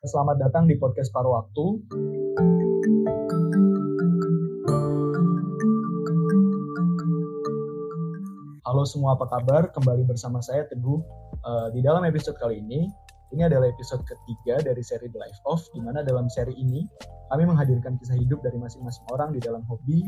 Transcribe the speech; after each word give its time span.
Selamat 0.00 0.40
datang 0.40 0.64
di 0.64 0.80
podcast 0.80 1.12
Paruh 1.12 1.28
Waktu. 1.36 1.64
Halo 8.64 8.88
semua, 8.88 9.12
apa 9.12 9.28
kabar? 9.28 9.68
Kembali 9.68 10.08
bersama 10.08 10.40
saya 10.40 10.64
Teguh. 10.72 11.04
Uh, 11.44 11.68
di 11.76 11.84
dalam 11.84 12.00
episode 12.08 12.40
kali 12.40 12.64
ini, 12.64 12.88
ini 13.36 13.44
adalah 13.44 13.68
episode 13.68 14.00
ketiga 14.08 14.64
dari 14.64 14.80
seri 14.80 15.12
The 15.12 15.20
Life 15.20 15.44
Of, 15.44 15.68
di 15.76 15.84
mana 15.84 16.00
dalam 16.00 16.32
seri 16.32 16.56
ini 16.56 16.88
kami 17.28 17.44
menghadirkan 17.44 18.00
kisah 18.00 18.16
hidup 18.16 18.40
dari 18.40 18.56
masing-masing 18.56 19.04
orang 19.12 19.36
di 19.36 19.40
dalam 19.44 19.68
hobi, 19.68 20.00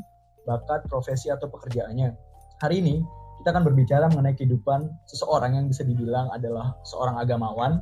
bakat, 0.48 0.88
profesi, 0.88 1.28
atau 1.28 1.52
pekerjaannya. 1.52 2.16
Hari 2.64 2.80
ini, 2.80 3.04
kita 3.44 3.52
akan 3.52 3.68
berbicara 3.68 4.08
mengenai 4.08 4.40
kehidupan 4.40 4.88
seseorang 5.04 5.52
yang 5.52 5.68
bisa 5.68 5.84
dibilang 5.84 6.32
adalah 6.32 6.80
seorang 6.80 7.20
agamawan 7.20 7.76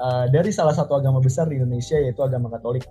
uh, 0.00 0.26
dari 0.30 0.48
salah 0.54 0.72
satu 0.72 0.96
agama 0.96 1.18
besar 1.20 1.50
di 1.50 1.60
Indonesia, 1.60 1.98
yaitu 1.98 2.22
agama 2.24 2.48
Katolik 2.52 2.86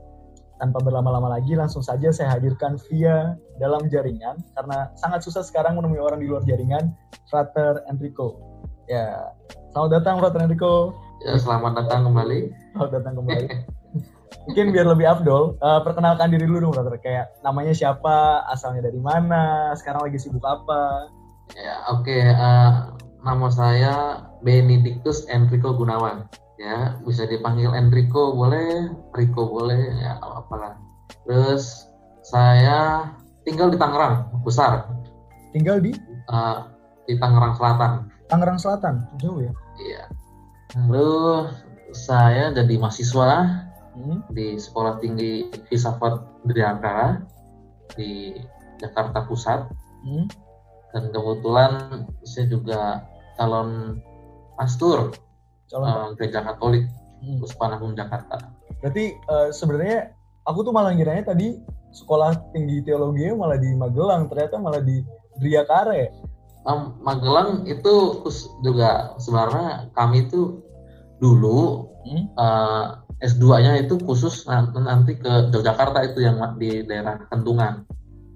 tanpa 0.61 0.77
berlama-lama 0.85 1.33
lagi 1.33 1.57
langsung 1.57 1.81
saja 1.81 2.13
saya 2.13 2.37
hadirkan 2.37 2.77
via 2.85 3.33
dalam 3.57 3.89
jaringan 3.89 4.37
karena 4.53 4.93
sangat 4.93 5.25
susah 5.25 5.41
sekarang 5.41 5.73
menemui 5.73 5.97
orang 5.97 6.21
di 6.21 6.29
luar 6.29 6.45
jaringan 6.45 6.93
Frater 7.33 7.81
Enrico. 7.89 8.37
Ya, 8.85 9.33
selamat 9.73 9.89
datang 9.97 10.21
Frater 10.21 10.45
Enrico. 10.45 10.93
Ya, 11.25 11.41
selamat 11.41 11.81
datang 11.81 12.05
kembali. 12.05 12.53
Selamat 12.77 12.91
datang 12.93 13.13
kembali. 13.17 13.47
Mungkin 14.49 14.73
biar 14.73 14.87
lebih 14.89 15.05
afdol, 15.05 15.57
uh, 15.61 15.81
perkenalkan 15.81 16.29
diri 16.29 16.45
dulu 16.45 16.69
dong 16.69 16.73
Frater. 16.77 16.97
Kayak 17.01 17.33
namanya 17.41 17.73
siapa, 17.73 18.45
asalnya 18.53 18.85
dari 18.85 19.01
mana, 19.01 19.73
sekarang 19.73 20.05
lagi 20.05 20.21
sibuk 20.21 20.45
apa? 20.45 21.09
Ya, 21.57 21.89
oke. 21.89 22.05
Okay. 22.05 22.21
Uh, 22.21 22.37
eh, 22.37 22.73
nama 23.21 23.47
saya 23.53 23.93
Benedictus 24.41 25.29
Enrico 25.29 25.77
Gunawan 25.77 26.25
ya 26.61 27.01
bisa 27.01 27.25
dipanggil 27.25 27.73
Enrico 27.73 28.37
boleh 28.37 28.93
Rico 29.17 29.49
boleh 29.49 29.97
ya 29.97 30.21
apalah. 30.21 30.77
Terus 31.25 31.89
saya 32.21 33.09
tinggal 33.41 33.73
di 33.73 33.77
Tangerang 33.81 34.29
besar. 34.45 34.85
Tinggal 35.51 35.81
di? 35.81 35.91
Uh, 36.29 36.69
di 37.09 37.17
Tangerang 37.17 37.57
Selatan. 37.57 37.91
Tangerang 38.29 38.59
Selatan 38.61 39.01
jauh 39.17 39.41
ya? 39.41 39.51
Iya. 39.81 40.03
Lalu 40.85 41.49
saya 41.91 42.53
jadi 42.53 42.77
mahasiswa 42.77 43.29
hmm. 43.97 44.31
di 44.31 44.55
Sekolah 44.55 45.01
Tinggi 45.01 45.49
Filsafat 45.67 46.45
Driakara 46.45 47.25
di 47.97 48.37
Jakarta 48.79 49.25
Pusat. 49.25 49.61
Hmm. 50.01 50.25
dan 50.91 51.13
kebetulan 51.13 51.71
saya 52.25 52.49
juga 52.49 53.05
calon 53.37 54.01
pastor 54.57 55.13
calon 55.71 55.87
uh, 55.87 56.11
gereja 56.19 56.43
Katolik 56.43 56.83
hmm. 57.23 57.39
Agung 57.71 57.95
Jakarta. 57.95 58.51
Berarti 58.83 59.15
uh, 59.31 59.49
sebenarnya 59.55 60.11
aku 60.43 60.67
tuh 60.67 60.75
malah 60.75 60.91
ngiranya 60.91 61.31
tadi 61.31 61.55
sekolah 61.95 62.51
tinggi 62.51 62.83
teologi 62.83 63.31
malah 63.31 63.55
di 63.55 63.71
Magelang, 63.71 64.27
ternyata 64.27 64.59
malah 64.59 64.83
di 64.83 64.99
Driakare. 65.39 66.11
Um, 66.67 66.99
Magelang 67.01 67.65
itu 67.65 68.21
juga 68.61 69.15
sebenarnya 69.17 69.89
kami 69.95 70.27
itu 70.27 70.61
dulu 71.23 71.89
hmm? 72.05 72.23
uh, 72.35 72.99
eh, 73.21 73.29
S2-nya 73.29 73.85
itu 73.85 74.01
khusus 74.01 74.49
nanti 74.49 75.13
ke 75.17 75.53
Yogyakarta 75.53 76.01
itu 76.09 76.25
yang 76.25 76.41
di 76.57 76.81
daerah 76.85 77.21
Kentungan. 77.29 77.85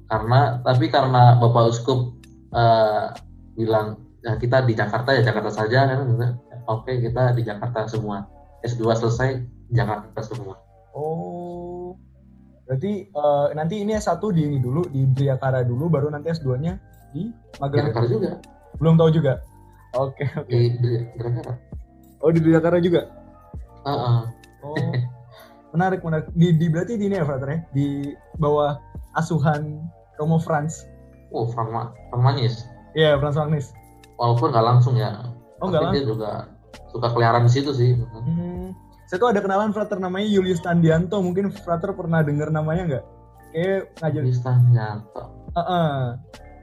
Karena 0.06 0.62
tapi 0.62 0.94
karena 0.94 1.42
Bapak 1.42 1.74
Uskup 1.74 2.14
uh, 2.54 3.10
bilang 3.58 4.06
ya 4.22 4.38
kita 4.38 4.62
di 4.66 4.78
Jakarta 4.78 5.14
ya 5.18 5.22
Jakarta 5.26 5.50
saja 5.54 5.90
kan 5.90 6.02
oke 6.68 6.86
okay, 6.86 7.02
kita 7.02 7.34
di 7.34 7.42
Jakarta 7.46 7.88
semua. 7.90 8.28
S2 8.66 8.82
selesai 8.98 9.30
Jakarta 9.70 10.20
semua. 10.26 10.58
Oh. 10.98 11.94
Berarti 12.66 13.10
uh, 13.14 13.54
nanti 13.54 13.86
ini 13.86 13.94
S1 13.94 14.18
di 14.34 14.42
ini 14.42 14.58
dulu 14.58 14.90
di 14.90 15.06
Briakara 15.06 15.62
dulu 15.62 15.86
baru 15.86 16.10
nanti 16.10 16.34
S2 16.34 16.48
nya 16.62 16.82
di 17.14 17.30
Magelang. 17.62 17.94
Briakara 17.94 18.08
juga. 18.10 18.30
Belum 18.82 18.98
tahu 18.98 19.10
juga? 19.14 19.34
Oke 19.94 20.26
okay, 20.26 20.28
oke. 20.42 20.50
Okay. 20.50 20.64
di 20.82 20.90
Briakara. 21.18 21.54
Oh 22.26 22.30
di 22.34 22.40
Briakara 22.42 22.78
juga? 22.82 23.02
Uh 23.86 23.90
-uh. 23.94 24.20
oh. 24.66 24.78
Menarik 25.78 26.02
menarik. 26.02 26.28
Di, 26.34 26.58
di 26.58 26.66
berarti 26.72 26.98
di 26.98 27.06
ini 27.06 27.22
ya 27.22 27.26
Frater 27.28 27.50
ya? 27.52 27.60
Di 27.70 28.16
bawah 28.42 28.80
asuhan 29.16 29.80
Romo 30.20 30.40
Franz 30.40 30.88
oh 31.32 31.48
Franz 31.52 31.92
Magnis 32.16 32.68
iya 32.96 33.16
yeah, 33.16 33.20
Franz 33.20 33.40
Magnis 33.40 33.72
walaupun 34.20 34.52
nggak 34.52 34.66
langsung 34.66 34.96
ya 34.96 35.28
oh 35.60 35.68
nggak 35.68 35.82
langsung 35.82 35.96
dia 35.96 36.06
juga 36.08 36.32
suka 36.92 37.08
keliaran 37.12 37.48
di 37.48 37.52
situ 37.52 37.72
sih. 37.76 37.96
Hmm. 37.98 38.72
Saya 39.06 39.18
tuh 39.22 39.30
ada 39.30 39.42
kenalan 39.42 39.70
frater 39.70 40.02
namanya 40.02 40.26
Julius 40.26 40.62
Tandianto. 40.66 41.22
Mungkin 41.22 41.54
frater 41.54 41.94
pernah 41.94 42.26
dengar 42.26 42.50
namanya 42.50 42.84
nggak? 42.90 43.06
Kayak 43.54 43.82
ngajar. 44.02 44.22
Julius 44.26 44.42
Tandianto. 44.42 45.24
Uh 45.54 45.60
-uh. 45.62 45.96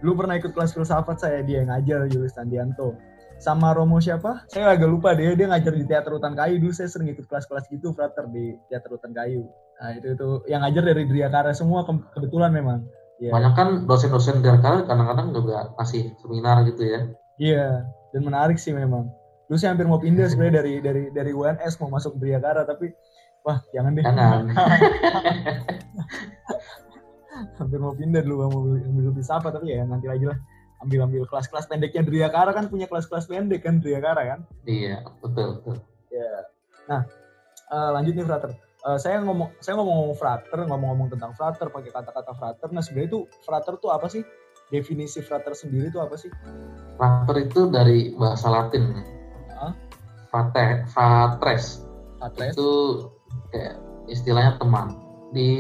Lu 0.03 0.19
pernah 0.19 0.35
ikut 0.35 0.51
kelas 0.51 0.75
filsafat 0.75 1.23
saya 1.23 1.47
dia 1.47 1.63
yang 1.63 1.71
ngajar 1.71 2.11
Julius 2.11 2.35
Tandianto. 2.35 2.99
Sama 3.39 3.75
Romo 3.75 3.99
siapa? 3.99 4.47
Saya 4.51 4.75
agak 4.75 4.91
lupa 4.91 5.15
deh. 5.15 5.35
Dia 5.35 5.51
ngajar 5.51 5.75
di 5.75 5.87
teater 5.87 6.15
Hutan 6.15 6.35
Kayu 6.35 6.63
dulu. 6.63 6.75
Saya 6.75 6.91
sering 6.91 7.11
ikut 7.11 7.27
kelas-kelas 7.27 7.71
gitu 7.71 7.95
frater 7.95 8.27
di 8.31 8.59
teater 8.71 8.91
Hutan 8.91 9.15
Kayu. 9.15 9.47
Nah 9.83 9.91
itu 9.99 10.15
itu 10.15 10.29
yang 10.47 10.63
ngajar 10.67 10.83
dari 10.83 11.03
Driakara 11.07 11.51
semua 11.55 11.87
ke 11.87 11.95
kebetulan 12.19 12.55
memang. 12.55 12.87
Ya. 13.23 13.31
Banyak 13.31 13.55
kan 13.55 13.69
dosen-dosen 13.87 14.43
Driakara 14.43 14.83
kadang-kadang 14.87 15.31
juga 15.31 15.71
kasih 15.79 16.11
seminar 16.23 16.67
gitu 16.67 16.83
ya. 16.87 17.01
Iya, 17.39 17.67
dan 18.15 18.23
menarik 18.23 18.59
sih 18.61 18.71
memang 18.71 19.11
Dulu 19.53 19.61
saya 19.61 19.77
hampir 19.77 19.85
mau 19.85 20.01
pindah 20.01 20.33
sebenarnya 20.33 20.65
dari 20.65 20.81
dari 20.81 21.03
dari 21.13 21.29
UNS 21.29 21.77
mau 21.85 21.93
masuk 21.93 22.17
Briagara 22.17 22.65
tapi 22.65 22.89
wah 23.45 23.61
jangan 23.77 23.93
deh. 23.93 24.01
Hampir 27.61 27.77
mau 27.77 27.93
pindah 27.93 28.25
dulu 28.25 28.49
mau 28.49 28.65
ambil 28.65 29.13
apa 29.13 29.53
tapi 29.53 29.77
ya 29.77 29.85
nanti 29.85 30.09
lagi 30.09 30.25
lah. 30.25 30.41
Ambil 30.81 31.05
ambil 31.05 31.29
kelas-kelas 31.29 31.69
pendeknya 31.69 32.01
Driakara 32.01 32.57
kan 32.57 32.73
punya 32.73 32.89
kelas-kelas 32.89 33.29
pendek 33.29 33.69
kan 33.69 33.85
Driakara 33.85 34.25
kan? 34.25 34.49
Iya 34.65 35.05
betul 35.21 35.61
betul. 35.61 35.85
Ya 36.09 36.49
nah 36.89 37.05
uh, 37.69 37.93
lanjut 37.93 38.17
nih 38.17 38.25
frater. 38.25 38.57
Uh, 38.89 38.97
saya 38.97 39.21
ngomong 39.21 39.53
saya 39.61 39.77
ngomong-ngomong 39.77 40.17
frater 40.17 40.65
ngomong-ngomong 40.65 41.13
tentang 41.13 41.37
frater 41.37 41.69
pakai 41.69 41.93
kata-kata 41.93 42.33
frater. 42.41 42.73
Nah 42.73 42.81
sebenarnya 42.81 43.21
itu 43.21 43.29
frater 43.45 43.77
tuh 43.77 43.93
apa 43.93 44.09
sih? 44.09 44.25
Definisi 44.73 45.21
frater 45.21 45.53
sendiri 45.53 45.93
itu 45.93 46.01
apa 46.01 46.17
sih? 46.17 46.33
Frater 46.97 47.37
itu 47.37 47.69
dari 47.69 48.17
bahasa 48.17 48.49
Latin 48.49 49.21
Fate, 50.33 50.89
fatres. 50.89 51.85
Fatres. 52.17 52.57
Itu 52.57 52.71
kayak 53.53 53.77
istilahnya 54.09 54.57
teman. 54.57 54.97
Di 55.37 55.51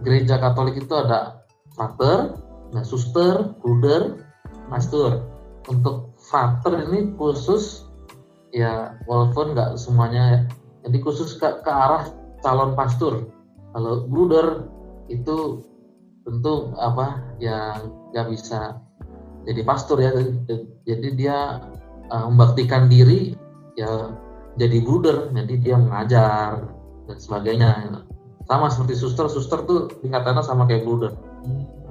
gereja 0.00 0.40
Katolik 0.40 0.80
itu 0.80 0.94
ada 0.96 1.44
frater, 1.76 2.32
nah 2.72 2.84
suster, 2.84 3.52
bruder, 3.60 4.16
master. 4.72 5.20
Untuk 5.68 6.16
frater 6.18 6.88
ini 6.88 7.12
khusus 7.20 7.86
ya 8.56 8.96
walaupun 9.04 9.52
nggak 9.52 9.76
semuanya 9.76 10.22
ya. 10.24 10.40
Jadi 10.88 10.98
khusus 11.04 11.36
ke, 11.36 11.60
ke 11.60 11.70
arah 11.70 12.08
calon 12.40 12.72
pastor. 12.72 13.28
Kalau 13.76 14.08
bruder 14.08 14.66
itu 15.12 15.62
tentu 16.24 16.72
apa 16.80 17.20
yang 17.38 17.92
nggak 18.10 18.26
bisa 18.32 18.80
jadi 19.44 19.62
pastor 19.62 20.00
ya. 20.00 20.10
Jadi 20.82 21.08
dia 21.14 21.62
uh, 22.10 22.26
membaktikan 22.32 22.90
diri 22.90 23.38
ya 23.78 24.12
jadi 24.60 24.84
bruder 24.84 25.32
jadi 25.32 25.54
dia 25.60 25.76
mengajar 25.80 26.72
dan 27.08 27.18
sebagainya. 27.18 27.70
Sama 28.46 28.68
seperti 28.68 28.98
suster 28.98 29.30
suster 29.30 29.64
tuh 29.64 29.86
tingkatannya 30.02 30.42
sama 30.42 30.66
kayak 30.66 30.84
bruder 30.84 31.14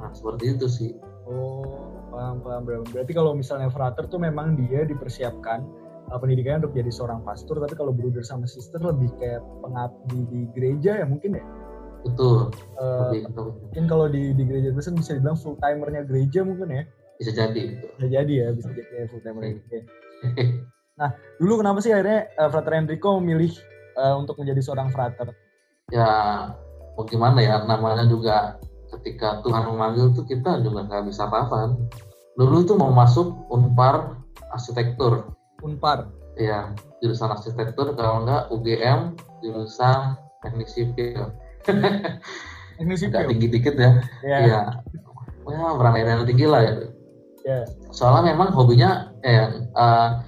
nah 0.01 0.09
seperti 0.17 0.57
itu 0.57 0.65
sih. 0.65 0.91
Oh 1.29 1.91
paham 2.11 2.43
paham 2.43 2.83
berarti 2.89 3.11
kalau 3.15 3.31
misalnya 3.37 3.69
frater 3.71 4.05
tuh 4.09 4.19
memang 4.19 4.59
dia 4.59 4.83
dipersiapkan 4.83 5.63
uh, 6.11 6.19
pendidikannya 6.19 6.67
untuk 6.67 6.75
jadi 6.75 6.91
seorang 6.91 7.21
pastor 7.23 7.61
tapi 7.61 7.73
kalau 7.77 7.95
bruder 7.95 8.25
sama 8.25 8.49
sister 8.49 8.81
lebih 8.81 9.13
kayak 9.21 9.39
pengabdi 9.63 10.19
di 10.27 10.41
gereja 10.57 11.01
ya 11.01 11.05
mungkin 11.07 11.39
ya? 11.39 11.45
Betul, 12.01 12.49
uh, 12.81 13.13
mungkin 13.37 13.85
kalau 13.85 14.09
di 14.09 14.33
di 14.33 14.43
gereja 14.49 14.73
Kristen 14.73 14.97
bisa 14.97 15.13
dibilang 15.13 15.37
full 15.37 15.53
timernya 15.61 16.01
gereja 16.01 16.41
mungkin 16.41 16.73
ya? 16.73 16.83
Bisa 17.21 17.29
jadi 17.29 17.77
betul. 17.77 17.89
bisa 17.93 18.07
jadi 18.09 18.33
ya 18.33 18.47
bisa 18.57 18.69
jadi 18.73 19.05
full 19.05 19.21
timernya 19.21 19.51
gereja 19.61 19.79
Nah, 21.01 21.11
dulu 21.41 21.65
kenapa 21.65 21.81
sih 21.81 21.89
akhirnya 21.89 22.29
uh, 22.37 22.49
Frater 22.53 22.77
Enrico 22.77 23.17
memilih 23.17 23.49
uh, 23.97 24.21
untuk 24.21 24.37
menjadi 24.37 24.61
seorang 24.61 24.93
frater? 24.93 25.33
Ya, 25.89 26.05
mau 26.93 27.03
gimana 27.09 27.41
ya, 27.41 27.65
namanya 27.65 28.05
juga 28.05 28.61
ketika 28.93 29.41
Tuhan 29.41 29.65
memanggil 29.65 30.13
tuh 30.13 30.29
kita 30.29 30.61
juga 30.61 30.85
nggak 30.85 31.09
bisa 31.09 31.25
apa 31.25 31.73
Dulu 32.37 32.57
tuh 32.63 32.77
mau 32.77 32.93
masuk 32.93 33.49
Unpar 33.49 34.21
Arsitektur. 34.53 35.33
Unpar? 35.65 36.05
Iya, 36.37 36.77
jurusan 37.03 37.33
arsitektur, 37.33 37.91
kalau 37.97 38.23
enggak 38.23 38.47
UGM, 38.53 39.17
jurusan 39.43 40.15
teknik 40.45 40.69
sipil. 40.69 41.33
teknik 42.77 42.97
sipil? 42.97 43.17
Agak 43.25 43.29
tinggi 43.35 43.47
dikit 43.51 43.75
ya. 43.75 43.91
Iya. 44.23 44.37
Ya, 44.47 44.61
ya 45.49 45.69
berani 45.75 46.23
tinggi 46.29 46.45
lah 46.45 46.61
ya. 46.61 46.73
Yeah. 47.41 47.65
Soalnya 47.89 48.37
memang 48.37 48.53
hobinya 48.53 49.11
eh, 49.25 49.65
uh, 49.73 50.21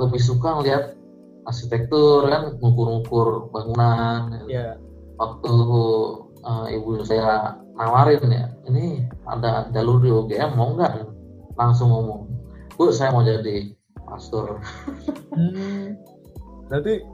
lebih 0.00 0.20
suka 0.20 0.60
ngeliat 0.60 0.96
arsitektur 1.44 2.28
kan 2.28 2.56
ngukur-ngukur 2.60 3.52
bangunan. 3.52 4.44
Yeah. 4.48 4.80
waktu 5.20 5.52
uh, 6.48 6.64
ibu 6.72 7.04
saya 7.04 7.60
nawarin 7.76 8.24
ya 8.32 8.48
ini 8.72 9.04
ada 9.28 9.68
jalur 9.76 10.00
di 10.00 10.08
UGM 10.08 10.56
mau 10.56 10.72
nggak? 10.72 11.04
Langsung 11.60 11.92
ngomong 11.92 12.24
bu 12.80 12.88
saya 12.88 13.12
mau 13.12 13.20
jadi 13.20 13.76
pastor. 14.08 14.64
Hmm, 15.36 16.00
berarti 16.72 17.04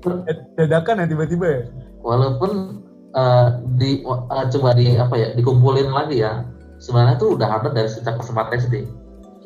dadakan 0.56 1.02
ya 1.02 1.06
tiba-tiba 1.10 1.46
ya? 1.50 1.62
Walaupun 2.06 2.86
uh, 3.18 3.48
di 3.74 4.06
uh, 4.06 4.46
coba 4.54 4.78
di 4.78 4.94
apa 4.94 5.14
ya 5.18 5.28
dikumpulin 5.34 5.90
lagi 5.90 6.22
ya 6.22 6.46
sebenarnya 6.78 7.16
tuh 7.18 7.34
udah 7.34 7.48
ada 7.60 7.68
dari 7.72 7.88
sejak 7.88 8.20
kelas 8.20 8.30
SD 8.68 8.86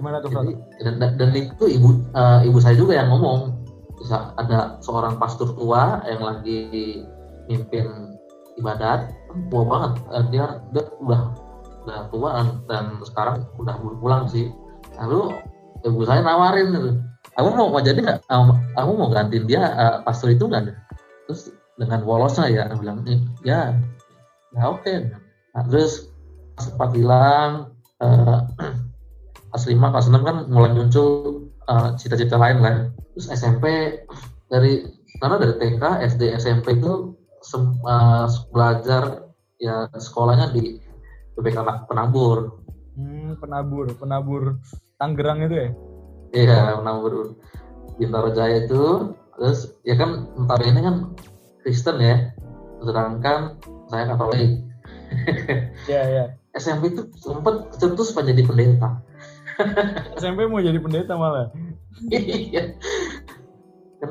gimana 0.00 0.24
tuh 0.24 0.32
Jadi, 0.32 0.52
dan, 0.80 1.12
dan 1.20 1.30
itu 1.36 1.64
ibu 1.68 2.00
uh, 2.16 2.40
ibu 2.40 2.58
saya 2.58 2.74
juga 2.74 2.96
yang 2.96 3.12
ngomong. 3.12 3.60
Bisa 4.00 4.32
ada 4.40 4.80
seorang 4.80 5.20
pastor 5.20 5.52
tua 5.52 6.00
yang 6.08 6.24
lagi 6.24 7.04
mimpin 7.52 8.16
ibadat 8.56 9.12
tua 9.52 9.62
banget. 9.68 9.92
Uh, 10.08 10.24
dia 10.32 10.44
dia 10.72 10.84
udah 11.04 11.22
udah 11.84 11.98
tua 12.08 12.30
dan 12.64 12.96
sekarang 13.04 13.44
udah 13.60 13.76
pulang 14.00 14.24
sih. 14.24 14.48
Lalu 14.96 15.36
ibu 15.84 16.00
saya 16.08 16.24
nawarin 16.24 16.72
gitu 16.72 16.90
aku 17.36 17.48
mau 17.54 17.68
mau 17.70 17.82
jadi 17.82 18.00
nggak? 18.00 18.20
Aku 18.76 18.90
mau 18.96 19.08
gantiin 19.12 19.44
dia 19.46 19.62
uh, 19.76 19.96
pastor 20.02 20.32
itu 20.34 20.44
nggak? 20.48 20.74
Terus 21.28 21.54
dengan 21.80 22.04
wolosnya 22.04 22.46
ya 22.50 22.62
aku 22.68 22.84
bilang 22.84 23.04
ya 23.46 23.76
ya 24.52 24.62
oke. 24.66 24.82
Okay. 24.84 25.08
nah, 25.54 25.64
terus 25.66 26.10
sempat 26.60 26.92
bilang 26.92 27.72
uh, 28.02 28.44
kelas 29.50 29.64
5 29.66 29.92
kelas 29.92 30.06
6 30.08 30.22
kan 30.22 30.36
mulai 30.46 30.70
muncul 30.72 31.08
uh, 31.66 31.94
cita-cita 31.98 32.38
lain 32.38 32.58
lah 32.62 32.76
terus 33.14 33.26
SMP 33.34 33.64
dari 34.50 34.86
karena 35.20 35.36
dari 35.36 35.54
TK 35.58 35.82
SD 36.16 36.22
SMP 36.38 36.80
itu 36.80 37.18
sem, 37.44 37.76
uh, 37.84 38.26
belajar 38.50 39.30
ya 39.60 39.86
sekolahnya 39.92 40.56
di 40.56 40.80
BPK 41.36 41.88
Penabur. 41.88 42.60
Hmm, 42.96 43.36
Penabur 43.38 43.92
Penabur 43.96 44.42
Tanggerang 44.96 45.44
itu 45.44 45.54
ya? 45.54 45.68
Iya 46.32 46.60
Penabur 46.80 47.36
Bintaro 48.00 48.32
Jaya 48.32 48.64
itu. 48.64 49.14
Terus 49.36 49.72
ya 49.84 49.96
kan 49.96 50.28
ntar 50.46 50.60
ini 50.64 50.80
kan 50.80 50.96
Kristen 51.64 52.00
ya. 52.00 52.32
Sedangkan 52.80 53.60
saya 53.88 54.08
Katolik. 54.08 54.64
Iya, 55.88 56.02
iya. 56.08 56.24
SMP 56.60 56.90
itu 56.90 57.06
sempat 57.14 57.70
cetus 57.78 58.10
pengen 58.10 58.34
jadi 58.34 58.42
pendeta 58.42 58.98
SMP 60.18 60.46
mau 60.46 60.62
jadi 60.62 60.78
pendeta 60.78 61.14
malah. 61.16 61.50
iya. 62.12 62.74
kan, 64.00 64.10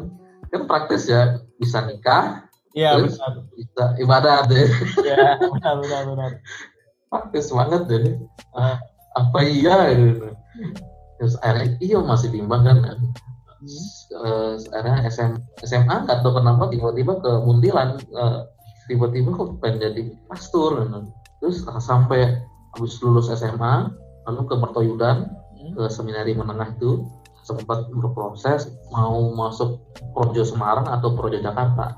kan 0.51 0.61
praktis 0.69 1.09
ya 1.09 1.41
bisa 1.57 1.83
nikah. 1.85 2.49
Iya 2.77 3.01
benar. 3.01 3.33
Bisa 3.57 3.83
ibadah 3.97 4.37
deh. 4.45 4.67
Iya 5.01 5.37
benar 5.41 5.73
benar 5.81 6.01
benar. 6.05 6.31
Praktis 7.09 7.49
banget 7.49 7.81
deh. 7.89 8.17
Uh, 8.53 8.77
apa 9.17 9.39
iya 9.43 9.93
gitu. 9.97 10.29
Terus 11.19 11.35
akhirnya 11.41 11.75
iya 11.81 11.97
masih 11.99 12.29
bimbang 12.29 12.63
kan. 12.63 12.77
Hmm. 12.85 13.05
Uh, 14.09 14.55
akhirnya 14.71 15.03
SM, 15.09 15.31
SMA 15.67 15.95
nggak 16.07 16.23
tahu 16.23 16.39
kenapa 16.39 16.71
tiba-tiba 16.71 17.19
ke 17.19 17.31
Muntilan 17.43 17.99
uh, 18.15 18.47
tiba-tiba 18.89 19.35
kok 19.35 19.61
pengen 19.61 19.85
jadi 19.85 20.01
pastor 20.25 20.81
gitu. 20.81 20.99
terus 21.39 21.61
sampai 21.83 22.41
habis 22.73 22.97
lulus 23.05 23.29
SMA 23.29 23.91
lalu 24.29 24.41
ke 24.45 24.55
Mertoyudan. 24.57 25.17
Ke 25.73 25.83
seminari 25.91 26.33
menengah 26.37 26.75
itu 26.75 27.05
sempat 27.43 27.89
berproses 27.89 28.69
mau 28.93 29.33
masuk 29.33 29.81
Projo 30.13 30.45
Semarang 30.45 30.85
atau 30.85 31.17
Projo 31.17 31.41
Jakarta. 31.41 31.97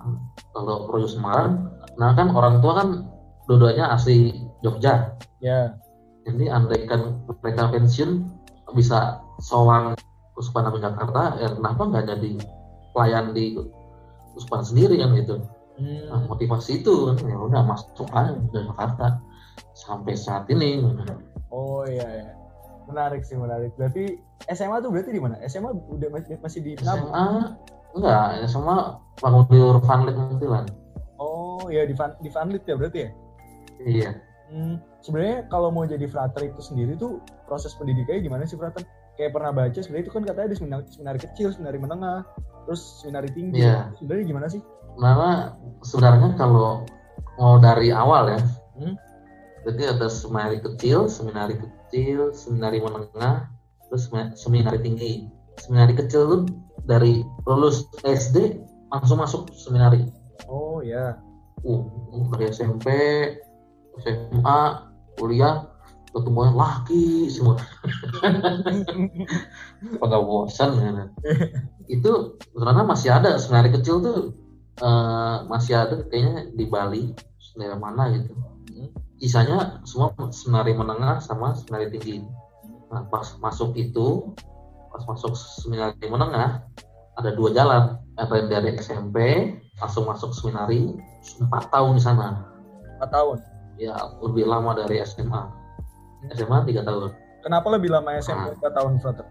Kalau 0.56 0.88
Projo 0.88 1.07
Semarang, 1.12 1.68
nah 2.00 2.15
kan 2.15 2.31
orang 2.31 2.63
tua 2.63 2.73
kan 2.79 2.89
dua-duanya 3.50 3.91
asli 3.91 4.31
Jogja. 4.63 5.18
Ya. 5.41 5.50
Yeah. 5.50 5.65
Jadi 6.21 6.53
andaikan 6.53 7.25
mereka 7.41 7.73
pensiun 7.73 8.29
bisa 8.77 9.19
sowan 9.41 9.97
Uspan 10.38 10.69
Agung 10.69 10.85
Jakarta, 10.85 11.35
ya 11.41 11.50
kenapa 11.53 11.81
nggak 11.89 12.06
jadi 12.07 12.29
pelayan 12.95 13.35
di 13.35 13.57
Uspan 14.38 14.63
sendiri 14.63 15.01
kan 15.01 15.12
gitu. 15.17 15.44
Hmm. 15.81 16.01
Nah, 16.07 16.21
motivasi 16.29 16.85
itu 16.85 17.12
kan 17.12 17.17
ya 17.25 17.38
udah 17.41 17.62
masuk 17.67 18.07
aja 18.13 18.38
ke 18.38 18.59
Jakarta 18.63 19.19
sampai 19.75 20.13
saat 20.15 20.47
ini. 20.53 20.79
Oh 21.51 21.83
iya, 21.83 22.06
iya. 22.06 22.40
Menarik 22.91 23.21
sih, 23.23 23.39
menarik. 23.39 23.71
Berarti 23.79 24.19
SMA 24.51 24.83
tuh 24.83 24.91
berarti 24.91 25.11
di 25.15 25.21
mana? 25.23 25.39
SMA 25.47 25.71
udah 25.71 26.09
masih, 26.11 26.35
masih 26.43 26.59
di 26.59 26.71
SMA 26.83 27.55
enggak, 27.95 28.47
SMA 28.47 28.77
bangun 29.19 29.43
di 29.47 29.59
Vanlit 29.88 30.15
Muntilan. 30.15 30.65
Oh 31.19 31.67
iya 31.71 31.88
di 31.88 31.95
Van, 31.95 32.15
di 32.19 32.29
Vanlit 32.31 32.63
ya 32.67 32.75
berarti 32.75 32.99
ya? 33.07 33.09
Iya. 33.81 34.11
Hmm, 34.51 34.83
sebenarnya 34.99 35.47
kalau 35.47 35.71
mau 35.71 35.88
jadi 35.88 36.03
frater 36.11 36.51
itu 36.51 36.59
sendiri 36.59 36.99
tuh 36.99 37.23
proses 37.47 37.71
pendidikannya 37.79 38.27
gimana 38.27 38.43
sih 38.43 38.59
frater? 38.59 38.83
Kayak 39.15 39.39
pernah 39.39 39.51
baca 39.55 39.79
sebenarnya 39.79 40.03
itu 40.07 40.11
kan 40.11 40.23
katanya 40.27 40.47
ada 40.47 40.57
seminar, 40.57 40.79
seminari 40.91 41.19
kecil, 41.19 41.47
seminari 41.55 41.77
menengah, 41.79 42.19
terus 42.67 42.81
seminari 42.99 43.29
tinggi. 43.31 43.63
Iya. 43.63 43.91
Sebenarnya 43.99 44.25
gimana 44.27 44.47
sih? 44.51 44.61
Nah, 44.99 45.55
sebenarnya 45.88 46.35
kalau 46.35 46.83
mau 47.39 47.55
dari 47.63 47.95
awal 47.95 48.35
ya, 48.35 48.41
hmm? 48.75 48.95
Jadi 49.61 49.81
ada 49.88 50.07
seminari 50.09 50.57
kecil, 50.57 51.05
seminari 51.05 51.53
kecil, 51.91 52.31
seminari 52.31 52.79
menengah, 52.79 53.51
terus 53.91 54.07
seminari 54.39 54.79
tinggi. 54.79 55.27
Seminari 55.59 55.91
kecil 55.99 56.23
tuh 56.23 56.41
dari 56.88 57.19
lulus 57.43 57.83
SD 58.07 58.63
langsung 58.95 59.19
masuk 59.19 59.51
seminari. 59.51 60.07
Oh 60.47 60.79
ya. 60.79 61.19
Uh, 61.67 61.83
dari 62.31 62.47
SMP, 62.47 62.88
SMA, 63.99 64.61
kuliah, 65.19 65.67
ketemuan 66.15 66.55
laki 66.55 67.27
semua. 67.27 67.59
Pada 69.99 70.17
bosan 70.23 70.79
ya. 70.79 71.11
Itu 71.91 72.39
sebenarnya 72.55 72.88
masih 72.88 73.11
ada 73.11 73.35
seminari 73.35 73.75
kecil 73.75 73.99
tuh 73.99 74.19
uh, 74.79 75.43
masih 75.51 75.75
ada 75.75 76.07
kayaknya 76.07 76.55
di 76.55 76.65
Bali, 76.71 77.11
daerah 77.59 77.75
mana 77.75 78.07
gitu 78.15 78.31
sisanya 79.21 79.85
semua 79.85 80.09
senari 80.33 80.73
menengah 80.73 81.21
sama 81.21 81.53
senari 81.53 81.94
tinggi. 81.94 82.25
Nah 82.89 83.06
pas 83.07 83.38
masuk 83.38 83.77
itu 83.77 84.33
pas 84.89 85.06
masuk 85.06 85.38
seminari 85.38 85.95
menengah 86.09 86.65
ada 87.15 87.29
dua 87.38 87.53
jalan. 87.53 88.01
Ada 88.18 88.44
yang 88.44 88.50
dari 88.51 88.69
SMP 88.81 89.18
langsung 89.79 90.09
masuk 90.09 90.35
seminari 90.35 90.97
empat 91.39 91.69
tahun 91.69 91.95
di 91.95 92.03
sana. 92.03 92.44
Empat 92.98 93.10
tahun? 93.13 93.38
Ya 93.77 93.96
lebih 94.19 94.50
lama 94.50 94.74
dari 94.75 95.00
SMA 95.05 95.41
SMA 96.34 96.65
tiga 96.65 96.81
tahun. 96.81 97.13
Kenapa 97.46 97.67
lebih 97.72 97.93
lama 97.93 98.17
SMA 98.19 98.36
nah, 98.36 98.57
empat 98.57 98.74
tahun 98.74 98.98
Frater? 99.00 99.25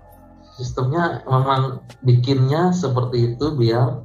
sistemnya 0.61 1.23
memang 1.25 1.81
bikinnya 2.03 2.75
seperti 2.75 3.33
itu 3.35 3.55
biar 3.55 4.03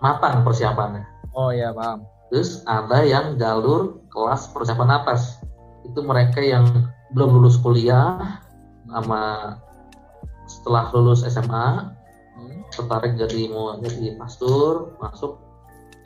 matang 0.00 0.46
persiapannya. 0.46 1.04
Oh 1.36 1.52
ya 1.52 1.74
paham 1.74 2.06
Terus 2.30 2.66
ada 2.66 3.06
yang 3.06 3.38
jalur 3.38 4.02
kelas 4.10 4.50
persiapan 4.50 4.90
atas. 5.02 5.38
Itu 5.86 6.02
mereka 6.02 6.42
yang 6.42 6.90
belum 7.14 7.38
lulus 7.38 7.58
kuliah 7.62 8.42
sama 8.90 9.54
setelah 10.46 10.90
lulus 10.94 11.22
SMA 11.26 11.96
tertarik 12.74 13.14
jadi 13.14 13.48
mau 13.50 13.78
jadi 13.78 14.18
pastor 14.18 14.98
masuk 14.98 15.38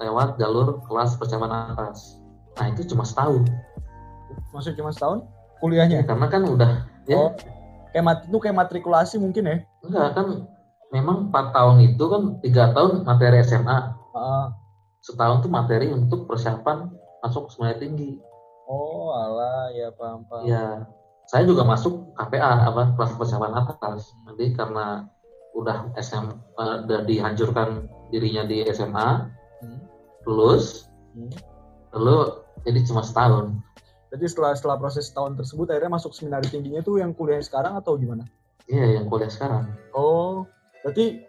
lewat 0.00 0.36
jalur 0.36 0.80
kelas 0.84 1.16
persiapan 1.16 1.72
atas. 1.72 2.20
Nah 2.60 2.68
itu 2.72 2.84
cuma 2.92 3.04
setahun. 3.04 3.48
Masuk 4.52 4.76
cuma 4.76 4.92
setahun 4.92 5.24
kuliahnya? 5.60 6.04
Ya, 6.04 6.04
karena 6.04 6.26
kan 6.28 6.42
udah 6.44 6.70
ya. 7.08 7.16
Oh, 7.16 7.30
kayak 7.92 8.04
mat 8.04 8.18
itu 8.28 8.38
kayak 8.38 8.56
matrikulasi 8.56 9.16
mungkin 9.16 9.48
ya? 9.48 9.56
Enggak 9.84 10.08
kan 10.16 10.26
memang 10.92 11.32
4 11.32 11.56
tahun 11.56 11.76
itu 11.84 12.04
kan 12.06 12.22
tiga 12.44 12.64
tahun 12.76 13.08
materi 13.08 13.40
SMA. 13.44 13.78
Uh 14.12 14.52
setahun 15.00 15.44
tuh 15.44 15.52
materi 15.52 15.88
untuk 15.92 16.28
persiapan 16.28 16.88
masuk 17.24 17.48
semuanya 17.52 17.80
tinggi. 17.80 18.20
Oh, 18.70 19.10
alah, 19.10 19.72
ya 19.74 19.90
paham 19.96 20.22
paham. 20.30 20.46
Ya, 20.46 20.86
saya 21.26 21.42
juga 21.42 21.66
masuk 21.66 22.14
KPA 22.14 22.70
apa 22.70 22.94
kelas 22.94 23.12
persiapan 23.18 23.52
atas. 23.56 24.14
Nanti 24.28 24.54
karena 24.54 25.08
udah 25.56 25.90
SM 25.98 26.26
uh, 26.54 26.86
udah 26.86 27.02
dihancurkan 27.04 27.90
dirinya 28.14 28.46
di 28.46 28.62
SMA, 28.70 29.26
hmm. 29.64 29.80
lulus, 30.30 30.86
hmm. 31.18 31.30
lalu 31.98 32.46
jadi 32.62 32.80
cuma 32.86 33.02
setahun. 33.02 33.58
Jadi 34.10 34.26
setelah 34.26 34.52
setelah 34.58 34.76
proses 34.78 35.10
setahun 35.10 35.38
tersebut 35.38 35.70
akhirnya 35.70 35.98
masuk 35.98 36.14
seminar 36.14 36.42
tingginya 36.42 36.82
tuh 36.82 36.98
yang 36.98 37.14
kuliah 37.14 37.42
sekarang 37.42 37.78
atau 37.78 37.94
gimana? 37.94 38.26
Iya, 38.66 39.02
yang 39.02 39.06
kuliah 39.10 39.30
sekarang. 39.30 39.70
Oh, 39.94 40.46
berarti 40.82 41.22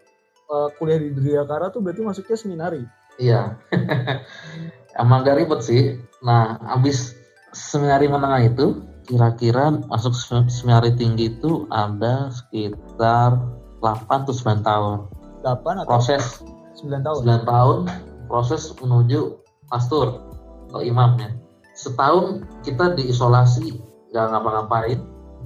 uh, 0.50 0.70
kuliah 0.78 0.98
di 0.98 1.14
Driakara 1.14 1.70
tuh 1.70 1.82
berarti 1.82 2.02
masuknya 2.02 2.38
seminari? 2.38 2.82
Iya. 3.22 3.62
Emang 5.02 5.22
gak 5.22 5.38
ribet 5.38 5.62
sih. 5.62 6.02
Nah, 6.26 6.58
abis 6.66 7.14
seminari 7.54 8.10
menengah 8.10 8.42
itu, 8.50 8.82
kira-kira 9.06 9.78
masuk 9.86 10.18
seminari 10.50 10.98
tinggi 10.98 11.38
itu 11.38 11.70
ada 11.70 12.34
sekitar 12.34 13.38
8 13.86 14.26
atau 14.26 14.34
9 14.34 14.66
tahun. 14.66 14.98
8 15.46 15.86
atau? 15.86 15.90
Proses 15.90 16.42
9 16.82 17.06
tahun 17.06 17.20
9 17.46 17.46
tahun 17.46 17.78
proses 18.26 18.74
menuju 18.82 19.38
pastor 19.70 20.26
atau 20.72 20.82
imamnya 20.82 21.38
setahun 21.78 22.48
kita 22.66 22.98
diisolasi 22.98 23.78
nggak 24.12 24.26
ngapa-ngapain 24.34 25.00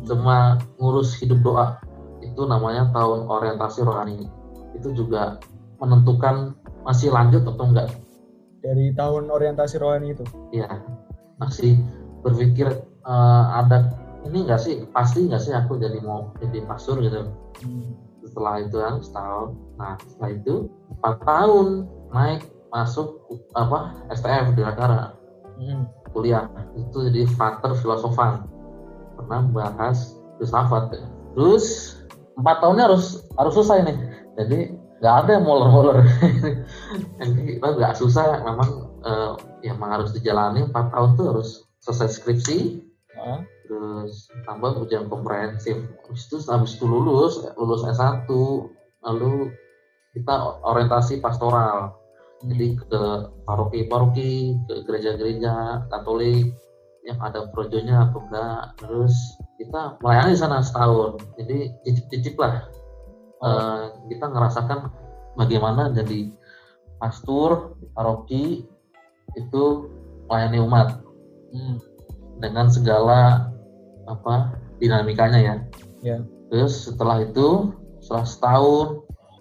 cuma 0.07 0.61
ngurus 0.79 1.17
hidup 1.19 1.41
doa 1.43 1.67
itu 2.23 2.41
namanya 2.47 2.89
tahun 2.95 3.27
orientasi 3.29 3.85
rohani 3.85 4.29
itu 4.73 4.89
juga 4.95 5.41
menentukan 5.81 6.55
masih 6.85 7.09
lanjut 7.09 7.41
atau 7.43 7.65
enggak? 7.65 7.89
Dari 8.61 8.93
tahun 8.93 9.33
orientasi 9.33 9.81
rohani 9.81 10.13
itu? 10.13 10.23
Iya. 10.53 10.85
Masih 11.41 11.81
berpikir 12.21 12.69
uh, 13.03 13.45
ada 13.59 13.91
ini 14.29 14.45
enggak 14.45 14.61
sih? 14.61 14.85
Pasti 14.93 15.25
enggak 15.25 15.41
sih 15.43 15.51
aku 15.51 15.81
jadi 15.81 15.97
mau 16.05 16.31
jadi 16.39 16.63
pastor 16.63 17.01
gitu? 17.01 17.33
Hmm. 17.65 17.97
setelah 18.25 18.57
itu 18.57 18.77
kan 18.81 18.95
setahun. 19.05 19.49
Nah 19.77 19.93
setelah 20.01 20.31
itu 20.33 20.53
empat 20.97 21.15
tahun 21.23 21.67
naik 22.09 22.41
masuk 22.73 23.21
apa 23.53 23.93
STF 24.11 24.57
di 24.57 24.61
Jakarta 24.65 25.13
hmm. 25.61 25.83
kuliah. 26.11 26.49
Itu 26.73 27.05
jadi 27.05 27.29
frater 27.37 27.77
filosofan. 27.77 28.49
Pernah 29.15 29.45
bahas 29.53 30.17
filsafat. 30.41 30.97
Terus 31.37 31.95
empat 32.35 32.65
tahunnya 32.65 32.91
harus 32.91 33.23
harus 33.37 33.53
selesai 33.55 33.79
nih. 33.87 33.97
Jadi 34.35 34.59
nggak 34.99 35.15
ada 35.25 35.29
yang 35.39 35.45
molor-molor. 35.45 35.97
Jadi 37.19 37.41
kita 37.57 37.67
nggak 37.75 37.95
susah. 37.99 38.43
Memang 38.43 38.69
uh, 39.03 39.33
ya 39.59 39.75
memang 39.75 40.01
harus 40.01 40.15
dijalani. 40.15 40.67
Empat 40.67 40.91
tahun 40.91 41.19
tuh 41.19 41.25
harus 41.35 41.49
selesai 41.83 42.21
skripsi. 42.21 42.59
Uh. 43.15 43.39
terus 43.65 44.29
tambah 44.45 44.77
ujian 44.85 45.09
komprehensif. 45.09 45.81
Habis 46.05 46.29
itu 46.29 46.37
habis 46.45 46.77
itu 46.77 46.85
lulus 46.85 47.41
lulus 47.57 47.81
S1 47.81 48.29
lalu 49.01 49.49
kita 50.13 50.61
orientasi 50.61 51.17
pastoral. 51.17 51.97
Jadi 52.45 52.77
ke 52.77 53.03
paroki-paroki 53.47 54.53
ke 54.69 54.85
gereja-gereja 54.85 55.87
Katolik. 55.89 56.53
Yang 57.05 57.19
ada 57.21 57.39
projonya 57.49 58.09
atau 58.09 58.21
enggak. 58.29 58.61
Terus 58.77 59.15
kita 59.57 59.97
melayani 60.03 60.37
di 60.37 60.39
sana 60.39 60.61
setahun. 60.61 61.17
Jadi 61.41 61.57
cicip-cicip 61.85 62.35
lah. 62.37 62.69
Uh, 63.45 63.93
kita 64.09 64.25
ngerasakan 64.33 64.89
bagaimana 65.37 65.93
jadi 65.93 66.33
pastor 66.97 67.77
paroki 67.93 68.65
itu 69.37 69.63
melayani 70.25 70.59
umat 70.65 71.05
hmm. 71.53 71.77
dengan 72.41 72.67
segala 72.71 73.51
apa 74.09 74.57
dinamikanya 74.81 75.39
ya 75.39 75.55
yeah. 76.01 76.21
terus 76.49 76.89
setelah 76.89 77.21
itu 77.21 77.73
setelah 78.01 78.25
setahun 78.25 78.87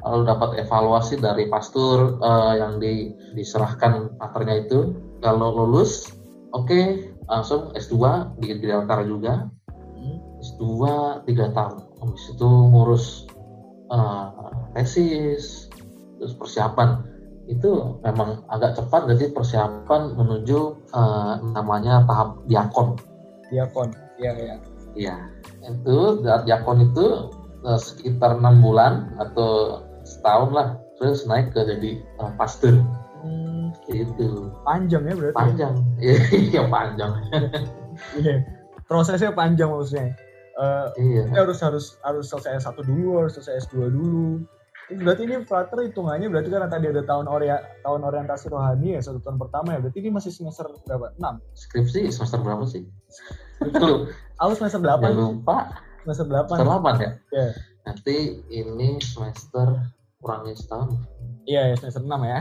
lalu 0.05 0.23
dapat 0.29 0.51
evaluasi 0.61 1.17
dari 1.17 1.49
pastor 1.49 2.21
uh, 2.21 2.53
yang 2.61 2.77
di, 2.77 3.17
diserahkan 3.33 4.13
paternya 4.21 4.69
itu 4.69 4.93
kalau 5.25 5.65
lulus 5.65 6.13
oke 6.53 6.69
okay, 6.69 6.85
langsung 7.25 7.73
S2 7.73 7.97
di 8.41 8.61
Deltar 8.61 9.05
juga 9.09 9.49
hmm. 9.97 10.45
S2 10.45 10.65
tiga 11.25 11.49
tahun 11.57 11.89
habis 12.05 12.25
itu 12.37 12.49
ngurus 12.49 13.24
uh, 13.91 14.29
tesis 14.77 15.69
terus 16.21 16.35
persiapan. 16.37 17.05
Itu 17.45 18.01
memang 18.01 18.41
agak 18.49 18.81
cepat 18.81 19.05
jadi 19.13 19.29
persiapan 19.37 20.17
menuju 20.17 20.61
uh, 20.97 21.45
namanya 21.53 22.05
tahap 22.09 22.41
diakon? 22.49 22.97
Diakon 23.53 23.93
iya 24.17 24.33
iya. 24.39 24.57
Iya. 24.95 25.17
Itu 25.65 26.25
diakon 26.25 26.93
itu 26.93 27.07
uh, 27.67 27.81
sekitar 27.81 28.41
enam 28.41 28.65
bulan 28.65 29.13
atau 29.21 29.83
setahun 30.07 30.51
lah. 30.55 30.69
Terus 30.97 31.27
naik 31.27 31.53
ke 31.53 31.61
jadi 31.67 32.01
uh, 32.23 32.33
pastor 32.39 32.81
itu 33.93 34.49
panjang 34.65 35.03
ya 35.05 35.15
berarti 35.17 35.37
panjang. 35.37 35.75
Iya 36.53 36.63
panjang. 36.73 37.13
Iya. 38.17 38.35
Prosesnya 38.89 39.33
panjang 39.33 39.69
maksudnya 39.73 40.13
uh, 40.59 40.89
iya. 40.99 41.25
harus 41.35 41.59
harus 41.63 41.99
harus 42.03 42.27
selesai 42.31 42.63
S1 42.65 42.79
dulu 42.85 43.25
harus 43.25 43.33
selesai 43.39 43.69
S2 43.69 43.91
dulu 43.91 44.43
berarti 44.85 45.25
ini 45.25 45.41
Flutter 45.49 45.81
hitungannya 45.81 46.29
berarti 46.29 46.53
karena 46.53 46.69
tadi 46.69 46.93
ada 46.93 47.01
tahun 47.09 47.25
oria, 47.25 47.57
tahun 47.81 48.05
orientasi 48.05 48.53
rohani 48.53 48.97
ya 48.97 49.01
satu 49.01 49.17
tahun 49.25 49.41
pertama 49.41 49.73
ya 49.73 49.79
berarti 49.81 49.99
ini 50.05 50.11
masih 50.13 50.29
semester 50.29 50.69
berapa? 50.85 51.17
6? 51.17 51.41
Skripsi 51.57 52.01
semester 52.13 52.45
berapa 52.45 52.65
sih? 52.69 52.85
Itu 53.65 54.13
aku 54.37 54.53
semester 54.61 54.85
8 54.85 55.01
Jangan 55.01 55.17
lupa 55.17 55.57
semester 56.05 56.27
8 56.29 56.53
semester 56.53 56.69
8 56.69 57.01
ya? 57.01 57.11
Yeah. 57.33 57.53
Nanti 57.89 58.17
ini 58.53 59.01
semester 59.01 59.67
kurangnya 60.21 60.53
setahun 60.53 61.01
Iya 61.49 61.73
ya 61.73 61.75
semester 61.81 62.05
6 62.05 62.13
ya 62.29 62.41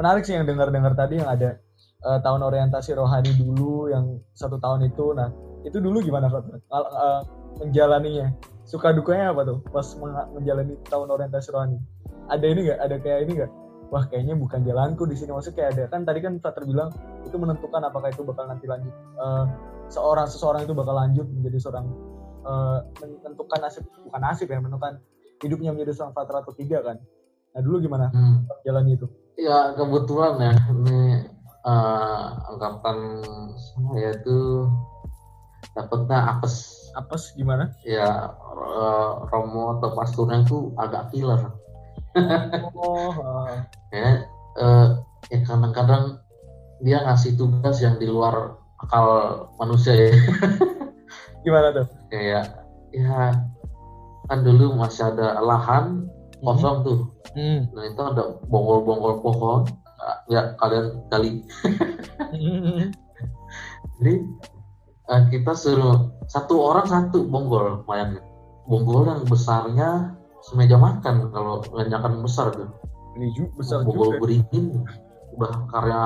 menarik 0.00 0.24
sih 0.24 0.32
yang 0.32 0.48
dengar-dengar 0.48 0.96
tadi 0.96 1.20
yang 1.20 1.28
ada 1.28 1.60
uh, 2.08 2.16
tahun 2.24 2.40
orientasi 2.40 2.96
rohani 2.96 3.36
dulu 3.36 3.92
yang 3.92 4.16
satu 4.32 4.56
tahun 4.56 4.88
itu 4.88 5.12
nah 5.12 5.28
itu 5.60 5.76
dulu 5.76 6.00
gimana 6.00 6.32
Pak? 6.32 6.42
Uh, 6.72 7.20
menjalaninya. 7.58 8.30
Suka 8.62 8.94
dukanya 8.94 9.34
apa 9.34 9.42
tuh 9.42 9.58
pas 9.74 9.86
menjalani 10.36 10.78
tahun 10.86 11.10
orientasi 11.10 11.50
rohani? 11.50 11.78
Ada 12.30 12.46
ini 12.46 12.60
nggak? 12.70 12.78
Ada 12.78 12.96
kayak 13.02 13.20
ini 13.26 13.32
nggak? 13.42 13.52
Wah 13.90 14.06
kayaknya 14.06 14.38
bukan 14.38 14.62
jalanku 14.62 15.02
di 15.10 15.18
sini. 15.18 15.34
Maksudnya 15.34 15.56
kayak 15.58 15.70
ada 15.74 15.84
kan 15.90 16.06
tadi 16.06 16.22
kan 16.22 16.38
Frater 16.38 16.62
bilang 16.62 16.94
itu 17.26 17.34
menentukan 17.34 17.82
apakah 17.82 18.14
itu 18.14 18.22
bakal 18.22 18.46
nanti 18.46 18.70
lanjut 18.70 18.94
uh, 19.18 19.50
seorang 19.90 20.30
seseorang 20.30 20.62
itu 20.62 20.72
bakal 20.72 20.94
lanjut 20.94 21.26
menjadi 21.26 21.58
seorang 21.58 21.90
uh, 22.46 22.86
menentukan 23.02 23.58
nasib 23.58 23.84
bukan 24.06 24.20
nasib 24.22 24.46
ya 24.46 24.62
menentukan 24.62 25.02
hidupnya 25.42 25.74
menjadi 25.74 25.98
seorang 25.98 26.14
Frater 26.14 26.34
atau 26.46 26.52
tidak 26.54 26.82
kan? 26.86 26.96
Nah 27.50 27.60
dulu 27.66 27.82
gimana 27.82 28.14
hmm. 28.14 28.46
jalan 28.62 28.86
itu? 28.94 29.10
Ya 29.34 29.74
kebetulan 29.74 30.38
ya 30.38 30.52
ini 30.70 31.26
uh, 31.66 32.26
angkatan 32.54 32.98
saya 33.56 34.14
itu 34.14 34.70
dapetnya 35.74 36.18
apes. 36.36 36.79
Apes 36.96 37.34
gimana? 37.38 37.70
Ya 37.86 38.34
uh, 38.34 39.26
Romo 39.30 39.78
atau 39.78 39.94
pasturnya 39.94 40.42
itu 40.42 40.74
agak 40.78 41.14
killer. 41.14 41.52
Oh. 42.74 43.14
ya, 43.94 44.26
uh, 44.58 44.98
ya 45.30 45.38
kadang-kadang 45.46 46.18
dia 46.80 47.04
ngasih 47.04 47.36
tugas 47.36 47.78
yang 47.84 48.00
di 48.00 48.10
luar 48.10 48.58
akal 48.80 49.06
manusia 49.60 49.94
ya. 49.94 50.12
Gimana 51.44 51.72
tuh? 51.72 51.86
Kayak 52.10 52.66
ya 52.90 53.38
kan 54.30 54.46
dulu 54.46 54.78
masih 54.78 55.10
ada 55.10 55.42
lahan 55.42 56.10
kosong 56.40 56.82
hmm. 56.82 56.86
tuh 56.86 57.00
hmm. 57.36 57.60
nah 57.74 57.84
itu 57.86 58.02
ada 58.02 58.22
bonggol-bonggol 58.48 59.14
pohon 59.22 59.62
ya 60.30 60.56
kalian 60.56 61.02
kali 61.12 61.44
hmm. 62.32 62.94
jadi 64.00 64.14
uh, 65.10 65.22
kita 65.28 65.52
suruh 65.58 66.14
satu 66.30 66.54
orang 66.62 66.86
satu 66.86 67.26
bonggol 67.26 67.82
lumayan. 67.82 68.22
Bonggol 68.70 69.10
yang 69.10 69.26
besarnya 69.26 70.14
semeja 70.46 70.78
makan 70.78 71.34
kalau 71.34 71.60
lenyakan 71.74 72.22
besar 72.22 72.54
tuh. 72.54 72.70
Ini 73.18 73.34
juga 73.34 73.50
besar 73.58 73.78
bonggol 73.82 74.16
juga. 74.16 74.20
beringin. 74.22 74.86
Udah 75.34 75.52
karya 75.74 76.02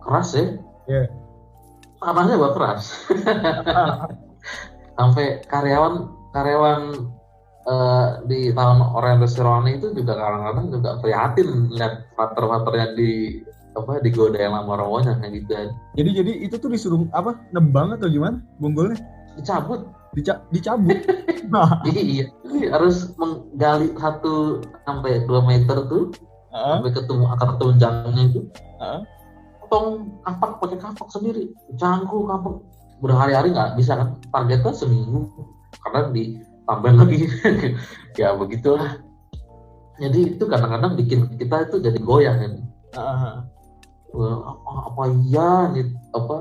keras 0.00 0.30
ya. 0.32 0.46
Yeah. 0.88 1.06
tanahnya 2.00 2.40
udah 2.40 2.52
keras. 2.56 2.82
Sampai 4.98 5.44
karyawan 5.44 6.08
karyawan 6.32 6.82
uh, 7.68 8.24
di 8.24 8.56
tahun 8.56 8.80
orientasi 8.80 9.36
rohani 9.44 9.76
itu 9.76 9.92
juga 9.92 10.16
kadang-kadang 10.16 10.66
juga 10.72 10.90
prihatin 11.04 11.68
lihat 11.68 12.08
pater-pater 12.16 12.72
yang 12.80 12.92
di 12.96 13.44
apa 13.78 14.02
digodain 14.02 14.50
sama 14.50 14.74
romonya 14.74 15.14
kayak 15.22 15.46
gitu 15.46 15.52
jadi 15.94 16.10
jadi 16.22 16.32
itu 16.46 16.56
tuh 16.58 16.70
disuruh 16.70 17.06
apa 17.14 17.38
nebang 17.50 17.94
atau 17.94 18.06
gimana 18.06 18.38
bonggolnya? 18.62 18.98
Dicabut. 19.34 19.90
Dica 20.14 20.42
dicabut? 20.50 20.98
Nah. 21.50 21.82
iya. 21.90 22.30
Harus 22.70 23.10
menggali 23.18 23.90
satu 23.98 24.62
sampai 24.86 25.26
dua 25.26 25.42
meter 25.42 25.82
tuh 25.90 26.14
uh-huh. 26.54 26.78
sampai 26.78 26.94
ketemu 26.94 27.24
akar 27.26 27.58
tunjangnya 27.58 28.22
itu. 28.30 28.40
Uh-huh. 28.78 29.02
potong 29.66 30.14
kapak 30.22 30.62
pakai 30.62 30.78
kapak 30.78 31.08
sendiri. 31.10 31.50
Cangkul 31.74 32.30
kapak. 32.30 32.62
Berhari-hari 33.02 33.50
nggak 33.50 33.74
bisa 33.74 33.98
kan? 33.98 34.14
Targetnya 34.30 34.70
seminggu. 34.70 35.26
Karena 35.82 36.14
di 36.14 36.38
tambahin 36.70 36.96
lagi. 37.02 37.18
Ya 38.18 38.34
begitulah. 38.36 39.02
Jadi 39.98 40.38
itu 40.38 40.44
kadang-kadang 40.46 40.94
bikin 40.98 41.34
kita 41.34 41.66
itu 41.66 41.82
jadi 41.82 41.98
goyang 41.98 42.38
kan. 42.38 42.52
Uh, 42.94 43.34
apa, 44.18 44.70
apa 44.90 45.02
iya 45.26 45.70
nih 45.70 45.86
apa 46.12 46.36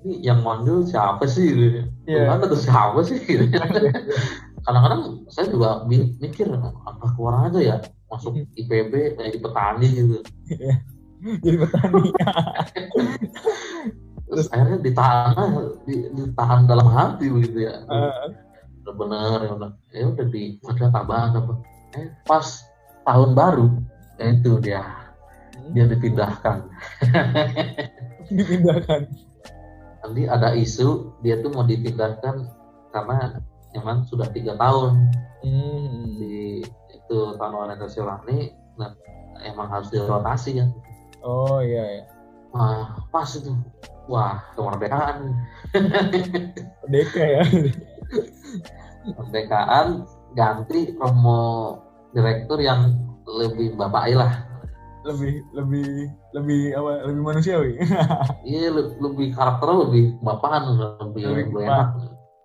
ini 0.00 0.24
yang 0.24 0.40
manggil 0.40 0.80
siapa 0.88 1.28
sih 1.28 1.52
gitu. 1.52 1.84
Yeah. 2.08 2.40
Tuh 2.40 2.56
siapa 2.56 3.04
sih 3.04 3.20
gitu. 3.20 3.52
kadang-kadang 4.64 5.24
saya 5.32 5.46
juga 5.48 5.70
mikir 5.88 6.48
apa 6.52 7.06
keluar 7.16 7.48
aja 7.48 7.60
ya 7.60 7.76
masuk. 8.12 8.36
IPB 8.58 9.16
jadi 9.16 9.38
petani 9.38 9.88
gitu 9.88 10.16
iya. 10.50 10.74
jadi 11.44 11.56
petani 11.64 12.10
terus 14.30 14.46
akhirnya 14.54 14.78
ditahan 14.78 15.74
ditahan 16.14 16.60
dalam 16.70 16.86
hati 16.86 17.26
begitu 17.30 17.66
ya 17.66 17.82
uh 17.88 18.30
benar 18.90 19.46
ya 19.46 19.54
udah 19.54 19.70
ya 19.94 20.04
udah 20.10 20.26
di 20.34 20.58
ada 20.66 20.90
tambahan 20.90 21.38
apa 21.38 21.62
eh 21.94 22.10
pas 22.26 22.66
tahun 23.06 23.38
baru 23.38 23.70
itu 24.18 24.58
dia. 24.58 24.82
Dia 25.74 25.84
dipindahkan. 25.86 26.66
Dipindahkan. 28.36 29.00
Nanti 30.00 30.22
ada 30.26 30.56
isu 30.56 31.18
dia 31.20 31.38
tuh 31.42 31.50
mau 31.52 31.66
dipindahkan 31.66 32.48
karena 32.90 33.38
emang 33.76 34.02
sudah 34.06 34.26
tiga 34.34 34.58
tahun 34.58 35.10
hmm. 35.46 36.18
di 36.18 36.62
itu 36.90 37.18
tahun 37.38 37.54
orientasi 37.54 38.02
ini 38.26 38.54
nah 38.78 38.94
emang 39.44 39.68
harus 39.70 39.92
dirotasi 39.92 40.62
kan. 40.62 40.68
Oh 41.20 41.60
iya 41.60 42.00
iya. 42.00 42.04
Wah 42.50 42.98
pas 43.14 43.30
itu. 43.36 43.54
Wah 44.10 44.42
kemerdekaan. 44.58 45.36
Merdeka 46.86 47.22
ya. 47.22 47.42
Kemerdekaan 49.06 50.06
ganti 50.34 50.94
promo 50.94 51.78
direktur 52.10 52.58
yang 52.58 52.94
lebih 53.26 53.78
bapak 53.78 54.10
lah 54.18 54.49
lebih 55.04 55.34
lebih 55.56 55.88
lebih 56.36 56.62
apa 56.76 56.90
lebih 57.08 57.22
manusiawi. 57.22 57.72
Iya 58.50 58.72
lebih 58.76 59.32
karakter 59.32 59.68
lebih 59.68 60.20
bapakan 60.20 60.62
lebih, 60.76 60.88
lebih, 61.00 61.22
lebih 61.52 61.64
enak. 61.66 61.88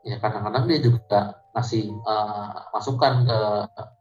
Ya 0.05 0.15
kadang-kadang 0.21 0.63
dia 0.69 0.79
juga 0.79 1.19
ngasih 1.55 1.89
uh, 2.05 2.69
masukan 2.75 3.25
ke 3.25 3.39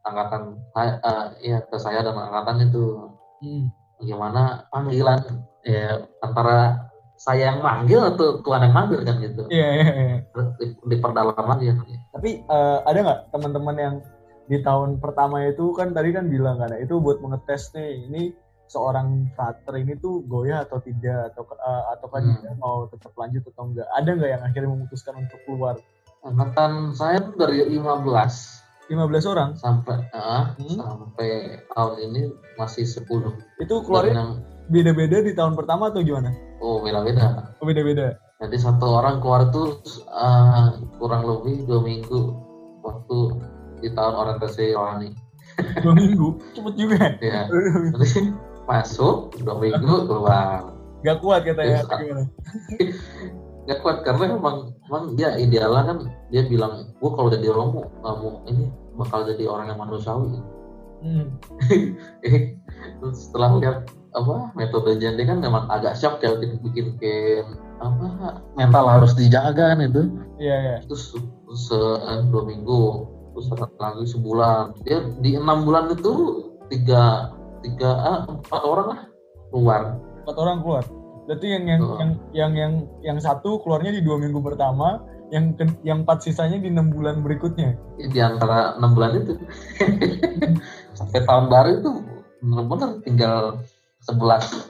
angkatan 0.05 0.41
uh, 0.75 1.27
ya 1.41 1.63
ke 1.65 1.77
saya 1.79 2.03
dan 2.05 2.15
angkatan 2.15 2.71
itu. 2.71 3.11
Hmm. 3.35 3.67
bagaimana 3.95 4.67
panggilan 4.75 5.23
ya 5.63 6.03
antara 6.19 6.87
saya 7.15 7.51
yang 7.51 7.63
manggil 7.63 8.03
atau 8.03 8.43
tuan 8.43 8.63
yang 8.63 8.75
manggil 8.75 9.07
kan 9.07 9.23
gitu. 9.23 9.47
Iya 9.47 9.67
iya, 9.71 9.87
iya. 9.95 10.17
Di, 10.59 10.65
diperdalam 10.83 11.47
aja 11.47 11.79
tapi 12.15 12.47
uh, 12.47 12.79
ada 12.87 12.99
nggak 13.03 13.21
teman-teman 13.35 13.75
yang 13.75 13.95
di 14.47 14.63
tahun 14.63 15.03
pertama 15.03 15.43
itu 15.43 15.75
kan 15.75 15.91
tadi 15.91 16.15
kan 16.15 16.31
bilang 16.31 16.55
kan 16.61 16.71
itu 16.79 16.95
buat 17.01 17.19
mengetes 17.19 17.75
nih 17.75 18.07
ini 18.07 18.23
seorang 18.67 19.29
frater 19.37 19.73
ini 19.77 19.97
tuh 19.97 20.25
goyah 20.25 20.65
atau 20.65 20.81
tidak? 20.81 21.33
Atau 21.33 21.45
uh, 21.53 21.83
atau 21.95 22.07
kan 22.09 22.23
hmm. 22.25 22.41
dia 22.41 22.53
mau 22.57 22.89
tetap 22.89 23.13
lanjut 23.17 23.43
atau 23.53 23.63
enggak? 23.69 23.87
Ada 23.93 24.09
nggak 24.15 24.29
yang 24.29 24.43
akhirnya 24.43 24.69
memutuskan 24.69 25.13
untuk 25.21 25.39
keluar? 25.45 25.75
Angkatan 26.25 26.97
saya 26.97 27.21
tuh 27.21 27.37
dari 27.37 27.61
15 27.61 27.79
15 28.89 29.31
orang? 29.33 29.49
Sampai 29.57 29.97
uh, 30.13 30.53
hmm? 30.57 30.77
sampai 30.77 31.29
tahun 31.73 31.95
ini 32.09 32.21
masih 32.57 32.85
10 32.85 33.05
itu 33.61 33.75
keluarnya 33.85 34.13
yang... 34.13 34.29
beda-beda 34.69 35.17
di 35.25 35.33
tahun 35.33 35.57
pertama 35.57 35.89
atau 35.89 36.05
gimana? 36.05 36.33
Oh 36.61 36.81
beda-beda. 36.81 37.53
Oh 37.61 37.65
beda-beda. 37.65 38.17
Jadi 38.41 38.57
satu 38.61 39.01
orang 39.01 39.23
keluar 39.23 39.49
tuh 39.49 39.81
uh, 40.11 40.77
kurang 41.01 41.25
lebih 41.25 41.65
dua 41.65 41.81
minggu 41.81 42.21
waktu 42.85 43.17
di 43.81 43.89
tahun 43.93 44.13
orientasi 44.13 44.73
rohani. 44.77 45.09
Dua 45.81 45.93
minggu? 45.95 46.27
Cepet 46.53 46.73
juga. 46.77 47.15
Ya 47.21 47.47
masuk 48.65 49.33
dua 49.41 49.55
minggu 49.61 50.09
keluar. 50.09 50.73
Gak 51.05 51.21
kuat 51.21 51.45
katanya 51.45 51.85
gimana? 51.85 52.23
Gak 53.69 53.79
kuat 53.81 53.97
karena 54.05 54.37
emang 54.37 54.73
emang 54.89 55.03
dia 55.17 55.37
idealnya 55.37 55.83
kan 55.89 55.97
dia 56.29 56.45
bilang 56.45 56.93
gua 57.01 57.17
kalau 57.17 57.29
jadi 57.33 57.49
romo 57.49 57.89
kamu 58.01 58.29
ini 58.49 58.63
bakal 58.97 59.25
jadi 59.25 59.45
orang 59.49 59.69
yang 59.73 59.79
manusiawi. 59.81 60.41
Hmm. 61.05 61.37
setelah 63.13 63.61
lihat 63.61 63.77
apa 64.15 64.55
metode 64.55 64.97
jande 64.97 65.21
kan 65.27 65.43
memang 65.43 65.67
agak 65.67 65.93
shock 65.99 66.23
ya 66.23 66.33
bikin 66.39 66.95
bikin 66.97 67.45
apa 67.83 68.39
mental 68.55 68.85
harus 68.87 69.13
dijaga 69.13 69.75
kan 69.75 69.83
itu. 69.83 70.09
Iya 70.41 70.55
iya. 70.55 70.77
Terus 70.87 71.13
se 71.55 71.79
dua 72.31 72.43
minggu 72.47 72.81
terus 73.35 73.47
lagi 73.77 74.05
sebulan. 74.07 74.73
Dia 74.87 75.03
di 75.19 75.35
enam 75.35 75.67
bulan 75.67 75.91
itu 75.91 76.13
tiga 76.71 77.34
tiga 77.65 77.89
ah, 77.97 78.19
empat 78.29 78.61
orang 78.61 78.87
lah 78.93 79.01
keluar. 79.49 79.81
Empat 80.21 80.35
orang 80.37 80.57
keluar. 80.61 80.83
Berarti 81.25 81.47
yang 81.49 81.63
yang, 81.65 81.81
oh. 81.81 81.97
yang 81.97 82.11
yang 82.31 82.51
yang 82.53 82.73
yang 83.01 83.17
satu 83.17 83.57
keluarnya 83.65 83.89
di 83.89 84.05
dua 84.05 84.21
minggu 84.21 84.37
pertama 84.45 85.01
yang 85.33 85.57
yang 85.81 86.05
empat 86.05 86.21
sisanya 86.21 86.61
di 86.61 86.69
enam 86.69 86.93
bulan 86.93 87.25
berikutnya. 87.25 87.73
Di 87.97 88.19
antara 88.21 88.77
enam 88.77 88.93
bulan 88.93 89.25
itu. 89.25 89.33
Sampai 90.97 91.25
tahun 91.25 91.49
baru 91.49 91.69
itu 91.81 91.91
benar-benar 92.45 92.89
tinggal 93.01 93.35
sebelas. 94.05 94.69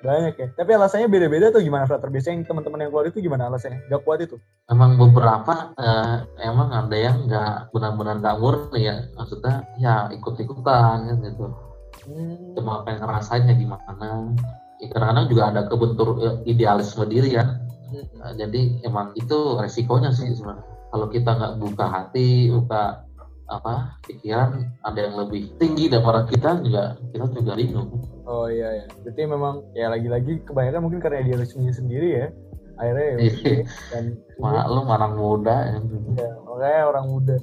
Banyak 0.00 0.34
ya. 0.40 0.48
Tapi 0.56 0.70
alasannya 0.72 1.12
beda-beda 1.12 1.52
tuh 1.52 1.60
gimana 1.60 1.84
Frater 1.84 2.08
biasanya 2.08 2.40
yang 2.40 2.46
teman-teman 2.48 2.88
yang 2.88 2.90
keluar 2.94 3.06
itu 3.12 3.20
gimana 3.20 3.52
alasannya? 3.52 3.84
Gak 3.92 4.00
kuat 4.08 4.24
itu? 4.24 4.40
Emang 4.72 4.96
beberapa 4.96 5.76
uh, 5.76 6.24
emang 6.40 6.72
ada 6.72 6.96
yang 6.96 7.28
nggak 7.28 7.68
benar-benar 7.76 8.24
nggak 8.24 8.38
murni 8.40 8.88
ya. 8.88 9.04
Maksudnya 9.20 9.68
ya 9.76 10.08
ikut-ikutan 10.16 11.12
gitu 11.12 11.67
hmm. 12.08 12.56
cuma 12.56 12.82
pengen 12.88 13.04
ngerasainnya 13.04 13.54
gimana 13.54 14.26
ya, 14.80 14.86
kadang-kadang 14.90 15.26
juga 15.28 15.42
ada 15.52 15.60
kebentur 15.68 16.08
eh, 16.24 16.36
idealisme 16.48 17.04
diri 17.06 17.36
kan 17.36 17.60
hmm. 17.92 18.06
nah, 18.18 18.32
jadi 18.34 18.60
emang 18.88 19.12
itu 19.14 19.38
resikonya 19.60 20.10
sih 20.10 20.32
sebenarnya 20.32 20.64
kalau 20.88 21.06
kita 21.12 21.30
nggak 21.36 21.54
buka 21.60 21.84
hati 21.84 22.48
buka 22.48 23.04
apa 23.48 23.96
pikiran 24.04 24.76
ada 24.84 25.08
yang 25.08 25.16
lebih 25.16 25.56
tinggi 25.56 25.88
daripada 25.88 26.28
kita 26.28 26.60
juga 26.60 27.00
kita 27.16 27.32
juga 27.32 27.52
bingung 27.56 27.88
oh 28.28 28.44
iya 28.52 28.84
ya 28.84 28.86
berarti 29.00 29.22
memang 29.24 29.64
ya 29.72 29.88
lagi-lagi 29.88 30.44
kebanyakan 30.44 30.84
mungkin 30.84 31.00
karena 31.00 31.24
idealismenya 31.24 31.72
sendiri 31.72 32.08
ya 32.12 32.26
akhirnya 32.76 33.06
ya 33.08 33.18
iya. 33.24 33.56
dan 33.90 34.04
maklum 34.36 34.86
orang 34.86 35.14
muda 35.16 35.56
ya. 35.64 35.78
ya 36.20 36.30
makanya 36.44 36.82
orang 36.92 37.06
muda 37.08 37.36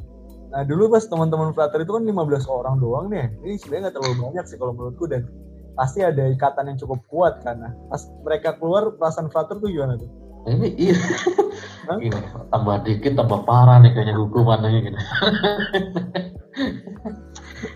Nah 0.56 0.64
dulu 0.64 0.88
pas 0.88 1.04
teman-teman 1.04 1.52
Flutter 1.52 1.84
itu 1.84 1.92
kan 1.92 2.08
15 2.08 2.48
orang 2.48 2.80
doang 2.80 3.12
nih. 3.12 3.28
Ini 3.44 3.60
sebenarnya 3.60 3.92
nggak 3.92 3.96
terlalu 4.00 4.16
banyak 4.24 4.46
sih 4.48 4.56
kalau 4.56 4.72
menurutku 4.72 5.04
dan 5.12 5.28
pasti 5.76 6.00
ada 6.00 6.32
ikatan 6.32 6.72
yang 6.72 6.80
cukup 6.80 7.04
kuat 7.12 7.44
karena 7.44 7.76
pas 7.92 8.08
mereka 8.24 8.56
keluar 8.56 8.96
perasaan 8.96 9.28
Flutter 9.28 9.60
tuh 9.60 9.68
gimana 9.68 10.00
tuh? 10.00 10.08
Ini 10.48 10.68
iya. 10.80 10.96
Ini 11.92 12.08
tambah 12.56 12.88
dikit 12.88 13.20
tambah 13.20 13.44
parah 13.44 13.84
nih 13.84 13.92
kayaknya 13.92 14.16
hukumannya 14.16 14.70
gini. 14.80 15.00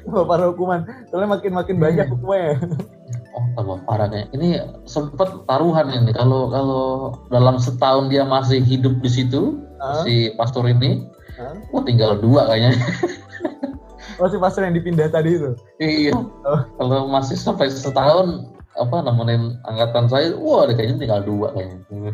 tambah 0.07 0.23
parah 0.23 0.47
hukuman. 0.55 0.87
Soalnya 1.11 1.35
makin 1.35 1.51
makin 1.59 1.75
hmm. 1.75 1.83
banyak 1.83 2.07
hukumannya. 2.15 2.55
Oh 3.35 3.45
tambah 3.59 3.77
parah 3.83 4.07
nih. 4.07 4.23
Ini 4.31 4.47
sempat 4.87 5.43
taruhan 5.51 5.91
ini 5.91 6.15
kalau 6.15 6.47
kalau 6.47 6.85
dalam 7.27 7.59
setahun 7.59 8.07
dia 8.07 8.23
masih 8.23 8.63
hidup 8.63 9.03
di 9.03 9.11
situ 9.11 9.67
huh? 9.79 10.03
si 10.03 10.35
pastor 10.35 10.67
ini 10.67 11.07
Oh 11.71 11.81
tinggal 11.83 12.19
dua 12.19 12.51
kayaknya. 12.51 12.75
Oh 14.19 14.27
si 14.27 14.35
pastor 14.35 14.67
yang 14.67 14.75
dipindah 14.75 15.07
tadi 15.07 15.39
itu? 15.39 15.55
Iya. 15.79 16.11
Oh. 16.43 16.59
Kalau 16.75 17.07
masih 17.07 17.39
sampai 17.39 17.71
setahun 17.71 18.51
apa 18.75 18.97
nemenin 19.03 19.55
angkatan 19.63 20.11
saya, 20.11 20.35
wah 20.35 20.67
kayaknya 20.67 20.99
tinggal 20.99 21.21
dua 21.23 21.55
kayaknya. 21.55 21.79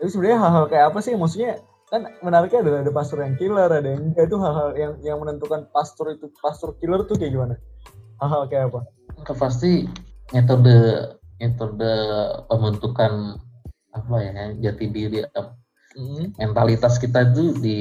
Jadi 0.00 0.08
sebenarnya 0.08 0.38
hal-hal 0.40 0.64
kayak 0.72 0.84
apa 0.92 0.98
sih? 1.04 1.12
Maksudnya 1.16 1.60
kan 1.92 2.08
menariknya 2.24 2.64
adalah 2.64 2.78
ada 2.80 2.92
pastor 2.92 3.18
yang 3.20 3.36
killer, 3.36 3.68
ada 3.68 3.88
yang 3.92 4.16
itu 4.16 4.36
hal-hal 4.40 4.68
yang 4.76 4.92
yang 5.04 5.18
menentukan 5.20 5.68
pastor 5.76 6.16
itu 6.16 6.32
pastor 6.40 6.72
killer 6.80 7.04
tuh 7.04 7.20
kayak 7.20 7.36
gimana? 7.36 7.54
Hal-hal 8.20 8.48
kayak 8.48 8.72
apa? 8.72 8.80
Itu 9.20 9.32
pasti 9.36 9.84
metode 10.32 11.12
metode 11.36 11.92
pembentukan 12.48 13.36
apa 13.92 14.16
ya 14.20 14.32
jati 14.60 14.88
diri 14.88 15.24
hmm. 15.96 16.36
mentalitas 16.36 17.00
kita 17.00 17.32
itu 17.32 17.56
di 17.58 17.78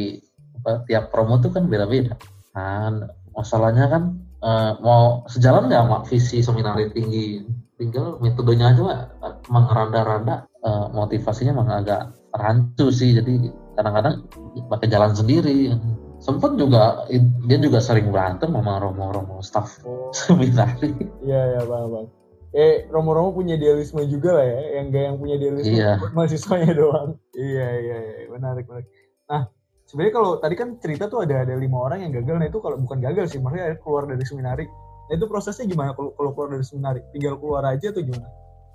apa, 0.63 0.87
tiap 0.87 1.11
promo 1.11 1.37
tuh 1.43 1.51
kan 1.51 1.67
beda-beda. 1.67 2.15
Kan 2.55 3.11
masalahnya 3.35 3.91
kan 3.91 4.03
uh, 4.41 4.79
mau 4.79 5.27
sejalan 5.27 5.67
nggak 5.67 5.83
sama 5.83 5.97
visi 6.07 6.39
seminari 6.39 6.89
tinggi? 6.95 7.43
Tinggal 7.75 8.23
metodenya 8.23 8.71
aja 8.71 9.11
emang 9.51 9.67
rada-rada 9.67 10.47
uh, 10.63 10.87
motivasinya 10.95 11.51
emang 11.51 11.69
agak 11.69 12.15
rancu 12.31 12.87
sih. 12.87 13.19
Jadi 13.19 13.51
kadang-kadang 13.75 14.23
pakai 14.71 14.87
jalan 14.87 15.11
sendiri. 15.11 15.75
Sempat 16.23 16.55
juga 16.55 17.05
dia 17.45 17.57
juga 17.61 17.77
sering 17.83 18.09
berantem 18.09 18.49
sama 18.49 18.81
romo-romo 18.81 19.43
staff 19.45 19.83
oh. 19.85 20.09
seminari 20.25 20.95
iya 21.21 21.53
iya 21.53 21.61
bang 21.61 21.85
bang 21.91 22.07
eh 22.55 22.87
Romo-Romo 22.87 23.35
punya 23.35 23.59
idealisme 23.59 23.99
juga 24.07 24.39
lah 24.39 24.45
ya 24.47 24.59
yang 24.79 24.85
gak 24.87 25.03
yang 25.11 25.17
punya 25.19 25.35
idealisme 25.35 25.75
iya. 25.75 25.99
mahasiswanya 26.15 26.71
doang. 26.71 27.19
Iya 27.35 27.67
iya 27.83 27.97
iya 27.99 28.31
menarik 28.31 28.63
menarik. 28.71 28.87
Nah 29.27 29.51
sebenarnya 29.83 30.13
kalau 30.15 30.31
tadi 30.39 30.55
kan 30.55 30.79
cerita 30.79 31.11
tuh 31.11 31.27
ada 31.27 31.43
ada 31.43 31.51
lima 31.59 31.83
orang 31.83 32.07
yang 32.07 32.15
gagal. 32.15 32.39
Nah 32.39 32.47
itu 32.47 32.63
kalau 32.63 32.79
bukan 32.79 33.03
gagal 33.03 33.35
sih 33.35 33.43
maksudnya 33.43 33.75
keluar 33.83 34.07
dari 34.07 34.23
seminari. 34.23 34.63
Nah 35.11 35.13
itu 35.19 35.27
prosesnya 35.27 35.67
gimana 35.67 35.91
kalau 35.99 36.15
kalau 36.15 36.31
keluar 36.31 36.49
dari 36.55 36.63
seminari? 36.63 37.03
Tinggal 37.11 37.35
keluar 37.43 37.67
aja 37.67 37.91
atau 37.91 37.99
gimana? 37.99 38.27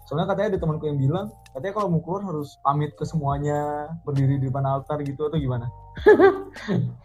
Soalnya 0.04 0.28
katanya 0.28 0.48
ada 0.52 0.60
temanku 0.60 0.84
yang 0.84 1.00
bilang 1.00 1.26
katanya 1.56 1.74
kalau 1.80 1.88
mau 1.88 2.02
keluar 2.04 2.22
harus 2.28 2.60
pamit 2.60 2.92
ke 3.00 3.04
semuanya 3.08 3.88
berdiri 4.04 4.36
di 4.36 4.52
depan 4.52 4.68
altar 4.68 5.00
gitu 5.00 5.24
atau 5.24 5.40
gimana? 5.40 5.66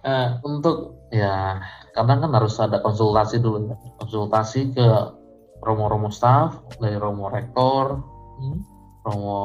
Eh, 0.05 0.29
untuk 0.45 1.09
ya 1.09 1.57
kadang 1.97 2.21
kan 2.21 2.31
harus 2.33 2.53
ada 2.61 2.81
konsultasi 2.85 3.41
dulu 3.41 3.73
konsultasi 3.97 4.73
ke 4.73 4.85
romo-romo 5.65 6.13
staff 6.13 6.61
dari 6.77 6.95
romo 6.95 7.33
rektor 7.33 7.99
hmm. 8.37 8.75
Romo 9.05 9.41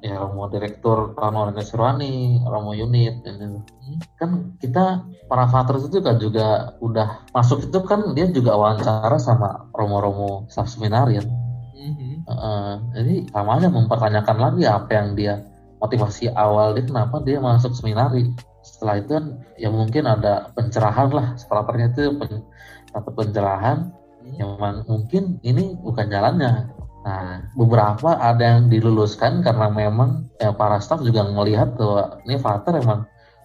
ya 0.00 0.16
Romo 0.16 0.48
direktur 0.48 1.12
tahun 1.12 1.36
organisasi 1.36 1.76
rohani 1.76 2.40
Romo 2.48 2.72
unit 2.72 3.20
ini 3.28 3.60
hmm. 3.60 4.16
kan 4.16 4.56
kita 4.56 5.04
para 5.28 5.44
fathers 5.52 5.84
itu 5.84 6.00
kan 6.00 6.16
juga 6.16 6.80
udah 6.80 7.28
masuk 7.36 7.68
itu 7.68 7.78
kan 7.84 8.16
dia 8.16 8.32
juga 8.32 8.56
wawancara 8.56 9.20
sama 9.20 9.68
Romo-Romo 9.76 10.48
staff 10.48 10.72
seminarian 10.72 11.28
hmm. 11.76 12.24
uh, 12.24 12.80
jadi 12.96 13.28
sama 13.36 13.60
aja 13.60 13.68
mempertanyakan 13.68 14.36
lagi 14.40 14.64
apa 14.64 14.90
yang 14.96 15.08
dia 15.12 15.44
motivasi 15.84 16.32
awal 16.32 16.72
dia 16.72 16.88
kenapa 16.88 17.20
dia 17.20 17.36
masuk 17.36 17.76
seminari 17.76 18.32
setelah 18.64 18.96
itu 18.96 19.10
kan 19.12 19.24
ya 19.60 19.68
mungkin 19.68 20.08
ada 20.08 20.54
pencerahan 20.56 21.12
lah 21.12 21.36
setelah 21.36 21.68
itu 21.76 22.16
pen, 22.16 22.48
dapat 22.96 23.12
pencerahan 23.12 23.92
yang 24.40 24.56
mungkin 24.88 25.36
ini 25.44 25.76
bukan 25.80 26.08
jalannya 26.08 26.72
Nah, 27.02 27.42
beberapa 27.58 28.14
ada 28.14 28.58
yang 28.58 28.70
diluluskan 28.70 29.42
karena 29.42 29.66
memang 29.66 30.30
ya, 30.38 30.54
para 30.54 30.78
staff 30.78 31.02
juga 31.02 31.26
melihat 31.26 31.74
bahwa 31.74 32.22
ini 32.26 32.38
Father 32.38 32.78
emang 32.78 33.02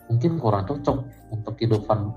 mungkin 0.08 0.38
kurang 0.38 0.70
cocok 0.70 0.98
untuk 1.34 1.54
kehidupan 1.58 2.14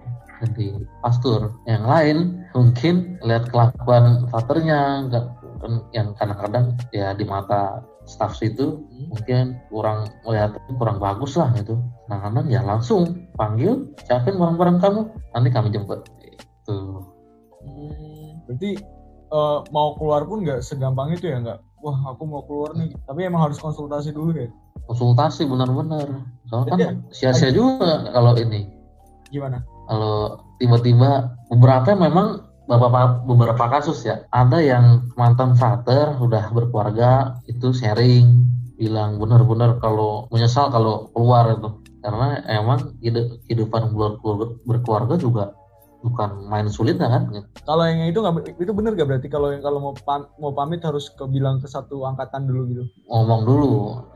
di 0.57 0.73
pastor. 1.01 1.57
Yang 1.65 1.85
lain 1.85 2.19
mungkin 2.53 3.17
lihat 3.25 3.49
kelakuan 3.49 4.29
Fathernya 4.29 5.09
yang 5.93 6.17
kadang-kadang 6.17 6.77
ya 6.93 7.13
di 7.13 7.25
mata 7.25 7.85
staff 8.09 8.33
situ 8.37 8.81
mungkin 9.13 9.61
kurang 9.69 10.09
melihat 10.25 10.57
kurang 10.77 11.01
bagus 11.01 11.41
lah 11.41 11.53
gitu. 11.57 11.81
Nah, 12.13 12.21
kadang 12.21 12.53
ya 12.53 12.61
langsung 12.61 13.29
panggil 13.41 13.89
siapin 14.05 14.37
barang-barang 14.37 14.77
kamu 14.77 15.01
nanti 15.33 15.49
kami 15.49 15.69
jemput. 15.73 16.05
Itu. 16.21 17.00
Berarti 18.51 18.83
uh, 19.31 19.63
mau 19.71 19.95
keluar 19.95 20.27
pun 20.27 20.43
nggak 20.43 20.67
segampang 20.67 21.15
itu 21.15 21.31
ya 21.31 21.39
nggak 21.39 21.63
wah 21.87 21.99
aku 22.11 22.23
mau 22.27 22.43
keluar 22.43 22.75
nih. 22.75 22.91
Tapi 23.07 23.31
emang 23.31 23.47
harus 23.47 23.63
konsultasi 23.63 24.11
dulu 24.11 24.35
ya? 24.35 24.51
Konsultasi 24.91 25.47
benar-benar. 25.47 26.27
Soalnya 26.51 26.71
kan 26.75 26.79
ya, 26.83 26.91
sia-sia 27.15 27.55
juga 27.55 28.11
kalau 28.11 28.35
ini. 28.35 28.67
Gimana? 29.31 29.63
Kalau 29.87 30.43
tiba-tiba 30.59 31.31
beberapa 31.47 31.95
memang 31.95 32.43
beberapa 32.67 33.23
beberapa 33.23 33.65
kasus 33.71 34.03
ya. 34.03 34.27
Ada 34.35 34.59
yang 34.59 35.15
mantan 35.15 35.55
frater 35.55 36.19
udah 36.19 36.51
berkeluarga 36.51 37.39
itu 37.47 37.71
sharing 37.71 38.51
bilang 38.75 39.23
benar-benar 39.23 39.79
kalau 39.79 40.27
menyesal 40.35 40.75
kalau 40.75 41.07
keluar 41.15 41.55
itu. 41.55 41.71
Karena 42.01 42.41
emang 42.49 42.99
kehidupan 42.99 43.95
berkeluarga 44.67 45.15
juga 45.21 45.53
bukan 46.01 46.49
main 46.49 46.67
sulit 46.69 46.97
kan? 46.97 47.29
Kalau 47.65 47.85
yang 47.85 48.09
itu 48.09 48.21
nggak 48.21 48.57
itu 48.57 48.73
bener 48.73 48.97
gak 48.97 49.09
berarti 49.09 49.29
kalau 49.29 49.53
yang 49.53 49.61
kalau 49.61 49.79
mau 49.81 49.95
pam, 49.95 50.29
mau 50.41 50.53
pamit 50.53 50.81
harus 50.81 51.13
ke 51.13 51.25
bilang 51.29 51.61
ke 51.61 51.69
satu 51.69 52.09
angkatan 52.09 52.49
dulu 52.49 52.63
gitu? 52.73 52.85
Ngomong 53.09 53.43
dulu. 53.45 53.73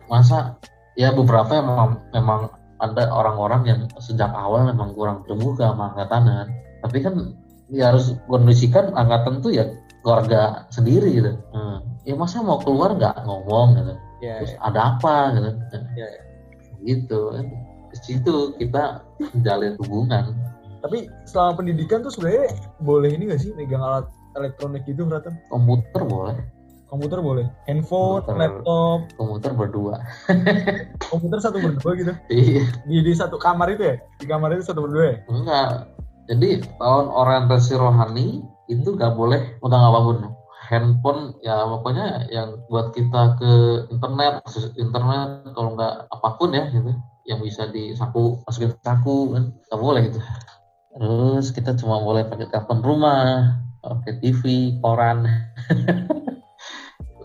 Masa? 0.08 0.56
Ya 0.94 1.10
beberapa 1.12 1.50
memang 1.60 2.00
memang 2.14 2.40
ada 2.80 3.10
orang-orang 3.10 3.62
yang 3.66 3.80
sejak 3.98 4.30
awal 4.32 4.68
memang 4.68 4.94
kurang 4.96 5.26
terbuka 5.28 5.72
sama 5.72 5.92
angkatanan. 5.94 6.46
Tapi 6.84 6.98
kan 7.04 7.14
ya 7.72 7.92
harus 7.92 8.16
kondisikan 8.28 8.92
angkatan 8.96 9.40
tuh 9.44 9.52
ya 9.52 9.64
keluarga 10.04 10.68
sendiri 10.68 11.08
gitu. 11.16 11.32
Hmm. 11.56 11.80
ya 12.04 12.12
masa 12.12 12.44
mau 12.44 12.60
keluar 12.60 12.96
nggak 12.96 13.24
ngomong 13.24 13.80
gitu? 13.80 13.94
Yeah, 14.20 14.40
terus 14.44 14.52
yeah. 14.56 14.68
ada 14.68 14.80
apa 14.96 15.14
gitu? 15.36 15.50
Yeah, 15.96 16.10
yeah. 16.12 16.24
gitu. 16.84 17.20
Di 17.92 17.98
situ 18.00 18.36
kita 18.60 19.04
menjalin 19.32 19.74
hubungan 19.80 20.53
tapi 20.84 21.08
selama 21.24 21.64
pendidikan 21.64 22.04
tuh 22.04 22.12
sebenarnya 22.12 22.52
boleh 22.84 23.16
ini 23.16 23.32
gak 23.32 23.40
sih 23.40 23.56
megang 23.56 23.80
alat 23.80 24.04
elektronik 24.36 24.84
gitu 24.84 25.08
berarti? 25.08 25.32
Komputer 25.48 26.04
boleh. 26.04 26.36
Komputer 26.92 27.24
boleh. 27.24 27.48
Handphone, 27.64 28.20
komputer, 28.20 28.36
laptop. 28.36 28.98
Komputer 29.16 29.50
berdua. 29.56 29.96
komputer 31.10 31.38
satu 31.40 31.58
berdua 31.58 31.92
gitu? 31.96 32.12
Iya. 32.28 32.68
Di, 32.84 32.96
di 33.00 33.12
satu 33.16 33.40
kamar 33.40 33.72
itu 33.72 33.82
ya? 33.82 33.96
Di 34.20 34.28
kamar 34.28 34.52
itu 34.52 34.68
satu 34.68 34.84
berdua 34.84 35.04
ya? 35.08 35.16
Enggak. 35.32 35.68
Jadi 36.28 36.48
tahun 36.76 37.06
orientasi 37.08 37.72
rohani 37.80 38.44
itu 38.68 38.88
gak 39.00 39.16
boleh 39.16 39.56
nggak 39.64 39.80
apa 39.88 40.00
pun. 40.04 40.18
Handphone 40.68 41.36
ya 41.40 41.64
pokoknya 41.64 42.28
yang 42.28 42.60
buat 42.68 42.92
kita 42.92 43.40
ke 43.40 43.52
internet, 43.88 44.44
internet 44.76 45.48
kalau 45.52 45.76
nggak 45.76 46.08
apa 46.12 46.28
pun 46.40 46.56
ya 46.56 46.68
gitu 46.72 46.92
yang 47.24 47.40
bisa 47.40 47.68
disaku 47.72 48.40
masukin 48.44 48.72
saku 48.84 49.32
kan 49.32 49.44
nggak 49.52 49.80
boleh 49.80 50.00
gitu 50.12 50.20
terus 50.94 51.50
kita 51.50 51.74
cuma 51.74 51.98
boleh 52.02 52.22
pakai 52.26 52.46
telepon 52.50 52.80
rumah 52.80 53.59
pakai 53.83 54.22
TV 54.22 54.42
koran 54.78 55.26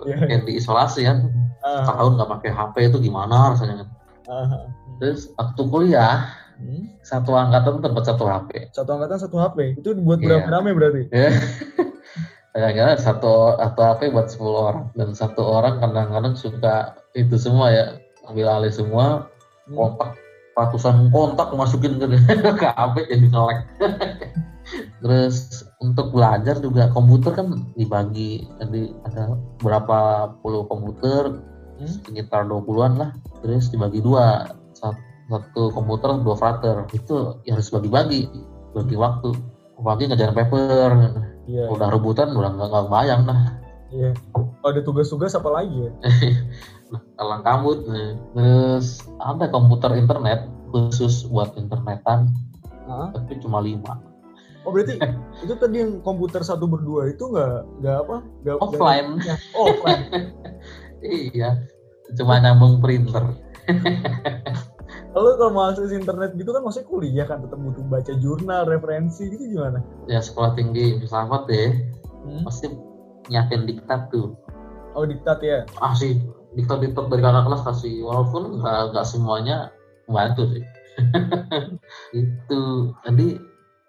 yeah. 0.09 0.25
yang 0.27 0.43
diisolasi 0.43 1.05
kan 1.05 1.29
uh. 1.61 1.85
tahun 1.85 2.17
nggak 2.17 2.31
pakai 2.39 2.51
HP 2.51 2.75
itu 2.89 2.97
gimana 3.09 3.53
rasanya 3.53 3.85
uh. 4.27 4.67
terus 4.97 5.29
waktu 5.37 5.61
kuliah 5.69 6.33
hmm? 6.57 6.99
satu 7.05 7.37
angkatan 7.37 7.79
tempat 7.85 8.03
satu 8.09 8.25
HP 8.25 8.73
satu 8.73 8.89
angkatan 8.97 9.19
satu 9.21 9.37
HP 9.37 9.79
itu 9.79 9.89
buat 10.01 10.19
berapa 10.19 10.49
yeah. 10.49 10.53
rame 10.53 10.71
berarti 10.73 11.01
yeah. 11.13 11.33
Ya, 12.59 12.97
satu 12.97 13.55
atau 13.55 13.83
HP 13.93 14.09
buat 14.11 14.27
10 14.27 14.41
orang 14.43 14.91
dan 14.97 15.13
satu 15.13 15.45
orang 15.47 15.79
kadang-kadang 15.79 16.33
suka 16.33 16.97
itu 17.13 17.37
semua 17.39 17.71
ya 17.71 17.85
ambil 18.25 18.49
alih 18.51 18.73
semua 18.73 19.29
hmm. 19.69 19.77
Ratusan 20.59 21.07
kontak 21.15 21.55
masukin 21.55 21.95
ke, 21.95 22.05
ke 22.61 22.67
HP 22.67 22.95
jadi 23.07 23.27
ngelek 23.31 23.59
terus 25.01 25.65
untuk 25.79 26.11
belajar 26.11 26.59
juga 26.59 26.91
komputer 26.91 27.33
kan 27.33 27.71
dibagi 27.73 28.45
jadi 28.59 28.93
ada 29.07 29.39
berapa 29.63 30.29
puluh 30.43 30.67
komputer 30.67 31.39
hmm? 31.79 32.03
sekitar 32.03 32.45
20-an 32.45 32.93
lah. 32.99 33.09
Terus 33.41 33.71
dibagi 33.71 34.03
dua 34.03 34.51
satu, 34.75 34.99
satu 35.31 35.63
komputer 35.71 36.19
dua 36.21 36.35
frater. 36.35 36.85
Itu 36.91 37.39
ya 37.47 37.55
harus 37.55 37.71
bagi-bagi 37.71 38.27
bagi 38.75 38.95
waktu. 38.99 39.31
Pagi 39.79 40.11
ngejar 40.11 40.35
paper. 40.35 40.91
Yeah. 41.49 41.65
udah 41.65 41.89
rebutan 41.89 42.29
udah 42.37 42.51
nggak 42.53 42.67
nggak 42.69 42.87
bayang 42.93 43.21
dah. 43.25 43.57
Iya. 43.89 44.13
Ada 44.61 44.85
tugas-tugas 44.85 45.33
apa 45.33 45.49
lagi 45.49 45.89
ya 45.89 45.91
kalang 47.17 47.43
kabut 47.45 47.85
nih. 47.85 48.17
terus 48.33 49.05
ada 49.21 49.45
komputer 49.49 49.93
internet 49.93 50.49
khusus 50.73 51.25
buat 51.29 51.53
internetan 51.57 52.33
huh? 52.89 53.13
tapi 53.13 53.37
cuma 53.41 53.61
lima 53.61 54.01
oh 54.65 54.71
berarti 54.73 54.97
itu 55.45 55.53
tadi 55.57 55.75
yang 55.85 56.01
komputer 56.01 56.41
satu 56.41 56.65
berdua 56.65 57.13
itu 57.13 57.29
nggak 57.29 57.57
nggak 57.83 57.97
apa 58.07 58.17
nggak 58.45 58.57
offline 58.61 59.09
gak, 59.21 59.39
oh, 59.53 59.69
offline 59.69 60.03
iya 61.33 61.61
cuma 62.17 62.41
nyambung 62.41 62.81
printer 62.81 63.23
Lalu 65.13 65.41
kalau 65.41 65.51
mau 65.53 65.65
akses 65.69 65.93
internet 65.93 66.37
gitu 66.37 66.53
kan 66.53 66.61
maksudnya 66.61 66.89
kuliah 66.89 67.25
kan 67.25 67.41
tetap 67.41 67.57
butuh 67.61 67.81
baca 67.85 68.13
jurnal, 68.21 68.65
referensi 68.69 69.29
gitu 69.29 69.57
gimana? 69.57 69.81
Ya 70.05 70.21
sekolah 70.21 70.53
tinggi 70.53 71.01
filsafat 71.01 71.49
deh, 71.49 71.69
hmm? 72.25 72.45
pasti 72.45 72.73
nyiapin 73.29 73.65
diktat 73.69 74.09
tuh. 74.13 74.37
Oh 74.93 75.05
diktat 75.05 75.41
ya? 75.41 75.65
Ah 75.81 75.93
sih, 75.97 76.21
diktat-diktat 76.57 77.05
dari 77.09 77.21
kakak 77.21 77.45
kelas 77.45 77.63
kasih 77.65 77.95
walaupun 78.01 78.61
nggak 78.61 78.79
nggak 78.93 79.05
semuanya 79.05 79.57
membantu 80.09 80.49
sih 80.57 80.63
itu 82.21 82.61
jadi 83.05 83.27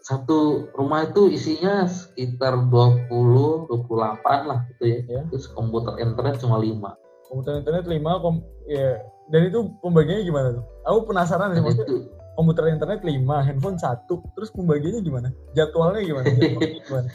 satu 0.01 0.69
rumah 0.73 1.13
itu 1.13 1.29
isinya 1.29 1.85
sekitar 1.85 2.57
20 2.73 3.69
28 3.69 4.49
lah 4.49 4.65
gitu 4.73 4.85
ya. 4.89 5.01
ya. 5.05 5.23
Terus 5.29 5.53
komputer 5.53 6.01
internet 6.01 6.41
cuma 6.41 6.57
5. 6.57 7.29
Komputer 7.29 7.53
internet 7.61 7.85
5 7.85 8.23
kom 8.25 8.41
ya 8.65 8.97
dan 9.31 9.47
itu 9.47 9.71
pembagiannya 9.85 10.25
gimana 10.27 10.49
tuh? 10.59 10.65
Aku 10.91 10.99
penasaran 11.07 11.55
sih 11.55 11.63
maksudnya 11.63 11.87
itu, 11.87 11.97
komputer 12.35 12.65
internet 12.75 13.01
5, 13.07 13.47
handphone 13.47 13.79
1, 13.79 14.11
terus 14.35 14.51
pembagiannya 14.51 15.01
gimana? 15.07 15.29
Jadwalnya 15.55 16.03
gimana? 16.03 16.27
Jadwalnya 16.35 16.81
gimana? 16.83 17.09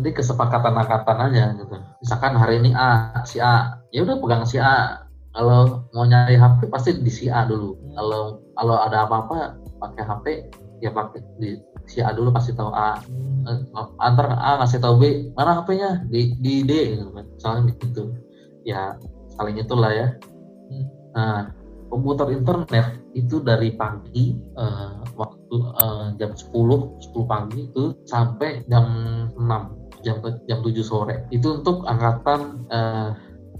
Jadi 0.00 0.08
kesepakatan 0.16 0.74
angkatan 0.80 1.18
aja 1.28 1.42
gitu. 1.60 1.76
Misalkan 2.00 2.32
hari 2.40 2.64
ini 2.64 2.72
A, 2.72 3.20
si 3.28 3.36
A, 3.36 3.77
ya 3.92 4.04
udah 4.04 4.16
pegang 4.20 4.44
si 4.44 4.56
A. 4.60 5.04
Kalau 5.36 5.86
mau 5.94 6.04
nyari 6.08 6.34
HP 6.34 6.66
pasti 6.72 6.98
di 6.98 7.12
si 7.12 7.30
A 7.30 7.46
dulu. 7.46 7.76
Hmm. 7.76 7.94
Kalau 7.94 8.22
kalau 8.58 8.76
ada 8.82 9.06
apa-apa 9.06 9.38
pakai 9.78 10.02
HP 10.02 10.24
ya 10.82 10.90
pakai 10.90 11.20
di 11.38 11.58
si 11.86 12.02
A 12.02 12.10
dulu 12.12 12.34
pasti 12.34 12.52
tahu 12.52 12.72
A. 12.74 12.98
Hmm. 12.98 13.64
Antar 14.02 14.34
A 14.36 14.60
ngasih 14.60 14.80
tahu 14.82 14.94
B, 15.00 15.32
mana 15.32 15.62
HP-nya? 15.62 16.04
Di 16.10 16.36
di 16.36 16.66
D 16.66 16.96
gitu 16.96 17.08
kan. 17.14 17.26
Soalnya 17.40 17.72
gitu. 17.80 18.12
Ya 18.66 18.98
saling 19.38 19.56
itulah 19.56 19.92
ya. 19.94 20.08
Hmm. 20.68 20.86
Nah, 21.16 21.40
komputer 21.88 22.28
internet 22.34 23.00
itu 23.16 23.40
dari 23.40 23.72
pagi 23.72 24.36
uh, 24.54 25.00
waktu 25.16 25.56
uh, 25.80 26.06
jam 26.20 26.36
10 26.36 26.52
10 26.52 27.24
pagi 27.24 27.60
itu 27.72 27.96
sampai 28.04 28.62
jam 28.68 28.86
6 29.34 30.04
jam 30.04 30.20
jam 30.22 30.58
7 30.62 30.78
sore 30.84 31.26
itu 31.32 31.58
untuk 31.58 31.82
angkatan 31.88 32.68
uh, 32.70 33.16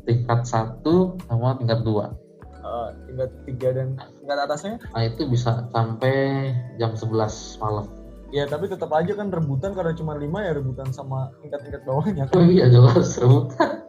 tingkat 0.09 0.41
1 0.49 0.81
sama 1.29 1.61
tingkat 1.61 1.85
2 1.85 1.93
uh, 1.93 2.89
tingkat 3.05 3.31
3 3.45 3.77
dan 3.77 3.89
tingkat 4.25 4.39
atasnya 4.49 4.75
nah 4.97 5.03
itu 5.05 5.29
bisa 5.29 5.69
sampai 5.71 6.51
jam 6.81 6.97
11 6.97 7.61
malam 7.61 7.87
Ya 8.29 8.45
tapi 8.45 8.69
tetap 8.69 8.93
aja 8.93 9.17
kan 9.17 9.33
rebutan 9.33 9.73
karena 9.73 9.97
cuma 9.97 10.13
lima 10.13 10.45
ya 10.45 10.53
rebutan 10.53 10.93
sama 10.93 11.33
tingkat-tingkat 11.41 11.81
bawahnya 11.89 12.29
kan. 12.29 12.37
Oh 12.37 12.45
iya 12.45 12.69
jelas 12.69 13.17
rebutan. 13.17 13.89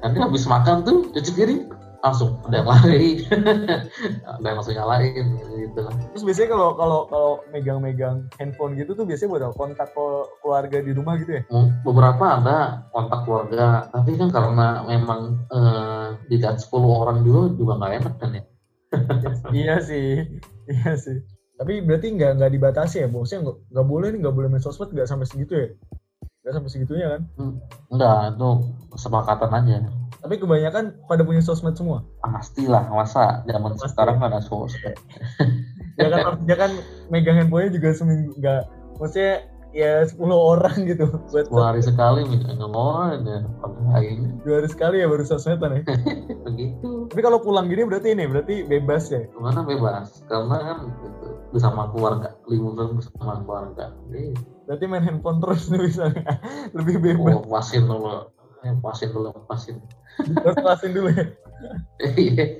Nanti 0.00 0.16
habis 0.16 0.48
makan 0.48 0.80
tuh 0.80 1.12
cuci 1.12 1.30
piring 1.36 1.62
langsung 2.00 2.40
ada 2.48 2.64
yang 2.64 2.68
lari. 2.68 3.10
Ada 4.40 4.46
yang 4.46 4.56
langsung 4.56 4.76
nyalain 4.76 5.26
gitu. 5.36 5.80
Terus 6.16 6.24
biasanya 6.24 6.48
kalau 6.56 6.68
kalau 6.76 7.00
kalau 7.12 7.32
megang-megang 7.52 8.26
handphone 8.40 8.72
gitu 8.76 8.96
tuh 8.96 9.04
biasanya 9.04 9.36
buat 9.36 9.44
kontak 9.56 9.92
keluarga 10.40 10.78
di 10.80 10.92
rumah 10.96 11.20
gitu 11.20 11.40
ya? 11.40 11.42
Beberapa 11.84 12.40
ada 12.40 12.88
kontak 12.90 13.20
keluarga. 13.28 13.92
Tapi 13.92 14.16
kan 14.16 14.32
karena 14.32 14.82
memang 14.88 15.44
eh, 15.52 16.06
dilihat 16.32 16.58
10 16.64 16.72
orang 17.04 17.18
dulu 17.20 17.52
juga 17.54 17.76
nggak 17.76 17.92
enak 18.00 18.14
kan 18.16 18.30
ya? 18.32 18.44
Iya 19.54 19.76
sih 19.84 20.26
iya 20.66 20.92
sih. 20.96 21.22
Tapi 21.60 21.84
berarti 21.84 22.16
nggak 22.16 22.40
nggak 22.40 22.52
dibatasi 22.56 23.04
ya? 23.04 23.08
Bosnya 23.12 23.44
nggak 23.44 23.86
boleh 23.86 24.08
nih 24.10 24.20
nggak 24.24 24.34
boleh 24.34 24.48
main 24.48 24.64
sosmed 24.64 24.90
nggak 24.90 25.06
sampai 25.06 25.28
segitu 25.28 25.52
ya 25.52 25.68
nggak 26.50 26.58
sampai 26.58 26.70
segitunya 26.74 27.06
kan? 27.14 27.22
Hmm, 27.38 27.54
enggak 27.94 28.34
itu 28.34 28.50
kesepakatan 28.90 29.50
aja. 29.54 29.76
Tapi 30.20 30.34
kebanyakan 30.36 30.84
pada 31.06 31.22
punya 31.22 31.38
sosmed 31.40 31.78
semua? 31.78 32.02
Pastilah 32.20 32.90
masa 32.90 33.46
zaman 33.46 33.78
Pasti. 33.78 33.94
sekarang 33.94 34.18
ada 34.18 34.42
sosmed. 34.42 34.98
Ya 36.00 36.08
kan 36.08 36.40
ya 36.48 36.56
kan 36.56 36.72
megang 37.12 37.36
handphonenya 37.36 37.76
juga 37.76 37.92
seminggu 37.92 38.32
nggak. 38.40 38.62
Maksudnya 38.96 39.44
ya 39.70 40.02
10 40.06 40.18
orang 40.30 40.76
gitu. 40.86 41.06
Buat 41.30 41.46
dua 41.50 41.64
hari 41.72 41.82
sekali 41.82 42.26
megang 42.26 42.60
orang 42.74 43.22
ya 43.26 43.40
dua 44.42 44.54
hari 44.62 44.68
sekali 44.70 45.02
ya 45.02 45.06
baru 45.10 45.24
sosmedan 45.26 45.80
ya. 45.80 45.82
Begitu. 46.46 47.10
Tapi 47.10 47.20
kalau 47.20 47.38
pulang 47.42 47.66
gini 47.66 47.86
berarti 47.86 48.14
ini 48.14 48.24
berarti 48.26 48.66
bebas 48.66 49.10
ya? 49.10 49.26
Mana 49.38 49.66
bebas? 49.66 50.22
Karena 50.30 50.56
kan 50.58 50.78
gitu, 51.02 51.28
bersama 51.54 51.90
keluarga. 51.90 52.34
Liburan 52.46 52.98
bersama 52.98 53.42
keluarga. 53.42 53.94
Jadi, 54.10 54.34
berarti 54.66 54.84
main 54.86 55.04
handphone 55.04 55.38
terus 55.42 55.66
nih 55.70 55.80
misalnya 55.90 56.22
lebih 56.78 57.02
bebas. 57.02 57.34
Oh, 57.38 57.46
pasin 57.46 57.86
dulu. 57.86 58.30
Eh, 58.60 58.76
pasin 58.84 59.08
dulu 59.16 59.32
pasin 59.48 59.80
terus 60.20 60.58
pasin 60.60 60.92
dulu 60.92 61.10
ya? 61.12 61.26
Iya. 62.00 62.56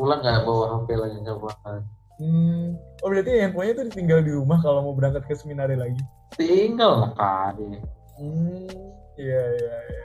Pulang 0.00 0.24
nggak 0.24 0.48
bawa 0.48 0.80
HP 0.80 0.96
lagi 0.96 1.16
nggak 1.20 1.36
bawa 1.36 1.84
Hmm. 2.18 2.74
Oh 3.02 3.08
berarti 3.08 3.30
handphonenya 3.38 3.74
tuh 3.78 3.94
tinggal 3.94 4.20
di 4.22 4.34
rumah 4.34 4.58
kalau 4.58 4.82
mau 4.82 4.94
berangkat 4.94 5.26
ke 5.26 5.34
seminari 5.38 5.78
lagi? 5.78 6.02
Tinggal 6.34 7.06
lah 7.06 7.12
kali. 7.14 7.78
Hmm, 8.18 8.66
iya 9.14 9.42
iya 9.54 9.76
iya. 9.86 10.04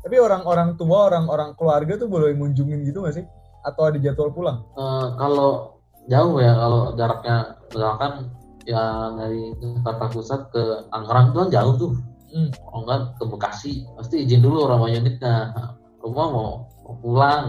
Tapi 0.00 0.16
orang-orang 0.16 0.80
tua, 0.80 1.12
orang-orang 1.12 1.52
keluarga 1.60 2.00
tuh 2.00 2.08
boleh 2.08 2.32
ngunjungin 2.32 2.88
gitu 2.88 3.04
gak 3.04 3.20
sih? 3.20 3.24
Atau 3.68 3.92
ada 3.92 4.00
jadwal 4.00 4.32
pulang? 4.32 4.64
Uh, 4.72 5.12
kalau 5.20 5.76
jauh 6.08 6.40
ya, 6.40 6.56
kalau 6.56 6.96
jaraknya 6.96 7.36
misalkan 7.68 8.32
ya 8.64 9.12
dari 9.16 9.52
Jakarta 9.60 10.04
Pusat 10.12 10.40
ke 10.52 10.62
Tangerang 10.88 11.26
itu 11.32 11.38
kan 11.44 11.50
jauh 11.52 11.74
tuh 11.76 11.92
hmm. 12.32 12.48
kalau 12.60 12.80
enggak 12.86 13.00
ke 13.16 13.24
Bekasi 13.26 13.72
pasti 13.96 14.16
izin 14.24 14.42
dulu 14.44 14.68
orang 14.68 14.90
unitnya 14.90 15.52
rumah 16.00 16.26
mau, 16.30 16.50
mau 16.86 16.94
pulang 17.00 17.46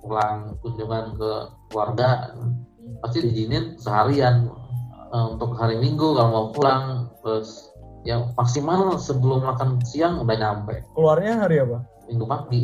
pulang 0.00 0.56
kunjungan 0.64 1.16
ke 1.16 1.30
keluarga 1.70 2.32
pasti 2.98 3.22
diizinin 3.22 3.78
seharian. 3.78 4.50
Uh, 5.10 5.34
untuk 5.34 5.58
hari 5.58 5.74
Minggu 5.74 6.14
kalau 6.14 6.30
mau 6.30 6.46
pulang 6.54 7.10
terus 7.18 7.74
ya 8.06 8.30
maksimal 8.38 8.94
sebelum 8.94 9.42
makan 9.42 9.82
siang 9.82 10.22
udah 10.22 10.36
nyampe. 10.38 10.86
Keluarnya 10.94 11.32
hari 11.46 11.56
apa? 11.66 11.82
Minggu 12.06 12.24
pagi. 12.30 12.60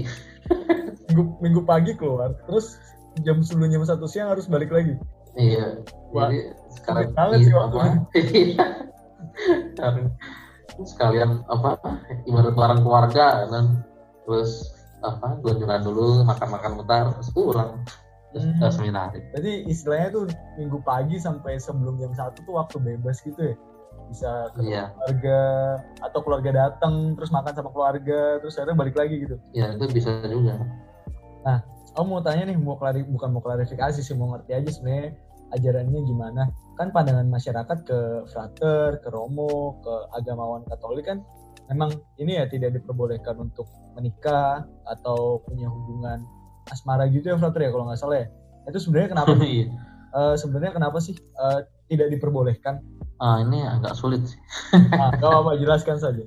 Minggu, 1.06 1.22
minggu 1.38 1.62
pagi 1.62 1.94
keluar 1.94 2.34
terus 2.50 2.78
jam 3.22 3.38
sebelum 3.38 3.70
jam 3.70 3.82
satu 3.86 4.10
siang 4.10 4.34
harus 4.34 4.50
balik 4.50 4.74
lagi? 4.74 4.98
Iya 5.38 5.80
Wah, 6.10 6.32
jadi 6.32 6.50
sekarang 6.80 7.40
sih 7.44 7.52
apa 7.52 7.80
iya. 8.16 8.66
sekalian 10.76 11.44
apa 11.46 11.76
ibarat 12.26 12.54
barang 12.56 12.80
keluarga 12.84 13.48
dan 13.48 13.86
terus 14.24 14.72
apa 15.04 15.38
kunjungan 15.44 15.82
dulu 15.84 16.24
makan-makan 16.24 16.72
bentar 16.82 17.04
terus 17.16 17.30
pulang 17.32 17.84
hmm. 18.42 18.62
uh, 18.62 18.72
seminari. 18.72 19.20
Jadi 19.32 19.52
istilahnya 19.70 20.08
tuh 20.12 20.24
minggu 20.60 20.78
pagi 20.84 21.16
sampai 21.16 21.56
sebelum 21.56 21.96
jam 21.96 22.12
satu 22.12 22.44
tuh 22.44 22.54
waktu 22.60 22.76
bebas 22.82 23.20
gitu 23.24 23.52
ya? 23.52 23.56
Bisa 24.06 24.30
ke 24.54 24.62
yeah. 24.62 24.94
keluarga 24.94 25.40
atau 26.04 26.20
keluarga 26.22 26.50
datang 26.54 27.18
terus 27.18 27.34
makan 27.34 27.52
sama 27.56 27.70
keluarga 27.74 28.38
terus 28.38 28.54
akhirnya 28.60 28.78
balik 28.78 28.96
lagi 28.96 29.26
gitu? 29.26 29.36
Iya 29.56 29.74
itu 29.74 29.84
bisa 29.90 30.22
juga. 30.26 30.62
Nah, 31.42 31.58
aku 31.96 32.06
mau 32.06 32.22
tanya 32.22 32.52
nih 32.52 32.56
mau 32.58 32.78
klari 32.78 33.02
bukan 33.02 33.34
mau 33.34 33.42
klarifikasi 33.42 33.98
sih 33.98 34.14
mau 34.14 34.34
ngerti 34.34 34.52
aja 34.54 34.70
sebenarnya 34.70 35.16
ajarannya 35.54 36.00
gimana? 36.06 36.42
Kan 36.76 36.92
pandangan 36.92 37.26
masyarakat 37.30 37.78
ke 37.86 37.98
frater, 38.30 39.00
ke 39.00 39.08
romo, 39.10 39.80
ke 39.80 39.94
agamawan 40.18 40.62
Katolik 40.66 41.06
kan 41.08 41.24
memang 41.66 41.90
ini 42.22 42.38
ya 42.38 42.46
tidak 42.46 42.78
diperbolehkan 42.78 43.34
untuk 43.42 43.66
menikah 43.98 44.62
atau 44.86 45.42
punya 45.42 45.66
hubungan 45.66 46.22
asmara 46.70 47.06
gitu 47.10 47.30
ya 47.32 47.36
Frater 47.38 47.60
ya 47.66 47.70
kalau 47.70 47.84
nggak 47.90 48.00
salah 48.00 48.16
ya. 48.24 48.26
Itu 48.66 48.78
sebenarnya 48.82 49.08
kenapa 49.14 49.32
sih? 49.42 49.70
Uh, 50.16 50.34
sebenarnya 50.38 50.72
kenapa 50.72 50.98
sih 51.02 51.14
uh, 51.36 51.60
tidak 51.92 52.08
diperbolehkan? 52.14 52.80
Ah 53.20 53.40
ini 53.40 53.64
agak 53.64 53.96
sulit 53.96 54.24
sih. 54.24 54.40
Nah, 54.72 55.12
kalau 55.20 55.46
apa 55.46 55.60
jelaskan 55.60 55.96
saja. 56.00 56.24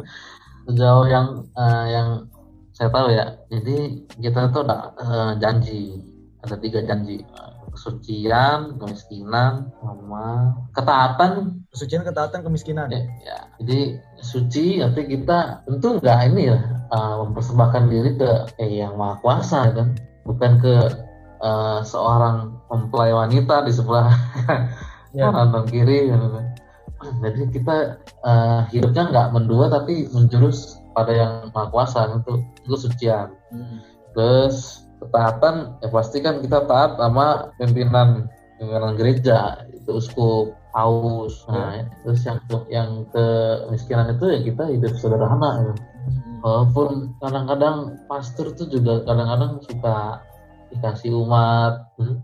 Sejauh 0.66 1.06
yang 1.06 1.46
uh, 1.54 1.86
yang 1.86 2.08
saya 2.76 2.92
tahu 2.92 3.08
ya 3.08 3.40
jadi 3.48 4.04
kita 4.20 4.52
tuh 4.52 4.68
ada 4.68 4.92
uh, 5.00 5.32
janji 5.40 5.96
ada 6.44 6.60
tiga 6.60 6.84
janji 6.84 7.24
kesucian, 7.86 8.82
kemiskinan, 8.82 9.70
sama 9.78 10.58
ketaatan. 10.74 11.62
Kesucian, 11.70 12.02
ketaatan, 12.02 12.42
kemiskinan. 12.42 12.90
Ya, 12.90 13.06
ya. 13.22 13.38
Jadi 13.62 14.02
suci 14.18 14.82
arti 14.82 15.06
kita 15.06 15.62
tentu 15.62 16.02
nggak 16.02 16.18
ini 16.34 16.50
ya 16.50 16.58
uh, 16.90 17.22
mempersembahkan 17.22 17.86
diri 17.86 18.18
ke 18.18 18.30
eh, 18.58 18.82
yang 18.82 18.98
maha 18.98 19.22
kuasa 19.22 19.70
kan, 19.70 19.94
bukan 20.26 20.58
ke 20.58 20.74
uh, 21.38 21.86
seorang 21.86 22.58
mempelai 22.66 23.14
wanita 23.14 23.62
di 23.62 23.70
sebelah 23.70 24.10
ya. 25.14 25.30
kanan 25.30 25.62
kiri 25.70 26.10
gitu 26.10 26.26
kan. 26.34 26.46
Jadi 27.22 27.54
kita 27.54 28.02
uh, 28.26 28.66
hidupnya 28.74 29.14
nggak 29.14 29.28
mendua 29.30 29.70
tapi 29.70 30.10
menjurus 30.10 30.82
pada 30.90 31.14
yang 31.14 31.32
maha 31.54 31.70
kuasa 31.70 32.10
itu 32.10 32.42
itu 32.66 32.74
sucian. 32.74 33.30
Hmm. 33.54 33.78
Terus 34.10 34.85
ketaatan 35.00 35.76
ya 35.84 35.88
pasti 35.92 36.18
kan 36.24 36.40
kita 36.40 36.64
taat 36.64 36.96
sama 36.96 37.52
pimpinan 37.60 38.28
pimpinan 38.56 38.96
gereja 38.96 39.68
itu 39.72 40.00
uskup 40.00 40.56
paus 40.72 41.44
nah 41.48 41.80
ya. 41.80 41.84
terus 42.04 42.20
yang 42.24 42.38
yang 42.68 42.90
kemiskinan 43.12 44.16
itu 44.16 44.24
ya 44.28 44.38
kita 44.44 44.64
hidup 44.72 44.92
sederhana 44.96 45.50
ya. 45.62 45.72
Hmm. 45.72 46.38
walaupun 46.44 47.16
kadang-kadang 47.20 48.00
pastor 48.08 48.52
tuh 48.56 48.68
juga 48.68 49.04
kadang-kadang 49.04 49.60
suka 49.64 50.20
dikasih 50.72 51.12
umat 51.16 51.92
hmm, 52.00 52.20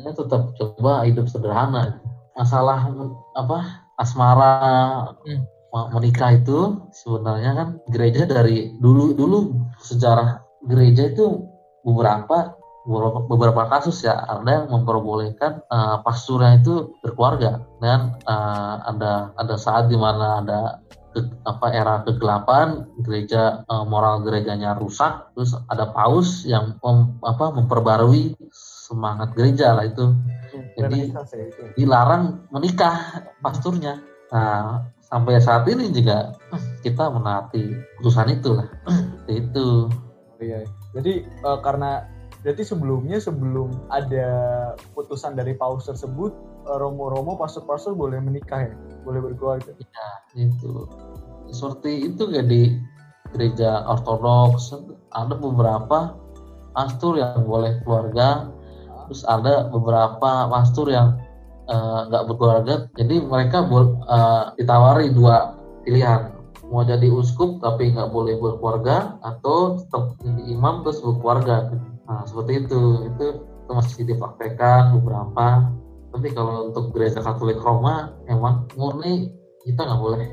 ya 0.00 0.12
tetap 0.16 0.54
coba 0.56 1.04
hidup 1.04 1.26
sederhana 1.28 2.00
masalah 2.38 2.88
apa 3.36 3.84
asmara 4.00 4.56
hmm. 5.28 5.44
menikah 5.92 6.40
itu 6.40 6.88
sebenarnya 6.92 7.52
kan 7.52 7.68
gereja 7.92 8.24
dari 8.24 8.72
dulu 8.80 9.12
dulu 9.12 9.38
sejarah 9.82 10.40
gereja 10.68 11.12
itu 11.12 11.49
beberapa 11.84 12.60
beberapa 13.28 13.68
kasus 13.68 14.08
ya 14.08 14.16
ada 14.24 14.64
yang 14.64 14.66
memperbolehkan 14.72 15.60
uh, 15.68 16.00
pasturnya 16.00 16.64
itu 16.64 16.96
berkeluarga 17.04 17.60
dan 17.84 18.16
uh, 18.24 18.80
ada 18.88 19.36
ada 19.36 19.54
saat 19.60 19.92
di 19.92 20.00
mana 20.00 20.40
ada 20.40 20.80
ke, 21.12 21.20
apa 21.44 21.66
era 21.76 22.00
kegelapan 22.08 22.88
gereja 23.04 23.68
uh, 23.68 23.84
moral 23.84 24.24
gerejanya 24.24 24.80
rusak 24.80 25.28
terus 25.36 25.52
ada 25.68 25.92
paus 25.92 26.48
yang 26.48 26.80
mem, 26.80 27.20
apa 27.20 27.52
memperbarui 27.52 28.32
semangat 28.50 29.36
gereja 29.36 29.76
lah 29.76 29.84
itu. 29.84 30.16
Hmm, 30.50 30.66
jadi 30.74 31.14
dilarang 31.76 32.48
menikah 32.48 33.28
pasturnya. 33.44 34.00
Nah 34.32 34.88
sampai 35.04 35.36
saat 35.42 35.68
ini 35.68 35.92
juga 35.92 36.32
kita 36.80 37.12
menaati 37.12 37.76
putusan 38.00 38.40
itu 38.40 38.56
lah 38.56 38.68
itu. 39.28 39.84
Iya 40.40 40.64
jadi 40.96 41.22
uh, 41.46 41.62
karena 41.62 42.06
berarti 42.40 42.64
sebelumnya 42.64 43.20
sebelum 43.20 43.70
ada 43.92 44.28
putusan 44.96 45.36
dari 45.36 45.54
paus 45.54 45.86
tersebut 45.86 46.32
uh, 46.66 46.78
romo-romo 46.80 47.38
pastor-pastor 47.38 47.94
boleh 47.94 48.18
menikah 48.18 48.66
ya, 48.66 48.74
boleh 49.06 49.20
berkeluarga. 49.30 49.70
Iya, 49.76 50.08
itu. 50.50 50.88
Seperti 51.50 52.10
itu 52.10 52.30
ya 52.30 52.42
di 52.42 52.74
gereja 53.34 53.86
ortodoks. 53.86 54.74
Ada 55.10 55.34
beberapa 55.38 56.14
pastor 56.74 57.18
yang 57.18 57.46
boleh 57.46 57.82
keluarga, 57.82 58.50
terus 59.06 59.26
ada 59.26 59.66
beberapa 59.66 60.46
pastor 60.46 60.86
yang 60.86 61.18
eh, 61.66 62.00
nggak 62.06 62.22
uh, 62.22 62.26
berkeluarga, 62.30 62.74
jadi 62.94 63.26
mereka 63.26 63.66
uh, 63.66 64.54
ditawari 64.54 65.10
dua 65.10 65.58
pilihan 65.82 66.39
mau 66.70 66.86
jadi 66.86 67.10
uskup 67.10 67.58
tapi 67.58 67.90
nggak 67.90 68.14
boleh 68.14 68.38
berkeluarga 68.38 69.18
atau 69.26 69.76
tetap 69.82 70.14
jadi 70.22 70.54
imam 70.54 70.86
terus 70.86 71.02
berkeluarga 71.02 71.74
nah 72.06 72.22
seperti 72.26 72.66
itu 72.66 72.80
itu, 73.10 73.26
itu 73.42 73.72
masih 73.74 74.06
dipraktekkan 74.06 74.94
beberapa 74.98 75.70
tapi 76.10 76.28
kalau 76.34 76.70
untuk 76.70 76.94
gereja 76.94 77.22
Katolik 77.22 77.58
Roma 77.58 78.14
emang 78.30 78.70
murni 78.78 79.34
kita 79.66 79.82
nggak 79.82 80.00
boleh 80.00 80.26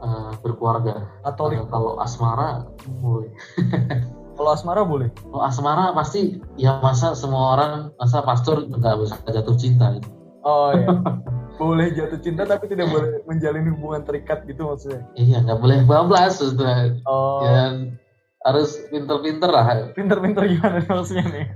uh, 0.00 0.32
berkeluarga 0.40 1.08
Katolik 1.28 1.60
uh, 1.60 1.68
kalau 1.68 2.00
asmara 2.00 2.64
boleh 3.00 3.30
Kalau 4.32 4.48
asmara 4.56 4.80
boleh? 4.80 5.12
Kalau 5.28 5.44
asmara 5.44 5.92
pasti 5.92 6.40
ya 6.56 6.80
masa 6.80 7.12
semua 7.12 7.52
orang 7.52 7.72
masa 8.00 8.24
pastor 8.24 8.64
nggak 8.64 8.96
bisa 9.04 9.20
jatuh 9.28 9.56
cinta 9.60 9.92
gitu. 9.92 10.08
Oh 10.42 10.72
iya. 10.72 10.88
boleh 11.56 11.92
jatuh 11.92 12.20
cinta 12.20 12.42
tapi 12.48 12.70
tidak 12.70 12.88
boleh 12.92 13.22
menjalin 13.28 13.68
hubungan 13.72 14.02
terikat 14.04 14.44
gitu 14.48 14.68
maksudnya. 14.68 15.02
Iya, 15.16 15.44
nggak 15.44 15.60
boleh 15.60 15.78
bablas 15.84 16.40
sudah. 16.40 16.96
Oh. 17.08 17.42
Ya, 17.44 17.92
harus 18.46 18.78
pinter-pinter 18.90 19.50
lah. 19.50 19.92
Pinter-pinter 19.94 20.42
gimana 20.48 20.82
maksudnya 20.84 21.24
nih? 21.30 21.46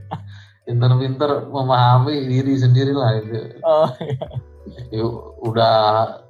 Pinter-pinter 0.66 1.50
memahami 1.50 2.26
diri 2.26 2.54
sendiri 2.58 2.92
lah 2.94 3.22
itu. 3.22 3.60
Oh 3.62 3.90
iya. 4.02 4.26
Ya, 4.90 5.04
udah 5.46 5.74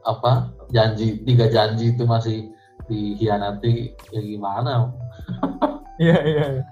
apa 0.05 0.53
janji 0.69 1.25
tiga 1.25 1.49
janji 1.49 1.97
itu 1.97 2.05
masih 2.05 2.53
dikhianati 2.87 3.97
ya 4.13 4.21
gimana? 4.21 4.73
Iya 5.97 6.13
iya. 6.29 6.45
iya 6.53 6.65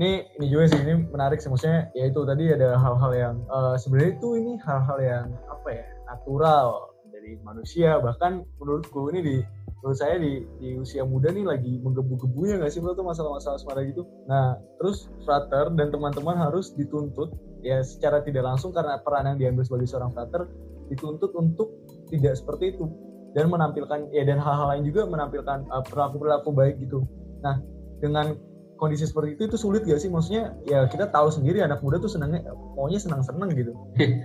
ini 0.00 0.24
ini 0.40 0.46
juga 0.48 0.70
sih 0.70 0.80
ini 0.80 0.94
menarik 1.12 1.42
sih 1.42 1.52
maksudnya 1.52 1.90
ya 1.92 2.08
itu 2.08 2.24
tadi 2.24 2.48
ada 2.48 2.78
hal-hal 2.78 3.12
yang 3.12 3.36
uh, 3.52 3.76
sebenarnya 3.76 4.16
itu 4.16 4.28
ini 4.38 4.52
hal-hal 4.62 4.98
yang 5.02 5.26
apa 5.50 5.68
ya 5.74 5.84
natural 6.10 6.90
dari 7.14 7.38
manusia. 7.46 8.02
Bahkan 8.02 8.58
menurutku 8.58 9.10
ini 9.14 9.20
di 9.22 9.36
menurut 9.80 9.96
saya 9.96 10.20
di, 10.20 10.44
di 10.60 10.76
usia 10.76 11.08
muda 11.08 11.32
nih 11.32 11.46
lagi 11.46 11.80
menggebu-gebunya 11.80 12.60
nggak 12.60 12.68
sih 12.68 12.84
menurut 12.84 13.00
tuh 13.00 13.06
masalah-masalah 13.06 13.56
asmara 13.56 13.80
gitu? 13.86 14.04
Nah 14.28 14.58
terus 14.76 15.08
frater 15.24 15.72
dan 15.72 15.88
teman-teman 15.88 16.36
harus 16.36 16.74
dituntut 16.76 17.32
ya 17.64 17.80
secara 17.80 18.20
tidak 18.20 18.44
langsung 18.44 18.74
karena 18.76 19.00
peran 19.00 19.30
yang 19.34 19.38
diambil 19.38 19.64
sebagai 19.64 19.88
seorang 19.88 20.12
frater 20.12 20.50
dituntut 20.92 21.32
untuk 21.38 21.72
tidak 22.10 22.36
seperti 22.36 22.76
itu. 22.76 22.90
Dan 23.30 23.46
menampilkan 23.46 24.10
ya 24.10 24.26
dan 24.26 24.42
hal-hal 24.42 24.74
lain 24.74 24.82
juga 24.90 25.06
menampilkan 25.06 25.70
uh, 25.70 25.86
perilaku-perilaku 25.86 26.50
baik 26.50 26.82
gitu. 26.82 27.06
Nah 27.46 27.62
dengan 28.02 28.34
kondisi 28.74 29.06
seperti 29.06 29.38
itu 29.38 29.42
itu 29.54 29.56
sulit 29.56 29.86
gak 29.86 30.02
sih? 30.02 30.10
Maksudnya 30.10 30.56
ya 30.66 30.88
kita 30.90 31.08
tahu 31.14 31.30
sendiri 31.30 31.62
anak 31.62 31.78
muda 31.78 32.02
tuh 32.02 32.10
senangnya 32.10 32.42
maunya 32.74 32.98
senang 32.98 33.22
senang 33.22 33.48
gitu. 33.54 33.72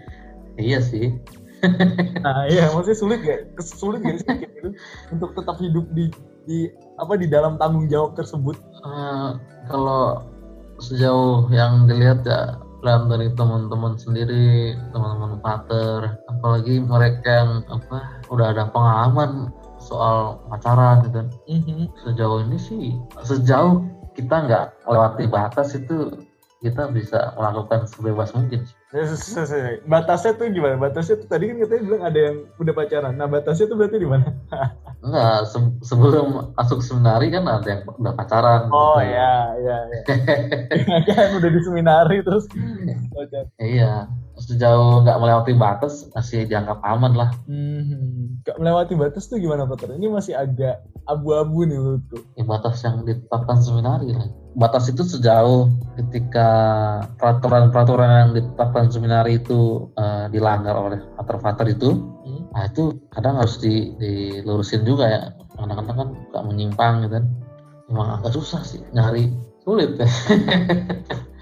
Iya 0.55 0.79
sih 0.79 1.11
nah 2.25 2.45
iya 2.49 2.69
maksudnya 2.71 2.97
sulit 2.97 3.19
gak 3.23 3.41
sulit 3.61 4.01
gak 4.01 4.17
sih 4.21 4.35
gitu 4.43 4.69
untuk 5.13 5.29
tetap 5.37 5.57
hidup 5.61 5.85
di 5.93 6.09
di 6.45 6.69
apa 7.01 7.17
di 7.17 7.27
dalam 7.29 7.57
tanggung 7.57 7.89
jawab 7.89 8.13
tersebut 8.13 8.57
uh, 8.85 9.37
kalau 9.69 10.25
sejauh 10.77 11.49
yang 11.49 11.89
dilihat 11.89 12.21
ya 12.27 12.59
lihat 12.85 13.09
dari 13.09 13.33
teman-teman 13.33 13.97
sendiri 13.97 14.77
teman-teman 14.93 15.41
pater 15.41 16.21
apalagi 16.29 16.77
mereka 16.85 17.29
yang 17.41 17.51
apa 17.73 18.21
udah 18.29 18.53
ada 18.53 18.69
pengalaman 18.69 19.49
soal 19.81 20.37
pacaran 20.53 21.01
gitu 21.09 21.21
mm 21.49 21.59
-hmm. 21.65 21.81
sejauh 22.05 22.45
ini 22.45 22.57
sih 22.61 22.93
sejauh 23.25 23.81
kita 24.13 24.45
nggak 24.45 24.65
melewati 24.85 25.25
batas 25.25 25.73
itu 25.73 26.13
kita 26.65 26.89
bisa 26.89 27.35
melakukan 27.37 27.85
sebebas 27.85 28.33
mungkin. 28.33 28.65
Batasnya 29.91 30.31
tuh 30.39 30.47
gimana? 30.51 30.75
Batasnya 30.79 31.19
tuh 31.19 31.27
tadi 31.27 31.51
kan 31.51 31.55
katanya 31.63 31.81
bilang 31.83 32.03
ada 32.03 32.19
yang 32.19 32.35
udah 32.57 32.73
pacaran. 32.73 33.13
Nah 33.19 33.27
batasnya 33.27 33.65
tuh 33.67 33.77
berarti 33.77 33.97
di 33.99 34.07
mana? 34.07 34.27
Enggak, 35.05 35.45
se 35.53 35.57
sebelum 35.85 36.57
masuk 36.57 36.81
seminari 36.81 37.29
kan 37.29 37.45
ada 37.45 37.67
yang 37.67 37.81
udah 37.85 38.13
pacaran. 38.17 38.61
Oh 38.73 38.97
gitu. 38.97 39.13
iya, 39.13 39.33
iya, 39.61 39.77
iya. 39.85 40.97
kan 41.13 41.29
udah 41.37 41.49
di 41.51 41.61
seminari 41.61 42.25
terus 42.25 42.49
Iya, 43.61 44.09
sejauh 44.35 45.03
nggak 45.03 45.19
melewati 45.19 45.53
batas 45.55 46.11
masih 46.11 46.43
dianggap 46.43 46.83
aman 46.83 47.13
lah. 47.15 47.29
Hmm, 47.47 48.39
nggak 48.43 48.57
melewati 48.59 48.93
batas 48.99 49.31
tuh 49.31 49.39
gimana 49.39 49.63
Pak? 49.63 49.87
Ini 49.87 50.11
masih 50.11 50.35
agak 50.35 50.83
abu-abu 51.07 51.63
nih 51.63 51.79
menurutku. 51.79 52.17
Ya, 52.35 52.43
batas 52.43 52.83
yang 52.83 53.07
ditetapkan 53.07 53.63
seminari 53.63 54.11
lah. 54.11 54.27
Batas 54.55 54.91
itu 54.91 55.03
sejauh 55.03 55.71
ketika 55.99 56.49
peraturan-peraturan 57.19 58.09
yang 58.11 58.31
ditetapkan 58.35 58.91
seminari 58.91 59.39
itu 59.39 59.91
uh, 59.95 60.27
dilanggar 60.31 60.75
oleh 60.75 60.99
pater-pater 61.15 61.75
itu, 61.75 61.95
hmm. 61.95 62.51
nah 62.51 62.67
itu 62.67 62.99
kadang 63.11 63.39
harus 63.39 63.59
di, 63.59 63.95
dilurusin 63.99 64.83
juga 64.83 65.05
ya. 65.07 65.21
Kadang-kadang 65.55 65.95
kan 65.95 66.09
gak 66.35 66.43
menyimpang 66.43 66.93
gitu 67.07 67.13
kan. 67.23 67.25
Emang 67.85 68.07
agak 68.19 68.33
susah 68.35 68.61
sih 68.65 68.81
nyari 68.91 69.31
sulit 69.63 69.95
ya. 69.95 70.07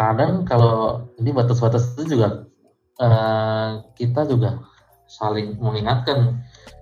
kadang 0.00 0.48
kalau 0.48 1.04
ini 1.20 1.30
batas-batas 1.36 1.92
itu 1.92 2.16
juga 2.16 2.48
uh, 2.96 3.84
kita 3.92 4.24
juga 4.24 4.64
saling 5.04 5.60
mengingatkan. 5.60 6.40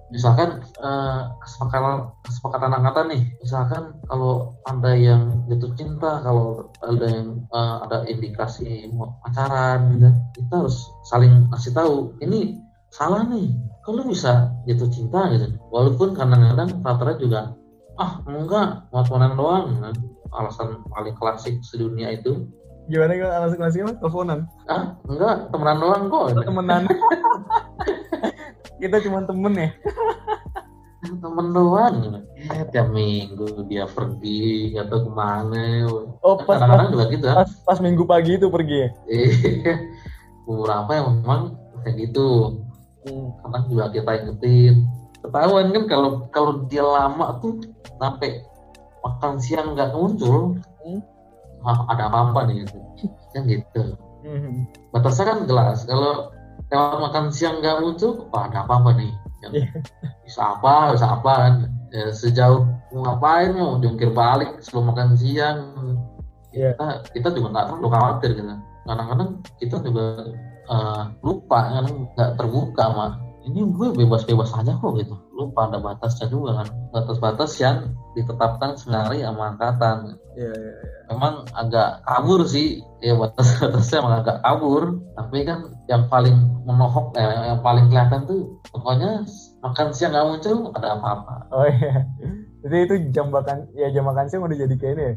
Misalkan 0.08 0.64
uh, 0.80 1.36
kesepakatan 1.44 2.16
kesepakatan 2.24 2.72
angkatan 2.80 3.06
nih 3.12 3.22
misalkan 3.44 3.92
kalau 4.08 4.56
ada 4.64 4.96
yang 4.96 5.44
jatuh 5.52 5.68
cinta 5.76 6.24
kalau 6.24 6.72
ada 6.80 7.06
yang 7.12 7.44
uh, 7.52 7.84
ada 7.84 8.08
indikasi 8.08 8.88
mau 8.96 9.20
pacaran 9.20 10.00
gitu 10.00 10.08
kita 10.32 10.64
harus 10.64 10.80
saling 11.12 11.44
kasih 11.52 11.76
tahu 11.76 12.16
ini 12.24 12.56
salah 12.88 13.20
nih 13.28 13.52
kalau 13.84 14.00
bisa 14.08 14.52
jatuh 14.64 14.88
cinta? 14.88 15.28
Gitu. 15.28 15.60
Walaupun 15.68 16.16
kadang-kadang 16.16 16.80
partnernya 16.80 17.16
juga 17.20 17.40
ah 18.00 18.24
enggak 18.24 18.88
mau 18.88 19.04
doang. 19.36 19.92
Alasan 20.32 20.84
paling 20.88 21.16
klasik 21.16 21.60
sedunia 21.64 22.16
itu 22.16 22.48
gimana 22.88 23.12
kan 23.20 23.30
alasan 23.36 23.58
klasiknya 23.60 23.94
teleponan? 24.00 24.40
Ah 24.64 24.96
enggak 25.04 25.52
temenan 25.52 25.78
doang 25.78 26.02
kok. 26.08 26.26
Temenan. 26.42 26.82
Kita 28.80 28.96
cuma 29.04 29.28
temen 29.28 29.54
ya? 29.54 29.70
Temen 31.22 31.46
doang. 31.54 32.24
Eh, 32.34 32.64
tiap 32.74 32.90
minggu 32.90 33.68
dia 33.70 33.86
pergi 33.86 34.74
atau 34.74 35.06
ke 35.06 35.10
mana. 35.12 35.86
Oh 36.24 36.40
pas 36.42 36.58
kadang-kadang 36.58 36.90
juga 36.90 37.04
gitu 37.14 37.26
pas, 37.30 37.50
pas 37.62 37.78
minggu 37.78 38.02
pagi 38.02 38.34
itu 38.34 38.48
pergi 38.50 38.76
ya? 38.82 38.88
Iya. 39.06 39.74
Beberapa 40.48 40.90
yang 40.96 41.06
memang 41.22 41.42
kayak 41.84 41.96
gitu. 42.08 42.60
Hmm. 43.06 43.30
kadang 43.40 43.64
juga 43.70 43.84
kita 43.94 44.10
ingetin. 44.26 44.74
Ketahuan 45.22 45.70
kan 45.70 45.84
kalau 45.86 46.10
kalau 46.34 46.52
dia 46.66 46.82
lama 46.82 47.38
tuh 47.40 47.62
sampai 47.98 48.42
makan 49.02 49.34
siang 49.38 49.74
nggak 49.74 49.94
muncul 49.94 50.58
hmm. 50.82 51.00
Ah, 51.64 51.86
ada 51.90 52.10
apa 52.10 52.18
apa 52.30 52.40
nih 52.50 52.66
gitu. 52.66 52.78
Kan 53.34 53.42
gitu. 53.46 53.84
Hmm. 54.18 54.66
batasnya 54.90 55.30
kan 55.30 55.38
jelas 55.46 55.86
kalau 55.86 56.34
lewat 56.68 56.98
makan 57.00 57.30
siang 57.30 57.62
nggak 57.62 57.80
muncul 57.80 58.26
oh, 58.28 58.40
ada 58.42 58.66
apa 58.66 58.72
apa 58.82 58.90
nih? 58.98 59.12
Yang 59.46 59.52
yeah. 59.54 59.70
bisa 60.26 60.40
apa 60.58 60.74
bisa 60.98 61.06
apa 61.06 61.32
kan 61.32 61.54
ya, 61.94 62.10
sejauh 62.10 62.66
ngapain 62.90 63.54
mau 63.54 63.78
jungkir 63.78 64.10
balik 64.10 64.58
sebelum 64.60 64.90
makan 64.92 65.14
siang. 65.14 65.58
Yeah. 66.50 66.74
kita 66.74 66.86
kita 67.14 67.28
juga 67.36 67.46
nggak 67.54 67.66
terlalu 67.70 67.88
khawatir 67.94 68.30
gitu. 68.34 68.52
Kadang-kadang 68.88 69.30
kita 69.60 69.76
juga 69.84 70.06
uh, 70.68 71.02
lupa 71.22 71.58
kadang 71.70 71.96
nggak 72.16 72.30
terbuka 72.36 72.84
mah 72.90 73.12
ini 73.48 73.64
gue 73.64 73.88
bebas-bebas 73.96 74.52
aja 74.52 74.76
kok 74.76 74.92
gitu. 75.00 75.16
Lupa 75.32 75.72
ada 75.72 75.80
batasnya 75.80 76.28
juga 76.28 76.60
kan. 76.60 76.68
Batas-batas 76.92 77.56
yang 77.56 77.96
ditetapkan 78.12 78.76
senari 78.76 79.24
sama 79.24 79.56
angkatan. 79.56 80.20
Yeah, 80.36 80.54
yeah, 80.54 80.74
yeah. 80.78 81.04
memang 81.08 81.48
agak 81.56 82.04
kabur 82.04 82.44
sih. 82.44 82.84
Ya 83.00 83.16
batas-batasnya 83.16 84.04
emang 84.04 84.14
agak 84.20 84.38
kabur. 84.44 85.00
Tapi 85.16 85.38
kan 85.48 85.58
yang 85.88 86.04
paling 86.12 86.36
menohok 86.68 87.16
eh, 87.16 87.56
yang 87.56 87.64
paling 87.64 87.88
kelihatan 87.88 88.28
tuh 88.28 88.60
pokoknya 88.68 89.24
makan 89.64 89.88
siang 89.96 90.12
nggak 90.12 90.26
muncul 90.28 90.56
ada 90.76 91.00
apa-apa. 91.00 91.34
Oh 91.48 91.64
iya. 91.64 92.04
Jadi 92.62 92.76
itu 92.84 92.94
jam 93.16 93.32
makan 93.32 93.72
ya 93.72 93.88
jam 93.88 94.04
makan 94.04 94.28
siang 94.28 94.44
udah 94.44 94.58
jadi 94.60 94.74
kayak 94.76 94.94
ini 94.94 95.02
ya 95.02 95.14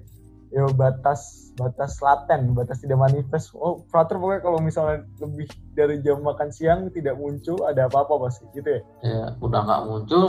ya 0.51 0.67
batas 0.75 1.51
batas 1.55 1.99
laten 2.03 2.51
batas 2.51 2.83
tidak 2.83 2.99
manifest. 2.99 3.55
Oh 3.55 3.83
frater 3.87 4.19
pokoknya 4.19 4.41
kalau 4.43 4.59
misalnya 4.59 5.07
lebih 5.23 5.47
dari 5.73 6.03
jam 6.03 6.19
makan 6.19 6.51
siang 6.51 6.91
tidak 6.91 7.15
muncul 7.15 7.63
ada 7.63 7.87
apa-apa 7.87 8.27
pasti 8.27 8.43
gitu 8.55 8.67
ya? 8.67 8.81
Ya 9.03 9.25
udah 9.39 9.59
nggak 9.63 9.81
muncul 9.87 10.23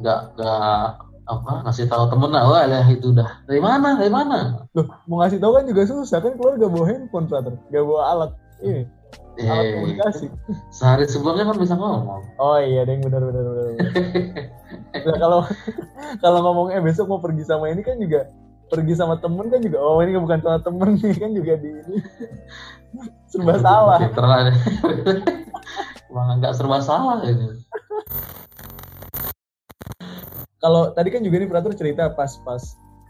nggak 0.00 0.20
nggak 0.36 0.84
apa 1.26 1.52
ngasih 1.66 1.90
tahu 1.90 2.06
temen 2.06 2.30
lah 2.30 2.44
wah 2.46 2.64
ya 2.64 2.80
itu 2.88 3.12
udah. 3.12 3.44
Dari 3.44 3.60
mana 3.60 4.00
dari 4.00 4.12
mana? 4.12 4.64
Loh 4.72 4.86
mau 5.04 5.20
ngasih 5.20 5.38
tahu 5.42 5.52
kan 5.60 5.64
juga 5.68 5.82
susah 5.84 6.18
kan 6.24 6.34
keluar 6.40 6.56
gak 6.56 6.72
bawa 6.72 6.86
handphone 6.88 7.26
frater 7.28 7.54
gak 7.68 7.84
bawa 7.84 8.02
alat 8.14 8.32
ini 8.64 8.88
eh, 9.36 9.44
alat 9.44 9.64
komunikasi. 9.76 10.26
sehari 10.72 11.04
sebelumnya 11.04 11.44
kan 11.52 11.56
bisa 11.60 11.74
ngomong. 11.76 12.22
Oh 12.40 12.56
iya 12.56 12.88
deh 12.88 12.96
benar 13.02 13.20
benar 13.20 13.44
benar, 13.44 13.66
nah, 15.04 15.16
kalau 15.22 15.40
kalau 16.24 16.38
ngomongnya 16.46 16.80
besok 16.80 17.10
mau 17.10 17.20
pergi 17.20 17.44
sama 17.44 17.68
ini 17.68 17.84
kan 17.84 18.00
juga 18.00 18.30
pergi 18.66 18.94
sama 18.98 19.14
temen 19.22 19.46
kan 19.46 19.62
juga 19.62 19.78
oh 19.78 20.02
ini 20.02 20.18
bukan 20.18 20.42
sama 20.42 20.58
temen 20.62 20.98
nih 20.98 21.14
kan 21.16 21.30
juga 21.34 21.52
di 21.58 21.68
ini. 21.70 21.96
Serba 23.30 23.54
salah. 23.60 23.98
Emang 26.10 26.40
nggak 26.40 26.54
serba 26.56 26.78
salah 26.82 27.20
ini. 27.26 27.62
Kalau 30.58 30.90
tadi 30.96 31.08
kan 31.14 31.22
juga 31.22 31.36
nih 31.38 31.48
peratur 31.50 31.72
cerita 31.76 32.10
pas-pas 32.16 32.62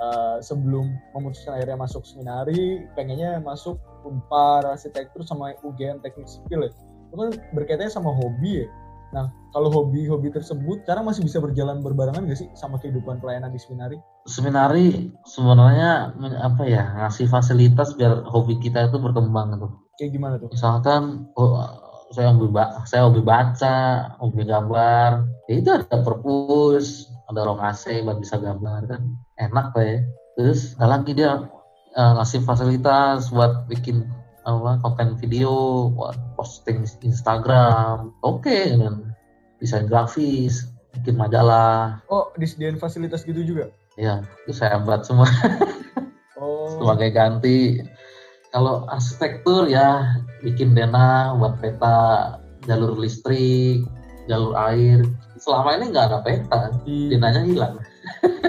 uh, 0.02 0.36
sebelum 0.44 0.92
memutuskan 1.16 1.56
akhirnya 1.56 1.78
masuk 1.78 2.04
seminari 2.04 2.84
pengennya 2.98 3.40
masuk 3.40 3.80
unpar 4.04 4.66
arsitektur 4.66 5.24
sama 5.24 5.56
UGM 5.64 6.02
teknik 6.04 6.28
sipil 6.28 6.68
ya. 6.68 6.70
Itu 7.08 7.14
kan 7.16 7.28
berkaitannya 7.54 7.92
sama 7.92 8.12
hobi 8.12 8.66
ya. 8.66 8.68
Nah 9.14 9.30
kalau 9.54 9.72
hobi-hobi 9.72 10.28
tersebut 10.34 10.84
sekarang 10.84 11.08
masih 11.08 11.24
bisa 11.24 11.38
berjalan 11.40 11.80
berbarengan 11.80 12.26
gak 12.28 12.36
sih 12.42 12.48
sama 12.58 12.76
kehidupan 12.82 13.22
pelayanan 13.22 13.54
di 13.54 13.60
seminari 13.62 13.96
seminari 14.26 15.14
sebenarnya 15.22 16.18
apa 16.42 16.62
ya 16.66 16.84
ngasih 17.02 17.30
fasilitas 17.30 17.94
biar 17.94 18.26
hobi 18.26 18.58
kita 18.58 18.90
itu 18.90 18.98
berkembang 18.98 19.56
tuh. 19.56 19.72
Kayak 19.96 20.10
gimana 20.12 20.34
tuh? 20.36 20.50
Misalkan 20.52 21.30
oh, 21.38 21.56
saya 22.12 22.34
hobi 22.34 22.50
saya 22.86 23.02
hobi 23.06 23.22
baca, 23.22 23.78
hobi 24.20 24.42
gambar, 24.46 25.26
ya 25.50 25.54
itu 25.58 25.70
ada 25.72 25.96
perpus, 26.02 27.10
ada 27.26 27.46
ruang 27.46 27.62
AC 27.62 28.02
buat 28.06 28.18
bisa 28.22 28.38
gambar 28.38 28.80
kan, 28.86 29.02
enak 29.40 29.74
lah 29.74 29.86
ya. 29.86 29.98
Terus 30.36 30.76
ada 30.76 31.00
lagi 31.00 31.16
dia 31.16 31.48
uh, 31.96 32.12
ngasih 32.20 32.44
fasilitas 32.44 33.32
buat 33.32 33.66
bikin 33.66 34.06
apa 34.46 34.78
konten 34.78 35.18
video, 35.18 35.88
buat 35.90 36.14
posting 36.38 36.86
Instagram, 37.02 38.14
oke 38.22 38.46
okay, 38.46 38.78
desain 39.58 39.90
grafis, 39.90 40.70
bikin 40.94 41.18
majalah. 41.18 41.98
Oh, 42.06 42.30
disediain 42.38 42.78
fasilitas 42.78 43.26
gitu 43.26 43.42
juga? 43.42 43.74
Iya, 43.96 44.24
itu 44.44 44.52
saya 44.52 44.76
buat 44.84 45.08
semua. 45.08 45.28
oh. 46.40 46.68
Sebagai 46.76 47.16
ganti 47.16 47.80
kalau 48.52 48.84
arsitektur 48.92 49.68
ya 49.68 50.20
bikin 50.44 50.76
dena 50.76 51.32
buat 51.36 51.60
peta 51.60 52.36
jalur 52.68 52.96
listrik, 53.00 53.88
jalur 54.28 54.52
air. 54.56 55.00
Selama 55.40 55.80
ini 55.80 55.92
nggak 55.92 56.06
ada 56.12 56.18
peta, 56.20 56.60
di... 56.84 57.12
denanya 57.12 57.42
hilang. 57.44 57.74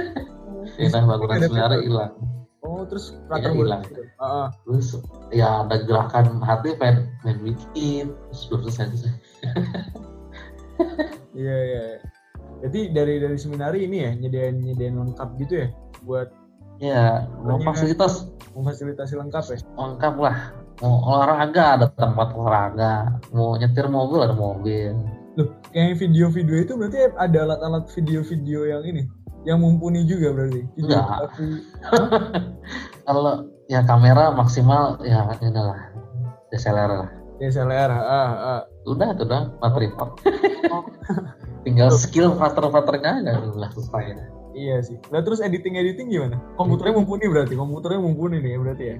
dena 0.80 1.00
bangunan 1.08 1.40
sebenarnya 1.40 1.80
hilang. 1.84 2.14
Oh, 2.68 2.84
terus 2.84 3.16
prater 3.32 3.56
hilang. 3.56 3.84
Uh 4.20 4.24
-uh. 4.24 4.48
Terus 4.68 5.00
ya 5.32 5.64
ada 5.64 5.80
gerakan 5.88 6.44
hati 6.44 6.76
pengen, 6.76 7.08
pengen 7.24 7.40
bikin, 7.48 8.06
terus 8.12 8.52
selesai. 8.52 8.92
Iya, 11.38 11.56
iya 11.64 11.82
iya. 11.96 12.17
Jadi 12.66 12.90
dari 12.90 13.22
dari 13.22 13.38
seminari 13.38 13.86
ini 13.86 13.98
ya 14.02 14.12
nyediain 14.18 14.58
nyediain 14.58 14.96
lengkap 14.98 15.30
gitu 15.42 15.54
ya 15.66 15.70
buat 16.06 16.30
Ya, 16.78 17.26
mau 17.42 17.58
fasilitas 17.66 18.30
memfasilitasi 18.54 19.18
lengkap 19.18 19.46
ya? 19.50 19.58
Lengkap 19.82 20.16
lah. 20.22 20.38
Mau 20.86 21.02
olahraga 21.10 21.74
ada 21.74 21.88
tempat 21.90 22.38
olahraga. 22.38 23.18
Mau 23.34 23.58
nyetir 23.58 23.90
mobil 23.90 24.22
ada 24.22 24.38
mobil. 24.38 24.94
Loh, 25.42 25.50
kayak 25.74 25.98
video-video 25.98 26.58
itu 26.62 26.74
berarti 26.78 27.14
ada 27.18 27.50
alat-alat 27.50 27.90
video-video 27.94 28.70
yang 28.70 28.82
ini, 28.86 29.10
yang 29.46 29.58
mumpuni 29.62 30.06
juga 30.06 30.34
berarti. 30.34 30.70
Video 30.78 31.02
Enggak. 31.02 31.18
Kalau 33.10 33.50
ya 33.66 33.82
kamera 33.82 34.34
maksimal 34.38 35.02
ya 35.02 35.34
ini 35.42 35.58
lah 35.58 35.82
DSLR 36.54 36.92
lah. 36.94 37.10
DSLR, 37.38 37.90
ah, 37.90 38.30
ah. 38.38 38.62
Udah, 38.86 39.14
udah, 39.18 39.42
materi. 39.62 39.94
Oh. 39.98 40.14
Tinggal 41.64 41.90
skill 41.96 42.36
frater-fraternya 42.38 43.24
aja 43.24 43.32
udah 43.42 43.70
selesai. 43.74 44.38
Iya 44.58 44.82
sih. 44.82 44.98
Nah 45.14 45.22
terus 45.22 45.38
editing 45.38 45.78
editing 45.78 46.10
gimana? 46.10 46.42
Komputernya 46.58 46.98
mumpuni 46.98 47.30
berarti. 47.30 47.54
Komputernya 47.54 48.02
mumpuni 48.02 48.42
nih 48.42 48.58
berarti 48.58 48.84
ya. 48.90 48.96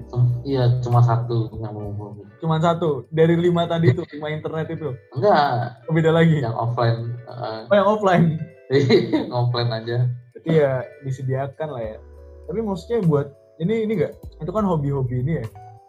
Iya 0.46 0.64
cuma 0.86 1.02
satu 1.02 1.50
yang 1.58 1.74
mumpuni. 1.74 2.22
Cuma 2.38 2.62
satu 2.62 3.10
dari 3.10 3.34
lima 3.34 3.66
tadi 3.66 3.90
itu 3.90 4.06
lima 4.14 4.30
internet 4.30 4.70
itu. 4.70 4.94
Enggak. 5.18 5.82
Oh, 5.90 5.92
beda 5.92 6.14
lagi. 6.14 6.38
Yang 6.38 6.54
offline. 6.54 6.98
Uh, 7.26 7.66
oh 7.66 7.74
yang 7.74 7.88
offline. 7.90 8.26
offline 9.42 9.70
aja. 9.74 10.06
Iya 10.46 10.86
disediakan 11.02 11.68
lah 11.74 11.82
ya. 11.82 11.98
Tapi 12.46 12.62
maksudnya 12.62 13.02
buat 13.02 13.34
ini 13.58 13.82
ini 13.82 13.92
enggak? 13.98 14.14
Itu 14.38 14.54
kan 14.54 14.62
hobi-hobi 14.62 15.26
ini 15.26 15.42
ya. 15.42 15.46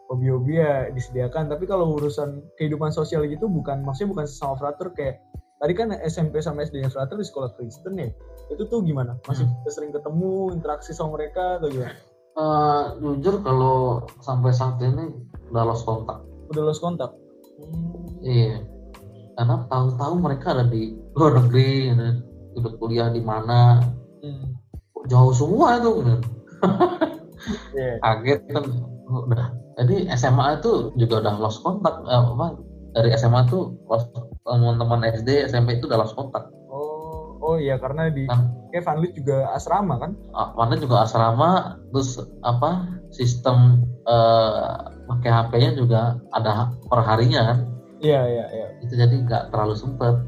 Hobi-hobi 0.10 0.58
ya 0.58 0.90
disediakan. 0.90 1.46
Tapi 1.46 1.70
kalau 1.70 1.94
urusan 1.94 2.42
kehidupan 2.58 2.90
sosial 2.90 3.22
gitu 3.30 3.46
bukan 3.46 3.86
maksudnya 3.86 4.18
bukan 4.18 4.26
sesama 4.26 4.58
frater 4.58 4.90
kayak 4.98 5.22
tadi 5.60 5.74
kan 5.76 5.92
SMP 6.08 6.40
sama 6.40 6.64
SD 6.64 6.88
frater 6.88 7.20
di 7.20 7.28
sekolah 7.28 7.52
Kristen 7.60 8.00
ya 8.00 8.08
itu 8.50 8.64
tuh 8.66 8.80
gimana 8.82 9.20
masih 9.28 9.46
hmm. 9.46 9.70
sering 9.70 9.92
ketemu 9.92 10.56
interaksi 10.56 10.96
sama 10.96 11.20
mereka 11.20 11.60
atau 11.60 11.68
gimana 11.68 11.94
uh, 12.40 12.84
jujur 13.04 13.44
kalau 13.44 14.08
sampai 14.24 14.56
saat 14.56 14.80
ini 14.80 15.12
udah 15.52 15.64
lost 15.68 15.84
kontak 15.84 16.24
udah 16.56 16.64
lost 16.64 16.80
kontak 16.80 17.12
hmm. 17.60 18.24
iya 18.24 18.64
karena 19.36 19.64
tahu-tahu 19.72 20.14
mereka 20.20 20.52
ada 20.52 20.68
di 20.68 20.96
luar 21.16 21.40
negeri 21.44 21.92
gitu. 21.92 22.08
udah 22.60 22.72
kuliah 22.80 23.08
di 23.12 23.22
mana 23.24 23.84
hmm. 24.24 24.48
jauh 25.12 25.36
semua 25.36 25.80
itu 25.80 25.92
kan 26.04 26.20
yeah. 27.78 27.96
kaget 28.04 28.42
kan 28.52 28.64
udah 29.08 29.48
jadi 29.80 30.12
SMA 30.20 30.60
itu 30.60 30.92
juga 31.00 31.24
udah 31.24 31.36
lost 31.40 31.64
kontak 31.64 32.04
eh, 32.04 32.20
apa 32.20 32.60
dari 32.96 33.16
SMA 33.16 33.48
tuh 33.48 33.80
lost 33.88 34.12
teman-teman 34.44 35.06
SD 35.20 35.50
SMP 35.50 35.78
itu 35.78 35.88
udah 35.88 36.00
lost 36.04 36.16
kontak 36.16 36.50
Oh 37.50 37.56
iya 37.58 37.80
karena 37.80 38.14
di 38.14 38.28
kan. 38.30 38.52
kayak 38.70 38.86
Vanlit 38.86 39.12
juga 39.18 39.50
asrama 39.58 39.98
kan? 39.98 40.12
Ah, 40.38 40.54
Vanlit 40.54 40.84
juga 40.84 41.02
asrama 41.02 41.82
terus 41.90 42.22
apa 42.46 43.00
sistem 43.10 43.88
uh, 44.06 44.92
pakai 45.10 45.32
HP-nya 45.34 45.72
juga 45.74 46.22
ada 46.36 46.70
perharinya 46.86 47.42
kan? 47.50 47.58
Iya 48.04 48.22
iya 48.28 48.46
iya. 48.54 48.68
Itu 48.86 48.94
jadi 48.94 49.16
nggak 49.26 49.50
terlalu 49.50 49.74
sempet. 49.80 50.20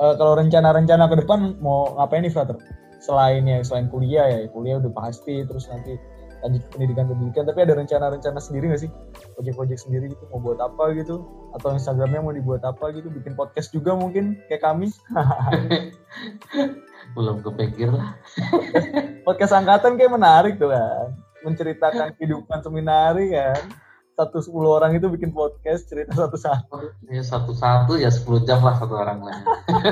Uh, 0.00 0.14
kalau 0.14 0.38
rencana-rencana 0.38 1.04
ke 1.10 1.16
depan 1.26 1.58
mau 1.58 1.98
ngapain 2.00 2.24
nih 2.24 2.32
Frater? 2.32 2.56
Selain 3.02 3.42
ya 3.44 3.60
selain 3.60 3.90
kuliah 3.92 4.30
ya 4.30 4.48
kuliah 4.48 4.80
udah 4.80 4.94
pasti 4.94 5.44
terus 5.44 5.66
nanti 5.68 6.00
lanjut 6.44 6.62
pendidikan-pendidikan 6.70 7.44
tapi 7.50 7.66
ada 7.66 7.74
rencana-rencana 7.74 8.38
sendiri 8.38 8.70
nggak 8.70 8.82
sih? 8.86 8.90
Project-project 9.34 9.80
sendiri 9.82 10.04
gitu 10.14 10.24
mau 10.30 10.40
buat 10.42 10.62
apa 10.62 10.94
gitu? 10.94 11.26
Atau 11.58 11.74
Instagramnya 11.74 12.22
mau 12.22 12.34
dibuat 12.34 12.62
apa 12.62 12.94
gitu? 12.94 13.10
Bikin 13.10 13.34
podcast 13.34 13.74
juga 13.74 13.98
mungkin 13.98 14.38
kayak 14.46 14.62
kami. 14.62 14.94
Belum 17.16 17.42
kepikir 17.42 17.90
lah. 17.90 18.14
Podcast 19.26 19.52
angkatan 19.52 20.00
kayak 20.00 20.12
menarik 20.12 20.54
tuh 20.56 20.72
kan. 20.72 21.12
Menceritakan 21.44 22.16
kehidupan 22.16 22.64
seminari 22.64 23.32
kan. 23.32 23.60
Satu 24.18 24.42
sepuluh 24.42 24.82
orang 24.82 24.98
itu 24.98 25.06
bikin 25.06 25.30
podcast 25.30 25.86
cerita 25.86 26.10
satu-satu. 26.10 27.06
Ya 27.06 27.22
satu-satu 27.22 28.02
ya 28.02 28.10
sepuluh 28.10 28.42
jam 28.42 28.58
lah 28.66 28.74
satu 28.74 28.98
orang 28.98 29.22
lah. 29.22 29.38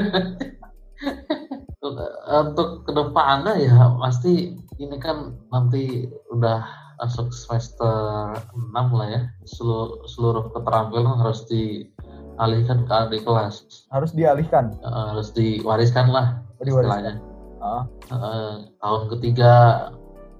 Untuk 2.26 2.82
ke 2.82 2.90
depannya 2.90 3.54
ya 3.62 3.94
pasti 4.02 4.58
ini 4.76 4.96
kan 5.00 5.36
nanti 5.48 6.08
udah 6.32 6.64
masuk 7.00 7.32
semester 7.32 8.36
6 8.52 8.72
lah 8.72 9.08
ya. 9.08 9.22
Seluruh, 9.44 10.04
seluruh 10.08 10.44
keterampilan 10.52 11.20
harus 11.20 11.44
dialihkan 11.48 12.88
ke 12.88 12.92
adik 12.92 13.22
kelas. 13.24 13.64
Harus 13.92 14.12
dialihkan? 14.16 14.76
Uh, 14.80 15.16
harus 15.16 15.32
diwariskan 15.32 16.08
lah 16.12 16.40
istilahnya. 16.60 17.20
Uh. 17.60 17.84
Uh, 18.12 18.54
tahun 18.80 19.02
ketiga 19.16 19.52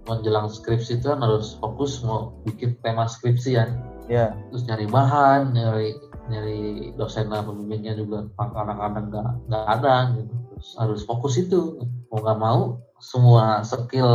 menjelang 0.07 0.47
skripsi 0.47 1.03
itu 1.03 1.11
kan 1.11 1.19
harus 1.19 1.59
fokus 1.59 2.01
mau 2.07 2.33
bikin 2.47 2.79
tema 2.81 3.11
skripsi 3.11 3.59
kan. 3.59 3.71
Yeah. 4.07 4.39
terus 4.55 4.63
nyari 4.71 4.87
bahan 4.87 5.51
nyari 5.51 5.99
nyari 6.31 6.95
dosen 6.95 7.27
dan 7.27 7.43
pembimbingnya 7.43 7.99
juga 7.99 8.31
kadang-kadang 8.39 9.11
nggak 9.11 9.29
nggak 9.51 9.65
ada 9.67 9.95
gitu. 10.15 10.35
Terus 10.55 10.69
harus 10.79 11.01
fokus 11.03 11.35
itu 11.43 11.83
mau 12.17 12.25
nggak 12.25 12.41
mau 12.41 12.61
semua 13.05 13.61
skill 13.61 14.09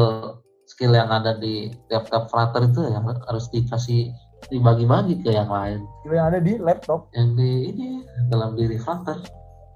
skill 0.66 0.98
yang 0.98 1.14
ada 1.14 1.38
di 1.38 1.70
tiap-tiap 1.86 2.34
frater 2.34 2.66
itu 2.66 2.82
yang 2.90 3.06
harus 3.06 3.46
dikasih 3.54 4.10
dibagi-bagi 4.50 5.22
ke 5.22 5.30
yang 5.30 5.54
lain. 5.54 5.86
Skill 6.02 6.18
yang 6.18 6.28
ada 6.34 6.40
di 6.42 6.54
laptop. 6.58 7.14
Yang 7.14 7.30
di 7.38 7.52
ini 7.70 7.88
dalam 8.34 8.58
diri 8.58 8.82
frater 8.82 9.22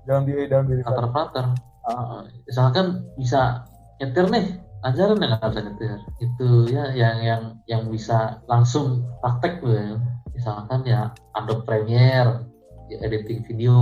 dalam 0.09 0.25
diri 0.25 0.45
dalam 0.49 0.69
diri 0.69 0.81
frater 0.85 1.09
frater 1.09 1.45
uh, 1.89 2.21
misalkan 2.45 3.01
bisa 3.17 3.65
nyetir 3.97 4.29
nih 4.29 4.45
ajaran 4.85 5.21
yang 5.21 5.37
nggak 5.37 5.49
bisa 5.53 5.61
nyetir. 5.61 5.99
Itu 6.17 6.49
ya 6.73 6.83
yang 6.97 7.17
yang 7.21 7.43
yang 7.69 7.83
bisa 7.93 8.41
langsung 8.49 9.05
praktek 9.21 9.61
tuh 9.61 9.69
ya. 9.69 10.01
Misalkan 10.33 10.81
ya 10.89 11.13
Adobe 11.37 11.61
Premiere 11.69 12.41
ya 12.89 12.97
editing 13.05 13.45
video 13.45 13.77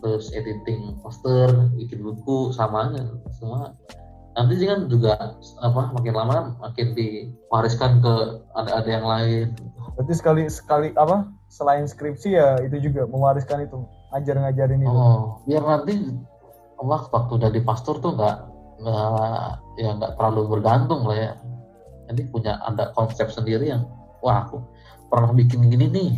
terus 0.00 0.30
editing 0.36 1.00
poster 1.00 1.70
bikin 1.76 2.04
buku 2.04 2.52
sama 2.52 2.92
aja 2.92 3.02
semua. 3.36 3.72
Nanti 4.36 4.60
sih 4.60 4.68
kan 4.68 4.84
juga 4.92 5.16
apa 5.64 5.96
makin 5.96 6.12
lama 6.12 6.36
makin 6.60 6.92
diwariskan 6.92 8.04
ke 8.04 8.14
ada-ada 8.52 8.90
yang 8.90 9.06
lain. 9.08 9.46
Berarti 9.96 10.12
sekali 10.12 10.44
sekali 10.52 10.92
apa 10.92 11.24
selain 11.48 11.88
skripsi 11.88 12.36
ya 12.36 12.60
itu 12.60 12.92
juga 12.92 13.08
mewariskan 13.08 13.64
itu 13.64 13.80
ngajar 14.12 14.36
ngajarin 14.44 14.84
itu. 14.84 14.92
Oh 14.92 15.40
biar 15.48 15.64
nanti 15.64 16.12
waktu 16.76 17.08
waktu 17.08 17.34
jadi 17.48 17.60
pastor 17.64 17.96
tuh 18.04 18.12
nggak 18.12 18.36
nggak 18.84 19.48
ya 19.80 19.90
nggak 19.96 20.12
terlalu 20.20 20.60
bergantung 20.60 21.08
lah 21.08 21.16
ya. 21.16 21.32
Jadi 22.12 22.22
punya 22.28 22.60
ada 22.62 22.92
konsep 22.92 23.32
sendiri 23.32 23.72
yang 23.72 23.88
wah 24.20 24.44
aku 24.44 24.60
pernah 25.08 25.32
bikin 25.32 25.72
gini 25.72 25.88
nih. 25.88 26.12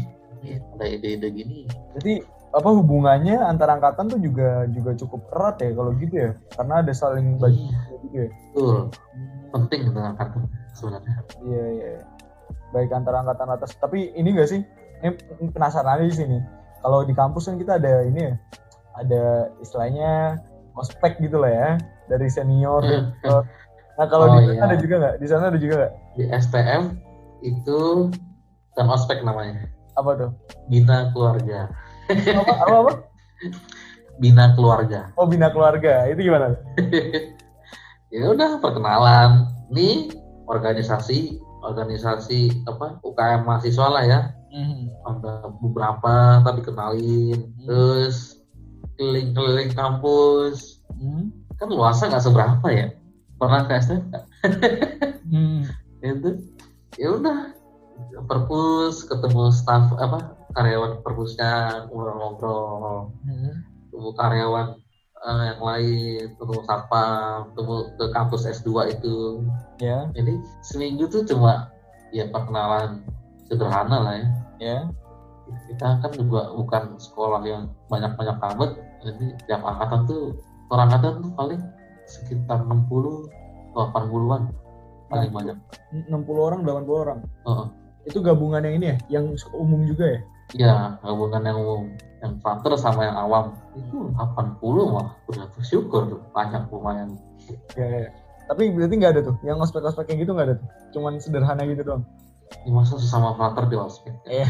Ada 0.74 0.84
ide-ide 0.86 1.28
gini. 1.30 1.58
Jadi 1.98 2.37
apa 2.48 2.68
hubungannya 2.72 3.36
antara 3.44 3.76
angkatan 3.76 4.08
tuh 4.08 4.20
juga 4.20 4.64
juga 4.72 4.96
cukup 4.96 5.20
erat 5.36 5.56
ya 5.60 5.70
kalau 5.76 5.90
gitu 6.00 6.14
ya 6.16 6.30
karena 6.56 6.74
ada 6.80 6.92
saling 6.96 7.36
bagi 7.36 7.68
iya. 7.68 7.80
gitu 8.02 8.16
ya 8.16 8.28
betul 8.30 8.78
penting 9.52 9.80
itu 9.92 10.00
angkatan 10.00 10.40
sebenarnya 10.72 11.16
iya 11.44 11.64
iya 11.76 11.90
baik 12.72 12.90
antara 12.92 13.20
angkatan 13.20 13.48
atas 13.52 13.76
tapi 13.76 14.12
ini 14.16 14.32
gak 14.32 14.48
sih 14.48 14.60
ini 15.04 15.08
penasaran 15.52 16.00
aja 16.00 16.04
di 16.08 16.16
sini 16.16 16.38
kalau 16.80 17.04
di 17.04 17.12
kampus 17.12 17.52
kan 17.52 17.60
kita 17.60 17.76
ada 17.76 18.04
ini 18.04 18.32
ya 18.32 18.34
ada 18.98 19.24
istilahnya 19.60 20.40
ospek 20.74 21.20
gitu 21.20 21.38
lah 21.38 21.52
ya 21.52 21.70
dari 22.08 22.26
senior 22.32 22.80
ke 23.22 23.30
Nah 23.98 24.06
kalau 24.06 24.30
oh, 24.30 24.38
di 24.38 24.54
sana 24.54 24.54
iya. 24.54 24.62
ada 24.70 24.76
juga 24.78 24.94
nggak? 25.02 25.14
Di 25.18 25.26
sana 25.26 25.44
ada 25.50 25.58
juga 25.58 25.74
nggak? 25.82 25.92
Di 26.14 26.24
STM 26.30 26.82
itu 27.42 27.80
dan 28.78 28.86
ospek 28.86 29.26
namanya. 29.26 29.66
Apa 29.98 30.10
tuh? 30.14 30.30
Bina 30.70 31.10
keluarga. 31.10 31.66
Apa, 32.08 32.52
apa 32.64 32.76
apa? 32.84 32.92
Bina 34.18 34.56
keluarga. 34.56 35.12
Oh 35.14 35.28
bina 35.28 35.52
keluarga, 35.52 36.08
itu 36.10 36.26
gimana? 36.26 36.58
ya 38.14 38.32
udah 38.32 38.58
perkenalan. 38.58 39.46
Nih 39.68 40.10
organisasi 40.48 41.38
organisasi 41.62 42.64
apa 42.64 42.98
UKM 43.04 43.44
mahasiswa 43.44 43.86
lah 43.92 44.04
ya. 44.04 44.20
Mm-hmm. 44.48 44.82
Ada 45.04 45.32
beberapa 45.60 46.40
tapi 46.42 46.60
kenalin. 46.64 47.52
Mm-hmm. 47.52 47.66
Terus 47.68 48.16
keliling-keliling 48.96 49.70
kampus. 49.76 50.82
Mm-hmm. 50.96 51.24
Kan 51.60 51.68
luasnya 51.68 52.16
nggak 52.16 52.24
seberapa 52.24 52.66
ya. 52.72 52.88
Pernah 53.38 53.70
ke 53.70 53.72
STM 53.78 54.02
mm-hmm. 55.30 55.60
Itu 56.18 56.30
ya 56.98 57.14
udah 57.14 57.54
perpus 58.26 59.06
ketemu 59.06 59.50
staff 59.54 59.90
apa 59.98 60.37
karyawan 60.56 61.04
perpusnya 61.04 61.84
ngobrol-ngobrol 61.88 63.12
hmm. 63.24 63.52
ketemu 63.88 64.10
karyawan 64.16 64.68
uh, 65.24 65.42
yang 65.54 65.60
lain 65.62 66.22
ketemu 66.36 66.58
satpam 66.64 67.52
ketemu 67.52 67.76
ke 67.98 68.04
kampus 68.14 68.42
S2 68.46 68.70
itu 68.94 69.16
ya 69.82 69.86
yeah. 69.86 70.02
jadi 70.14 70.32
seminggu 70.64 71.10
tuh 71.10 71.26
cuma 71.26 71.72
ya 72.14 72.28
perkenalan 72.30 73.04
sederhana 73.48 73.96
lah 74.00 74.14
ya 74.14 74.22
ya 74.22 74.28
yeah. 74.60 74.82
kita 75.68 75.88
kan 76.04 76.12
juga 76.12 76.52
bukan 76.52 76.96
sekolah 77.00 77.40
yang 77.44 77.72
banyak-banyak 77.88 78.36
kamet 78.40 78.70
jadi 79.04 79.26
tiap 79.48 79.62
angkatan 79.64 80.00
tuh 80.08 80.24
orang 80.68 80.92
angkatan 80.92 81.24
tuh 81.24 81.32
paling 81.36 81.62
sekitar 82.08 82.64
60 82.64 83.28
80-an 83.76 84.42
paling 85.08 85.30
banyak 85.32 85.56
60 86.08 86.12
orang 86.36 86.60
80 86.64 87.04
orang 87.04 87.18
uh 87.44 87.50
-uh. 87.64 87.68
itu 88.04 88.18
gabungan 88.20 88.64
yang 88.64 88.74
ini 88.80 88.86
ya 88.86 88.96
yang 89.20 89.24
umum 89.56 89.84
juga 89.88 90.18
ya 90.18 90.20
Iya, 90.56 90.96
gabungan 91.04 91.44
yang 91.44 91.58
umum. 91.60 91.82
Yang 92.18 92.32
fronter 92.42 92.72
sama 92.80 93.04
yang 93.04 93.16
awam 93.20 93.54
itu 93.76 94.10
80 94.16 94.58
mah 94.90 95.14
udah 95.28 95.44
bersyukur 95.54 96.08
tuh 96.08 96.20
banyak 96.32 96.66
lumayan. 96.72 97.14
Ya, 97.76 97.86
ya. 97.86 98.08
Tapi 98.48 98.72
berarti 98.72 98.94
nggak 98.96 99.12
ada 99.12 99.22
tuh, 99.28 99.36
yang 99.44 99.60
ospek-ospek 99.60 100.08
kayak 100.08 100.24
gitu 100.24 100.32
nggak 100.32 100.48
ada 100.48 100.56
tuh, 100.56 100.68
cuman 100.96 101.20
sederhana 101.20 101.68
gitu 101.68 101.84
doang. 101.84 102.02
Ya, 102.64 102.72
masa 102.72 102.96
sesama 102.96 103.36
fronter 103.36 103.68
di 103.68 103.76
ospek? 103.76 104.16
Iya, 104.24 104.48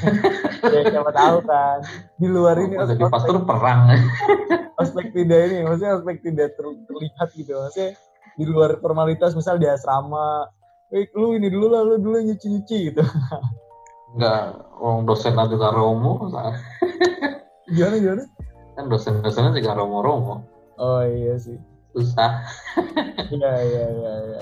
ya, 0.70 0.80
siapa 0.86 1.10
tahu 1.10 1.42
kan. 1.42 1.82
Di 2.14 2.26
luar 2.30 2.56
ini 2.62 2.78
ospek, 2.78 2.94
jadi 2.94 3.10
pastor 3.10 3.42
perang. 3.42 3.90
ospek 4.80 5.10
tidak 5.10 5.50
ini, 5.50 5.66
maksudnya 5.66 5.98
ospek 5.98 6.22
tidak 6.22 6.54
ter, 6.54 6.64
terlihat 6.86 7.28
gitu, 7.34 7.52
maksudnya 7.58 7.90
di 8.38 8.44
luar 8.46 8.78
formalitas, 8.78 9.34
misal 9.34 9.58
di 9.58 9.66
asrama, 9.66 10.46
eh, 10.94 11.10
lu 11.18 11.34
ini 11.34 11.50
dulu 11.50 11.66
lah, 11.74 11.82
lu 11.82 11.98
dulu 11.98 12.22
nyuci-nyuci 12.22 12.94
gitu. 12.94 13.02
Enggak, 14.16 14.64
orang 14.80 15.04
dosen 15.04 15.36
juga 15.36 15.68
romo. 15.74 16.32
gimana 17.74 17.96
gimana? 18.00 18.24
Kan 18.78 18.86
dosen-dosennya 18.88 19.58
juga 19.58 19.74
romo-romo. 19.74 20.46
Oh 20.78 21.02
iya 21.02 21.34
sih. 21.36 21.58
Susah. 21.92 22.30
Iya 23.28 23.52
iya 23.60 23.84
iya 23.92 24.14
iya. 24.24 24.40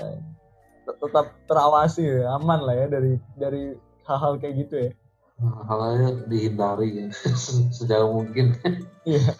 Tetap 0.87 1.35
terawasi 1.43 2.07
ya, 2.07 2.39
aman 2.39 2.63
lah 2.63 2.71
ya 2.71 2.87
dari 2.87 3.19
dari 3.35 3.75
hal-hal 4.07 4.39
kayak 4.39 4.55
gitu 4.63 4.75
ya. 4.87 4.91
Hal-halnya 5.43 6.23
dihindari 6.31 7.03
ya, 7.03 7.05
sejauh 7.75 8.23
mungkin. 8.23 8.55
Iya. 9.03 9.35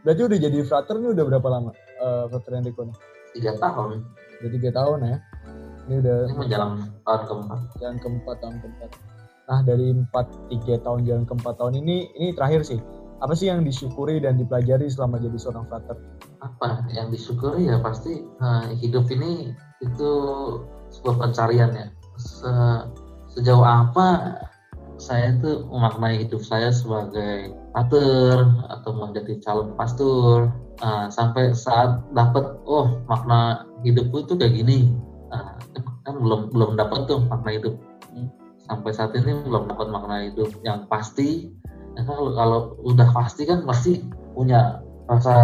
Berarti 0.00 0.22
udah 0.24 0.38
jadi 0.40 0.58
frater 0.64 0.96
nih 0.96 1.12
udah 1.12 1.24
berapa 1.28 1.48
lama? 1.52 1.76
Uh, 2.00 2.24
frater 2.32 2.56
Enrico 2.56 2.88
nih? 2.88 2.96
Tiga 3.36 3.52
tahun. 3.60 4.00
Udah 4.40 4.50
tiga 4.56 4.70
tahun 4.72 4.98
ya? 5.04 5.16
Ini 5.84 5.94
udah. 6.00 6.16
Ini 6.24 6.34
menjelang 6.40 6.72
tahun 7.04 7.22
keempat. 7.28 7.60
Jalan 7.76 7.96
keempat 8.00 8.36
tahun 8.40 8.56
keempat. 8.64 8.90
Nah 9.50 9.66
dari 9.66 9.90
empat 9.90 10.30
tiga 10.46 10.78
tahun 10.86 11.02
jalan 11.02 11.24
ke 11.26 11.34
empat 11.34 11.58
tahun. 11.58 11.82
Ini 11.82 12.14
ini 12.14 12.28
terakhir 12.38 12.62
sih. 12.62 12.78
Apa 13.20 13.36
sih 13.36 13.52
yang 13.52 13.66
disyukuri 13.66 14.22
dan 14.22 14.40
dipelajari 14.40 14.88
selama 14.88 15.20
jadi 15.20 15.36
seorang 15.36 15.68
frater? 15.68 15.98
Apa 16.40 16.88
yang 16.94 17.12
disyukuri? 17.12 17.68
Ya 17.68 17.82
pasti 17.82 18.24
nah, 18.38 18.70
hidup 18.78 19.10
ini 19.12 19.52
itu 19.82 20.10
sebuah 20.94 21.28
pencarian 21.28 21.74
ya. 21.74 21.86
Se 22.16 22.52
sejauh 23.34 23.66
apa 23.66 24.38
saya 25.00 25.34
itu 25.34 25.64
memaknai 25.68 26.24
hidup 26.24 26.44
saya 26.44 26.70
sebagai 26.70 27.56
pater 27.72 28.36
atau 28.68 28.90
menjadi 28.92 29.40
calon 29.40 29.72
pastor 29.78 30.52
nah, 30.84 31.08
sampai 31.08 31.56
saat 31.56 32.04
dapat 32.12 32.56
oh 32.68 33.00
makna 33.10 33.66
hidupku 33.82 34.24
itu 34.24 34.38
kayak 34.38 34.54
gini. 34.54 34.94
Nah, 35.28 35.58
kan 36.06 36.14
belum 36.16 36.54
belum 36.54 36.78
dapat 36.78 37.10
tuh 37.10 37.20
makna 37.28 37.52
hidup 37.58 37.74
sampai 38.70 38.90
saat 38.94 39.10
ini 39.18 39.42
belum 39.42 39.66
dapat 39.66 39.90
makna 39.90 40.30
hidup 40.30 40.54
yang 40.62 40.86
pasti 40.86 41.50
ya 41.98 42.06
kalau, 42.06 42.30
kalau 42.38 42.60
udah 42.86 43.10
pasti 43.10 43.42
kan 43.42 43.66
pasti 43.66 43.98
punya 44.30 44.78
rasa 45.10 45.34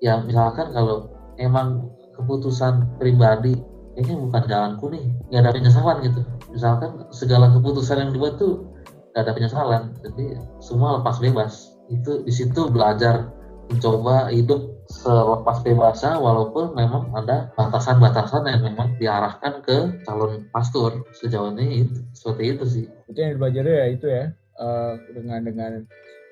ya 0.00 0.24
misalkan 0.24 0.72
kalau 0.72 1.12
emang 1.36 1.92
keputusan 2.16 2.96
pribadi 2.96 3.60
ini 3.96 4.12
bukan 4.12 4.44
jalanku 4.48 4.92
nih 4.92 5.04
nggak 5.32 5.40
ada 5.40 5.52
penyesalan 5.56 5.96
gitu. 6.04 6.20
Misalkan 6.52 7.08
segala 7.12 7.52
keputusan 7.52 7.96
yang 8.00 8.10
dibuat 8.12 8.36
tuh 8.36 8.68
nggak 9.12 9.22
ada 9.24 9.32
penyesalan. 9.32 9.82
Jadi 10.04 10.36
semua 10.60 11.00
lepas 11.00 11.16
bebas. 11.20 11.76
Itu 11.88 12.24
di 12.24 12.32
situ 12.32 12.68
belajar 12.68 13.32
mencoba 13.72 14.28
hidup 14.28 14.75
selepas 14.86 15.62
bebasnya 15.66 16.18
walaupun 16.18 16.74
memang 16.74 17.10
ada 17.14 17.50
batasan-batasan 17.58 18.46
yang 18.46 18.62
memang 18.62 18.94
diarahkan 18.98 19.62
ke 19.62 20.02
calon 20.06 20.46
pastor. 20.54 21.02
Sejauh 21.14 21.54
ini 21.58 21.86
itu, 21.86 22.00
seperti 22.14 22.44
itu 22.54 22.64
sih. 22.64 22.84
Itu 23.10 23.18
yang 23.18 23.38
dipelajari 23.38 23.70
ya 23.70 23.86
itu 23.90 24.06
ya. 24.06 24.24
Uh, 24.56 24.96
dengan 25.12 25.44
dengan 25.44 25.72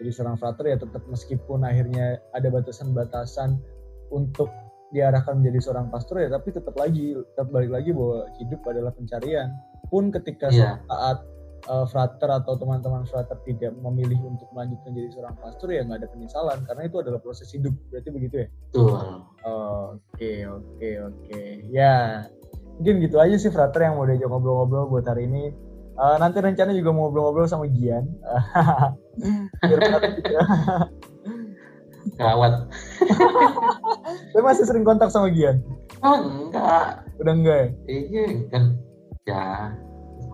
jadi 0.00 0.10
seorang 0.10 0.40
frater 0.40 0.64
ya 0.64 0.80
tetap 0.80 1.04
meskipun 1.12 1.60
akhirnya 1.60 2.16
ada 2.32 2.48
batasan-batasan 2.48 3.60
untuk 4.08 4.48
diarahkan 4.96 5.44
menjadi 5.44 5.68
seorang 5.68 5.92
pastor 5.92 6.24
ya 6.24 6.32
tapi 6.32 6.48
tetap 6.54 6.72
lagi 6.72 7.12
tetap 7.12 7.52
balik 7.52 7.68
lagi 7.68 7.92
bahwa 7.92 8.24
hidup 8.40 8.60
adalah 8.64 8.92
pencarian. 8.96 9.52
Pun 9.92 10.08
ketika 10.08 10.48
yeah. 10.48 10.80
saat 10.88 11.20
uh, 11.68 11.86
frater 11.88 12.28
atau 12.28 12.56
teman-teman 12.56 13.04
frater 13.08 13.36
tidak 13.44 13.72
memilih 13.80 14.20
untuk 14.24 14.48
melanjutkan 14.52 14.92
jadi 14.92 15.08
seorang 15.12 15.36
pastor 15.40 15.68
ya 15.72 15.82
nggak 15.84 16.04
ada 16.04 16.08
penyesalan 16.12 16.58
karena 16.64 16.82
itu 16.88 16.96
adalah 17.00 17.20
proses 17.20 17.48
hidup 17.52 17.72
berarti 17.88 18.08
begitu 18.12 18.34
ya 18.44 18.48
oke 19.44 20.32
oke 20.48 20.90
oke 21.12 21.42
ya 21.70 22.24
mungkin 22.78 22.94
gitu 23.06 23.16
aja 23.22 23.36
sih 23.38 23.52
frater 23.54 23.86
yang 23.86 23.96
mau 23.96 24.06
diajak 24.08 24.28
ngobrol-ngobrol 24.28 24.90
buat 24.90 25.06
hari 25.06 25.30
ini 25.30 25.54
uh, 25.96 26.16
nanti 26.18 26.42
rencana 26.42 26.74
juga 26.74 26.90
mau 26.90 27.08
ngobrol-ngobrol 27.08 27.48
sama 27.48 27.70
Gian 27.70 28.04
Gawat. 32.14 32.68
Tapi 34.30 34.42
masih 34.44 34.68
sering 34.68 34.84
kontak 34.84 35.10
sama 35.10 35.32
Gian? 35.32 35.64
Oh, 36.04 36.20
enggak. 36.20 37.00
Udah 37.16 37.32
enggak 37.32 37.56
ya? 37.56 37.68
Iya, 37.88 38.24
kan. 38.52 38.64
Ya, 39.24 39.72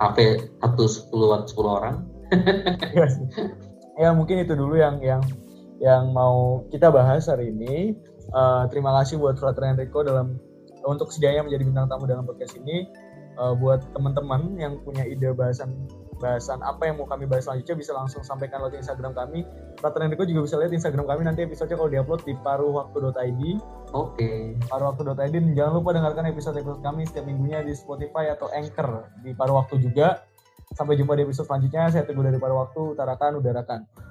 HP 0.00 0.18
satu 0.64 0.84
sepuluh 0.88 1.28
sepuluh 1.46 1.72
orang. 1.78 1.96
Iya 2.96 3.06
ya 4.00 4.16
mungkin 4.16 4.40
itu 4.40 4.56
dulu 4.56 4.80
yang 4.80 4.96
yang 5.04 5.20
yang 5.76 6.16
mau 6.16 6.64
kita 6.72 6.88
bahas 6.88 7.28
hari 7.28 7.52
ini. 7.52 7.92
Uh, 8.32 8.64
terima 8.72 8.94
kasih 9.00 9.20
buat 9.20 9.36
Frater 9.36 9.66
Enrico 9.66 10.00
dalam 10.00 10.40
untuk 10.86 11.12
sedianya 11.12 11.44
menjadi 11.44 11.68
bintang 11.68 11.86
tamu 11.92 12.08
dalam 12.08 12.24
podcast 12.24 12.56
ini. 12.56 12.88
Uh, 13.36 13.52
buat 13.56 13.84
teman-teman 13.92 14.56
yang 14.56 14.80
punya 14.84 15.04
ide 15.04 15.32
bahasan 15.36 15.72
bahasan 16.20 16.60
apa 16.60 16.86
yang 16.86 17.00
mau 17.00 17.08
kami 17.08 17.24
bahas 17.24 17.48
selanjutnya 17.48 17.80
bisa 17.80 17.92
langsung 17.96 18.20
sampaikan 18.20 18.60
lewat 18.60 18.76
Instagram 18.76 19.16
kami. 19.16 19.48
Frater 19.80 20.04
Enrico 20.04 20.28
juga 20.28 20.44
bisa 20.44 20.56
lihat 20.60 20.72
Instagram 20.76 21.08
kami 21.08 21.22
nanti 21.24 21.40
episode 21.48 21.72
kalau 21.72 21.88
diupload 21.88 22.20
di 22.28 22.36
paruhwaktu.id. 22.36 23.42
Oke. 23.96 24.20
Okay. 24.20 24.40
Paruhwaktu.id 24.68 25.32
dan 25.32 25.44
jangan 25.56 25.72
lupa 25.80 25.90
dengarkan 25.96 26.28
episode-episode 26.30 26.84
kami 26.84 27.08
setiap 27.08 27.24
minggunya 27.24 27.64
di 27.64 27.72
Spotify 27.72 28.30
atau 28.30 28.52
Anchor 28.52 29.08
di 29.24 29.32
Paruh 29.32 29.56
Waktu 29.58 29.80
juga. 29.80 30.22
Sampai 30.70 30.94
jumpa 30.94 31.18
di 31.18 31.26
episode 31.26 31.50
selanjutnya. 31.50 31.90
Saya 31.90 32.04
Teguh 32.06 32.22
dari 32.22 32.38
Paruh 32.38 32.62
Waktu. 32.62 32.94
Utarakan, 32.94 33.42
udarakan. 33.42 34.09